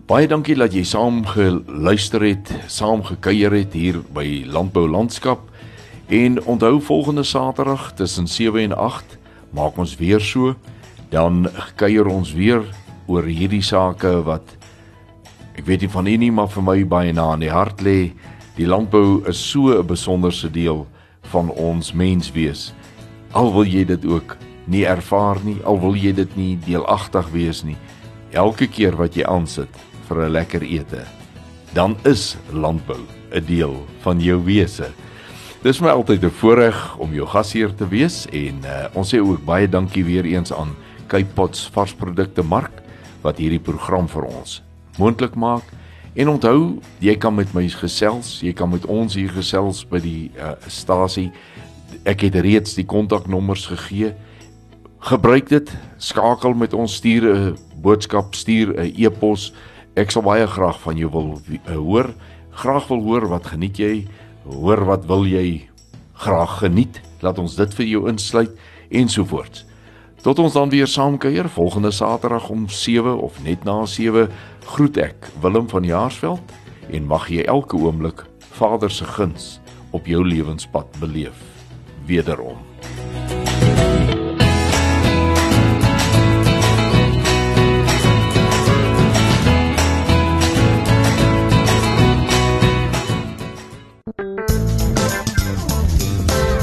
Baie 0.06 0.28
dankie 0.28 0.54
dat 0.54 0.72
jy 0.72 0.82
saam 0.82 1.24
geluister 1.26 2.20
het, 2.20 2.52
saam 2.66 3.02
gekuier 3.02 3.52
het 3.52 3.72
hier 3.72 4.02
by 4.12 4.44
Landbou 4.46 4.88
Landskap. 4.88 5.53
En 6.06 6.44
onthou 6.44 6.80
volgende 6.80 7.22
Saterdag 7.22 7.92
tussen 7.92 8.28
7 8.28 8.60
en 8.60 8.76
8 8.76 9.18
maak 9.50 9.76
ons 9.76 9.96
weer 9.96 10.20
so, 10.20 10.54
dan 11.08 11.48
kuier 11.74 12.06
ons 12.06 12.32
weer 12.32 12.64
oor 13.06 13.24
hierdie 13.24 13.62
sake 13.62 14.10
wat 14.26 14.56
ek 15.54 15.64
weet 15.64 15.84
nie 15.84 15.90
van 15.90 16.06
u 16.06 16.16
nie, 16.16 16.32
maar 16.32 16.50
vir 16.50 16.66
my 16.66 16.78
baie 16.84 17.12
na 17.14 17.32
in 17.36 17.44
die 17.46 17.52
hart 17.52 17.80
lê. 17.86 18.12
Die 18.58 18.66
landbou 18.66 19.22
is 19.30 19.38
so 19.50 19.78
'n 19.78 19.86
besonderse 19.86 20.50
deel 20.50 20.86
van 21.30 21.50
ons 21.50 21.92
menswees. 21.92 22.72
Al 23.32 23.52
wil 23.52 23.64
jy 23.64 23.84
dit 23.84 24.04
ook 24.04 24.36
nie 24.66 24.84
ervaar 24.84 25.38
nie, 25.44 25.58
al 25.64 25.80
wil 25.80 25.94
jy 25.94 26.12
dit 26.12 26.36
nie 26.36 26.58
deelagtig 26.66 27.30
wees 27.30 27.62
nie. 27.64 27.76
Elke 28.30 28.66
keer 28.66 28.96
wat 28.96 29.16
jy 29.16 29.24
aansit 29.24 29.68
vir 30.08 30.26
'n 30.26 30.32
lekker 30.32 30.62
ete, 30.62 31.04
dan 31.72 31.96
is 32.04 32.36
landbou 32.52 33.00
'n 33.32 33.44
deel 33.46 33.86
van 34.02 34.20
jou 34.20 34.44
wese. 34.44 34.92
Dis 35.64 35.78
my 35.80 35.88
altyd 35.88 36.24
'n 36.24 36.30
voorreg 36.30 36.96
om 37.00 37.14
jou 37.14 37.26
gasheer 37.26 37.74
te 37.74 37.88
wees 37.88 38.26
en 38.28 38.56
uh, 38.68 38.84
ons 38.92 39.08
sê 39.08 39.16
ook 39.16 39.44
baie 39.44 39.68
dankie 39.68 40.04
weer 40.04 40.24
eens 40.24 40.52
aan 40.52 40.76
Cape 41.06 41.32
Pots 41.34 41.70
varsprodukte 41.72 42.42
mark 42.42 42.82
wat 43.22 43.38
hierdie 43.40 43.62
program 43.64 44.04
vir 44.08 44.26
ons 44.28 44.62
moontlik 44.98 45.34
maak. 45.34 45.64
En 46.14 46.28
onthou, 46.28 46.80
jy 47.00 47.16
kan 47.16 47.34
met 47.34 47.54
my 47.54 47.64
gesels, 47.68 48.42
jy 48.44 48.52
kan 48.52 48.68
met 48.68 48.84
ons 48.84 49.14
hier 49.14 49.32
gesels 49.32 49.86
by 49.88 50.02
die 50.04 50.30
uh, 50.36 50.52
stasie. 50.68 51.32
Ek 52.04 52.20
het 52.20 52.34
reeds 52.34 52.74
die 52.74 52.84
kontaknommers 52.84 53.64
gegee. 53.66 54.12
Gebruik 54.98 55.48
dit, 55.48 55.72
skakel 55.96 56.54
met 56.54 56.74
ons, 56.74 56.94
stuur 56.94 57.24
'n 57.24 57.56
boodskap, 57.80 58.34
stuur 58.34 58.76
'n 58.76 58.92
e-pos. 59.00 59.54
Ek 59.96 60.10
sal 60.10 60.22
baie 60.22 60.46
graag 60.46 60.80
van 60.80 60.96
jou 60.96 61.10
wil 61.10 61.40
uh, 61.40 61.76
hoor. 61.76 62.12
Graag 62.50 62.86
wil 62.88 63.00
hoor 63.00 63.28
wat 63.28 63.46
geniet 63.46 63.78
jy? 63.78 64.04
Hoor 64.44 64.84
wat 64.84 65.06
wil 65.08 65.24
jy 65.26 65.68
graag 66.24 66.58
geniet? 66.62 67.00
Laat 67.24 67.38
ons 67.40 67.56
dit 67.56 67.74
vir 67.78 67.86
jou 67.86 68.08
insluit 68.10 68.52
ensovoorts. 68.92 69.64
Tot 70.24 70.38
ons 70.40 70.52
dan 70.56 70.70
weer 70.72 70.88
saam 70.88 71.18
kuier 71.20 71.48
volgende 71.52 71.90
Saterdag 71.92 72.48
om 72.48 72.68
7 72.68 73.18
of 73.20 73.42
net 73.44 73.64
na 73.64 73.82
7 73.86 74.30
groet 74.76 74.96
ek 74.96 75.28
Willem 75.40 75.68
van 75.68 75.84
Jaarsveld 75.84 76.54
en 76.88 77.10
mag 77.10 77.28
jy 77.28 77.44
elke 77.44 77.76
oomblik 77.76 78.24
Vader 78.54 78.90
se 78.90 79.04
guns 79.04 79.58
op 79.92 80.08
jou 80.08 80.24
lewenspad 80.24 80.88
beleef. 81.00 81.36
Wederom. 82.06 82.60